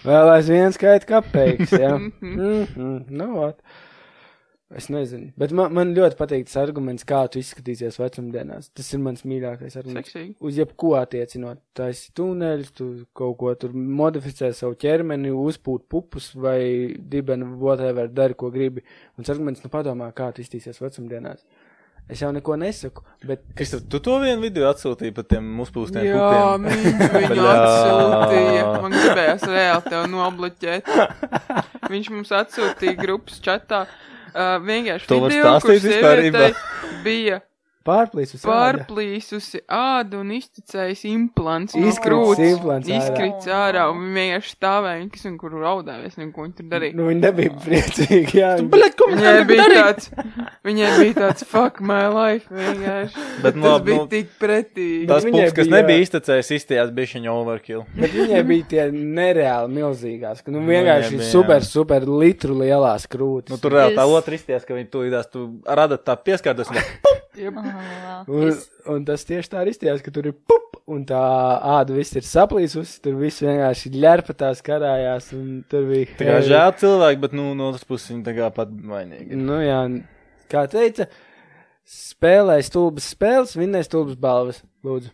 Vēl 0.08 0.30
aizvien 0.36 0.72
skaita 0.76 1.10
kapeiks, 1.10 1.74
jā. 1.74 1.96
Mhm. 1.98 2.38
Mm 2.38 2.66
-hmm. 2.76 2.98
Nu, 3.10 3.28
ot. 3.48 3.58
Es 4.76 4.90
nezinu. 4.92 5.30
Bet 5.40 5.54
man, 5.56 5.72
man 5.72 5.94
ļoti 5.96 6.18
patīk 6.20 6.50
tas 6.50 6.58
arguments, 6.60 7.06
kā 7.08 7.22
tu 7.32 7.40
izskatīsies 7.40 7.96
vecumdienās. 8.02 8.68
Tas 8.76 8.90
ir 8.92 9.00
mans 9.00 9.24
mīļākais 9.24 9.78
arguments. 9.80 10.10
Seksīgi. 10.12 10.34
Uz 10.44 10.58
jebko 10.60 10.92
attiecinot. 11.00 11.62
Tā 11.78 11.88
esi 11.94 12.10
tuneļs, 12.18 12.74
tu 12.76 12.88
kaut 13.16 13.38
ko 13.40 13.54
tur 13.62 13.72
modificē 13.72 14.50
savu 14.58 14.76
ķermeni, 14.82 15.32
uzpūt 15.32 15.86
pupus 15.88 16.34
vai 16.36 16.60
dibenu, 17.00 17.54
whatever, 17.62 18.12
dari, 18.12 18.36
ko 18.36 18.52
gribi. 18.52 18.84
Un 19.16 19.24
tas 19.24 19.38
arguments, 19.38 19.64
nu 19.64 19.72
padomā, 19.72 20.10
kā 20.18 20.34
tu 20.36 20.44
izskatīsies 20.44 20.84
vecumdienās. 20.84 21.48
Es 22.08 22.22
jau 22.24 22.30
neko 22.32 22.56
nesaku, 22.56 23.04
bet 23.28 23.42
Kas 23.56 23.74
tu, 23.74 23.80
tu 23.92 24.00
to 24.04 24.14
vienu 24.24 24.40
video 24.40 24.70
atsūtīji 24.70 25.12
par 25.16 25.26
tiem 25.28 25.48
uzpūstiem 25.60 26.06
Jā, 26.08 26.28
viņš 26.64 27.10
viņu 27.16 27.48
atsūtīja. 27.52 28.62
Man 28.84 28.96
gribējās 28.96 29.48
reāli 29.52 29.92
tev 29.92 30.06
nobloķēt. 30.14 30.94
Viņš 31.92 32.08
mums 32.12 32.32
atsūtīja 32.36 32.96
grupas 33.00 33.42
čatā. 33.44 33.86
Uh, 34.38 34.58
vienkārši 34.62 35.08
To 35.10 35.18
var 35.24 35.34
video, 35.34 35.46
stāstīt 35.48 35.86
sievietei 35.88 36.52
bija 37.06 37.40
pārplīsus. 37.88 38.44
pārplīsusi 38.46 39.62
āda 39.72 40.20
un 40.22 40.32
izticējis 40.36 41.04
implants. 41.10 41.76
no 41.76 41.88
Izkrits 41.88 42.06
krūts. 42.08 42.44
implants 42.52 42.88
ārā. 42.92 43.00
Izkrits 43.02 43.48
ārā 43.58 43.86
un 43.94 44.04
vienkārši 44.16 44.54
stāvēja, 44.58 45.02
un 45.06 45.10
kas 45.14 45.26
un 45.30 45.38
kur 45.42 45.56
raudāja, 45.62 46.06
es 46.06 46.16
nezinu, 46.20 46.34
ko 46.36 46.46
viņa 46.46 46.56
tur 46.60 46.68
darīja. 46.74 46.96
Nu, 47.00 47.08
viņi 47.10 47.22
nebija 47.24 47.54
priecīgi, 47.66 48.36
jā. 48.42 48.52
viņi- 48.60 48.70
Bļet, 48.76 48.98
ko 49.00 49.08
Viņai 49.14 49.46
bija 49.48 49.68
tāds, 49.72 50.10
viņai 50.68 50.90
bija 51.00 51.14
tāds 51.22 51.46
fuck 51.48 51.80
my 51.82 52.02
life, 52.12 52.48
vienkārši. 52.52 53.26
Bet, 53.42 53.56
nu, 53.56 53.64
Tas 53.64 53.72
labi, 53.78 53.86
bija 53.92 53.98
nu, 54.02 54.08
tik 54.12 54.30
pretīgi. 54.42 55.08
Tas 55.08 55.24
viņai 55.24 55.46
pups, 55.48 55.54
kas 55.58 55.68
bija- 55.68 55.76
nebija 55.82 56.04
iztecējis, 56.06 56.52
izstījās 56.60 56.92
bišķiņa 56.98 57.32
overkill. 57.34 57.86
Bet 57.96 58.12
viņai 58.12 58.44
bija 58.52 58.68
tie 58.74 58.84
nereāli 58.92 59.72
milzīgās, 59.80 60.44
ka 60.44 60.52
nu 60.52 60.60
Nu, 60.60 60.68
vienkārši 60.68 61.14
viņai 61.16 61.24
bija, 61.24 61.32
super, 61.32 61.64
super 61.64 62.02
litru 62.08 62.54
lielās 62.60 63.08
krūtis. 63.08 63.50
Nu, 63.50 63.58
tur 63.58 63.72
reāli 63.78 63.96
tā 63.96 64.04
otra 64.10 64.36
izstījās, 64.36 64.66
ka 64.68 64.74
viņi 64.76 64.90
tūlītās, 64.92 65.32
tu 65.32 65.48
radat 65.66 66.04
tā 66.06 66.18
pieskārtas. 66.18 66.68
Un 68.28 68.48
es, 68.48 68.66
un 68.90 69.06
tas 69.08 69.26
tieši 69.28 69.52
tā 69.52 69.62
arī 69.62 69.74
izstījās, 69.74 70.04
ka 70.06 70.14
tur 70.16 70.30
ir 70.30 70.36
pup, 70.38 70.80
un 70.88 71.04
tā 71.08 71.22
āda 71.78 71.96
viss 71.98 72.16
ir 72.18 72.26
saplīsusi, 72.28 73.00
tur 73.04 73.18
viss 73.20 73.44
vienkārši 73.44 73.92
ļērpatās 73.98 74.64
karājās, 74.66 75.30
un 75.38 75.62
tur 75.70 75.88
bija. 75.92 76.10
Tā 76.20 76.30
kā 76.30 76.42
žēl 76.48 76.74
cilvēki, 76.84 77.22
bet, 77.26 77.38
nu, 77.38 77.50
no 77.58 77.72
otras 77.74 77.88
puses 77.88 78.14
viņi 78.14 78.26
tā 78.28 78.36
kā 78.38 78.50
pat 78.56 78.72
vainīgi. 78.72 79.32
ir. 79.34 79.44
Nu 79.50 79.60
jā, 79.64 79.82
kā 80.52 80.66
teica, 80.72 81.10
spēlē 81.88 82.60
stulbas 82.66 83.12
spēles, 83.16 83.56
vinnē 83.60 83.84
stulbas 83.88 84.20
balvas. 84.20 84.64
Lūdzu. 84.88 85.14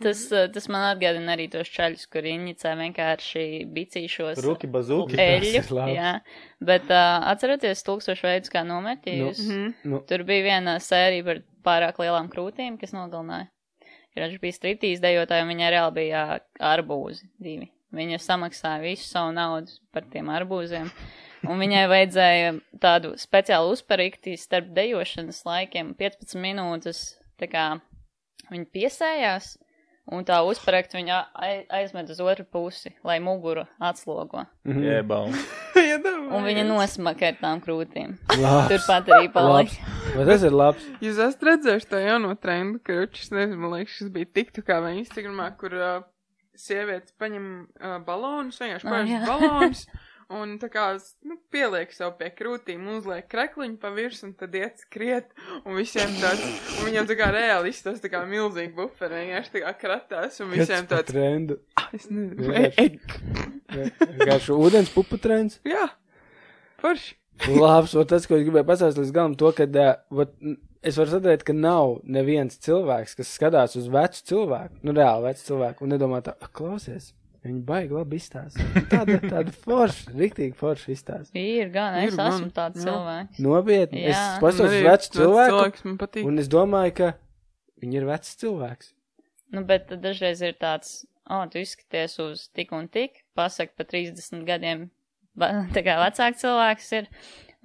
Tas, 0.00 0.22
uh, 0.32 0.46
tas 0.52 0.66
man 0.72 0.86
atgādina 0.90 1.34
arī 1.36 1.46
tos 1.52 1.68
čaļus, 1.72 2.06
kur 2.12 2.26
inicē 2.26 2.72
vienkārši 2.78 3.44
bicīšos. 3.74 4.40
Ruki 4.46 4.70
bazuki. 4.72 5.18
Eļļu, 5.20 5.80
jā. 5.92 6.14
Bet 6.64 6.88
uh, 6.88 7.20
atceroties 7.32 7.84
tūkstošu 7.86 8.28
veidus, 8.28 8.52
kā 8.52 8.64
nometījus. 8.66 9.44
Mhm. 9.46 9.72
Nu, 9.92 10.02
Tur 10.08 10.24
bija 10.28 10.46
viena 10.48 10.78
sērija 10.82 11.26
par 11.26 11.42
pārāk 11.66 12.00
lielām 12.02 12.30
krūtīm, 12.32 12.78
kas 12.80 12.96
nogalināja. 12.96 13.50
Ir 14.16 14.24
viņš 14.26 14.40
bija 14.42 14.56
striptīs 14.56 15.02
dejotāji, 15.02 15.44
un 15.44 15.52
viņai 15.52 15.68
reāli 15.76 15.96
bija 16.00 16.24
arbūzi 16.72 17.28
divi. 17.42 17.70
Viņa 17.94 18.20
samaksāja 18.22 18.82
visu 18.82 19.06
savu 19.08 19.32
naudu 19.34 19.74
par 19.94 20.06
tiem 20.10 20.30
arbūziem. 20.30 20.90
Un 21.48 21.62
viņai 21.62 21.86
vajadzēja 21.90 22.50
tādu 22.82 23.14
speciālu 23.18 23.72
uzparikti 23.74 24.36
starp 24.38 24.68
dejošanas 24.76 25.40
laikiem, 25.46 25.94
15 25.98 26.36
minūtes. 26.42 27.00
Tā 27.40 27.48
kā 27.50 27.64
viņa 28.50 28.66
piesējās, 28.74 29.54
un 30.10 30.24
tā 30.26 30.40
uzparikti 30.46 30.98
viņa 30.98 31.18
ai- 31.34 31.66
aizmet 31.80 32.10
uz 32.10 32.20
otru 32.20 32.44
pusi, 32.44 32.92
lai 33.06 33.18
muguru 33.22 33.64
atslogo. 33.80 34.44
mhm. 34.66 34.82
Jebau. 34.84 35.26
Un 36.36 36.44
viņa 36.44 36.62
nosmaka 36.68 37.30
ar 37.30 37.36
tām 37.40 37.60
krūtīm. 37.64 38.12
Labs. 38.38 38.68
Turpat 38.70 39.08
arī 39.10 39.30
palika. 39.32 39.80
Vai 40.14 40.26
tas 40.28 40.42
ir 40.46 40.52
labs? 40.54 40.84
Jūs 41.02 41.18
esat 41.24 41.42
redzējuši 41.48 41.88
to 41.90 42.00
jauno 42.02 42.34
trendu, 42.38 42.80
ka 42.84 43.06
šis, 43.14 43.30
nezinu, 43.32 43.58
man 43.62 43.72
liekas, 43.78 43.96
šis 43.98 44.10
bija 44.12 44.28
tiktu 44.40 44.62
kā 44.66 44.80
vai 44.84 44.92
Instagramā, 45.00 45.48
kur 45.58 45.74
uh, 45.78 46.02
sievietes 46.58 47.14
paņem 47.20 47.46
uh, 47.80 47.96
balonus, 48.06 48.60
vienkārši 48.60 48.90
paņem 48.92 49.26
balonus. 49.30 49.86
Un 50.30 50.52
tā 50.62 50.68
kā, 50.70 50.84
nu, 51.26 51.34
pieliek 51.50 51.90
sev 51.90 52.12
pie 52.20 52.28
krūtīm, 52.38 52.84
uzliek 52.94 53.26
krekliņu 53.32 53.80
pa 53.82 53.90
virsmu, 53.90 54.28
un 54.30 54.34
tad 54.38 54.54
iet 54.54 54.78
skriet, 54.78 55.32
un 55.64 55.74
visiem 55.74 56.12
tāds, 56.20 56.44
un 56.78 56.86
viņam 56.86 57.08
tā 57.10 57.16
kā 57.18 57.32
reāli 57.34 57.72
izstāsta 57.74 58.06
tā 58.06 58.12
kā 58.12 58.20
milzīgi 58.30 58.70
buferi, 58.76 59.24
vienkārši 59.24 59.54
tā 59.56 59.64
kā 59.64 59.72
kratās, 59.80 60.38
un 60.44 60.52
visiem 60.54 60.86
tāds, 60.90 61.10
trendu? 61.10 61.58
es 61.90 62.06
nezinu, 62.06 62.46
Vienkārši. 63.74 64.54
ūdens 64.54 64.94
pupu 64.94 65.18
trends. 65.18 65.58
jā, 65.66 65.88
forši. 66.78 67.16
Labs, 67.50 67.94
un 67.96 68.06
tas, 68.06 68.26
ko 68.28 68.36
es 68.36 68.44
gribēju 68.46 68.68
pastāstīt 68.68 69.02
līdz 69.02 69.14
galam, 69.16 69.34
to, 69.40 69.50
ka 69.56 69.66
vat, 70.12 70.34
es 70.84 70.98
varu 71.00 71.14
sadarīt, 71.14 71.42
ka 71.48 71.54
nav 71.56 71.98
neviens 72.04 72.58
cilvēks, 72.62 73.16
kas 73.18 73.34
skatās 73.34 73.74
uz 73.80 73.88
vecu 73.92 74.22
cilvēku, 74.30 74.78
nu 74.86 74.94
reāli 74.96 75.30
vecu 75.30 75.46
cilvēku, 75.48 75.84
un 75.86 75.94
nedomā 75.94 76.20
tā, 76.22 76.36
"Ak, 76.38 76.52
klausies, 76.54 77.14
viņi 77.44 77.60
baigi 77.66 77.94
labi 77.96 78.18
izstāsta. 78.20 78.66
Tāda, 78.90 79.18
tāda 79.24 79.54
forša, 79.64 80.12
riktīgi 80.20 80.56
forša 80.58 80.92
izstāsta. 80.94 81.34
Ir 81.40 81.70
gan, 81.74 81.96
Ir 82.02 82.10
es 82.12 82.18
gan, 82.18 82.34
esmu 82.34 82.50
tāds 82.56 82.80
jā. 82.82 82.86
cilvēks. 82.90 83.40
Nopietni, 83.46 84.04
es 84.04 84.16
Jā. 84.16 84.24
paskatos 84.42 84.60
uz 84.60 84.66
Un 84.66 84.70
arī 84.70 84.80
vecu 84.84 84.92
vecs 84.92 85.12
cilvēku, 85.16 85.56
cilvēks 85.56 85.86
man 85.88 85.98
patīk. 86.02 86.28
un 86.28 86.42
es 86.44 86.50
domāju, 86.52 86.96
ka 87.00 87.10
viņi 87.84 88.00
ir 88.02 88.08
vecs 88.10 88.34
cilvēks. 88.42 88.92
Nu, 89.56 89.64
bet 89.66 89.90
dažreiz 90.04 90.42
ir 90.46 90.54
tāds, 90.60 90.92
o, 91.26 91.40
oh, 91.40 91.44
tu 91.50 91.58
izskaties 91.62 92.18
uz 92.22 92.48
tik 92.54 92.74
un 92.76 92.86
tik, 92.92 93.22
pasaka 93.38 93.72
pa 93.78 93.88
30 93.88 94.44
gadiem, 94.46 94.90
tā 95.74 95.82
kā 95.86 95.96
vecāks 96.04 96.44
cilvēks 96.44 96.92
ir, 97.00 97.08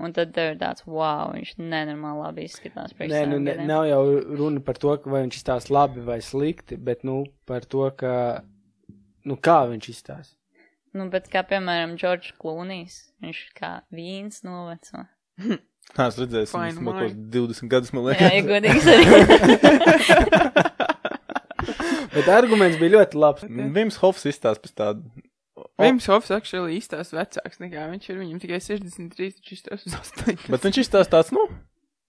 un 0.01 0.15
tad 0.15 0.32
tev 0.36 0.53
ir 0.55 0.57
tāds, 0.63 0.88
wow, 0.88 1.36
viņš 1.36 1.53
nenormāli 1.61 2.23
labi 2.23 2.47
izskatās. 2.47 2.95
Nē, 2.99 3.21
nu, 3.30 3.38
ne, 3.43 3.59
nav 3.67 3.86
jau 3.91 4.01
runa 4.39 4.63
par 4.65 4.80
to, 4.82 4.95
vai 5.05 5.26
viņš 5.28 5.38
izstāsta 5.43 5.76
labi 5.76 6.03
vai 6.07 6.21
slikti, 6.26 6.80
bet, 6.80 7.03
nu, 7.07 7.26
par 7.45 7.67
to, 7.69 7.86
ka, 7.99 8.15
nu, 9.26 9.38
kā 9.41 9.59
viņš 9.69 9.86
izstāsta. 9.91 10.36
Nu, 10.95 11.09
bet 11.11 11.28
kā, 11.32 11.41
piemēram, 11.43 11.97
Džordžs 11.99 12.32
Klūnijs, 12.39 12.95
viņš 13.23 13.39
kā 13.57 13.71
vīns 13.93 14.43
noveco. 14.47 15.03
Nē, 15.95 16.05
es 16.07 16.15
redzēju, 16.17 16.47
Fine 16.49 16.71
esmu 16.71 16.93
kaut 16.95 17.11
wine. 17.11 17.28
20 17.36 17.69
gadus, 17.69 17.91
man 17.93 18.07
Jā, 18.07 18.09
liekas. 18.09 18.32
ja 18.34 18.41
godīgs 18.49 18.86
arī. 18.89 19.05
Bet 22.15 22.30
arguments 22.32 22.80
bija 22.80 22.95
ļoti 22.95 23.19
labs. 23.19 23.45
Vims 23.76 23.97
Hofs 24.01 24.26
izstāsta 24.32 24.63
pēc 24.63 24.73
tādu. 24.80 24.99
Vims 25.82 26.07
Hofs 26.11 26.32
actually 26.36 26.78
īstās 26.80 27.11
vecāks 27.15 27.59
nekā 27.61 27.86
viņš 27.91 28.09
ir, 28.09 28.17
viņam 28.23 28.39
tikai 28.43 28.59
63, 28.63 29.30
viņš 29.38 29.53
izstās 29.57 29.86
uz 29.88 29.93
8. 29.99 30.47
Bet 30.51 30.65
viņš 30.67 30.78
izstāsta 30.86 31.17
tāds, 31.17 31.32
nu, 31.36 31.43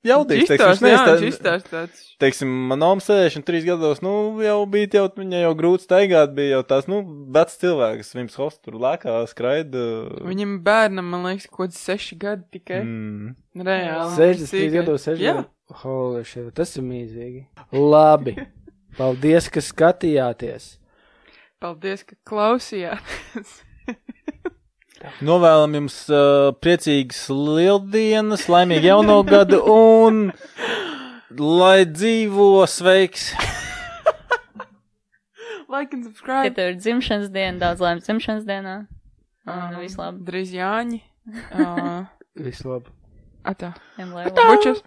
jaudīgs. 0.09 0.49
teiksim, 0.51 0.67
viņš 0.71 0.81
jā, 0.81 0.89
neizstāsta- 0.89 1.29
izstās 1.31 1.67
tāds. 1.71 2.03
Teiksim, 2.23 2.53
man 2.71 2.83
oma 2.87 3.01
63 3.05 3.65
gados, 3.67 4.01
nu, 4.05 4.13
jau 4.45 4.59
bija, 4.73 4.89
jau, 5.01 5.05
viņai 5.19 5.43
jau 5.43 5.53
grūti 5.59 5.85
staigāt, 5.89 6.33
bija 6.37 6.57
jau 6.57 6.63
tās, 6.71 6.87
nu, 6.89 7.03
vecs 7.37 7.59
cilvēks, 7.61 8.15
Vims 8.17 8.39
Hofs 8.41 8.59
tur 8.65 8.79
lēkā, 8.81 9.19
skraida. 9.29 9.83
Viņam 10.25 10.57
bērnam, 10.65 11.11
man 11.13 11.27
liekas, 11.29 11.47
kaut 11.51 11.69
kāds 11.71 11.83
6 11.85 12.17
gadi 12.23 12.45
tikai. 12.59 12.81
Mm. 12.87 13.35
Reāli. 13.57 14.17
63 14.17 14.51
Tikai. 14.67 14.73
gados, 14.81 15.05
6 15.11 15.21
Jā. 15.21 15.35
gados. 15.35 15.53
Holy 15.83 16.23
shit, 16.25 16.51
tas 16.55 16.77
ir 16.79 16.83
mīzīgi. 16.87 17.47
Labi. 17.75 18.37
Paldies, 18.99 19.49
ka 19.53 19.61
skatījāties. 19.61 20.77
Paldies, 21.61 22.05
ka 22.07 22.15
klausījāties. 22.29 23.57
Novēlam 25.25 25.75
jums 25.77 25.97
uh, 26.09 26.53
priecīgas 26.63 27.27
lieldienas, 27.31 28.47
laimīgu 28.51 28.89
jauno 28.89 29.19
gadu 29.33 29.61
un 29.73 30.31
lai 31.37 31.85
dzīvo 31.85 32.65
sveiks! 32.71 33.31
like 35.69 35.93
and 35.93 36.05
Ka 36.05 36.11
subscribe. 36.11 36.55
tev 36.57 36.69
ir 36.73 36.77
dzimšanas 36.81 37.29
diena, 37.35 37.59
daudz 37.61 37.81
laimes 37.83 38.05
dzimšanas 38.07 38.45
dienā. 38.49 38.77
Um, 39.47 39.75
Un 39.75 39.81
viss 39.83 39.99
labi. 40.01 40.23
Drīz 40.29 40.55
Jāņi. 40.57 41.03
Uh, 41.51 42.05
Vislabāk. 42.39 42.87
atā. 43.51 43.73
Vienmēr 43.97 44.29
Bučas. 44.37 44.79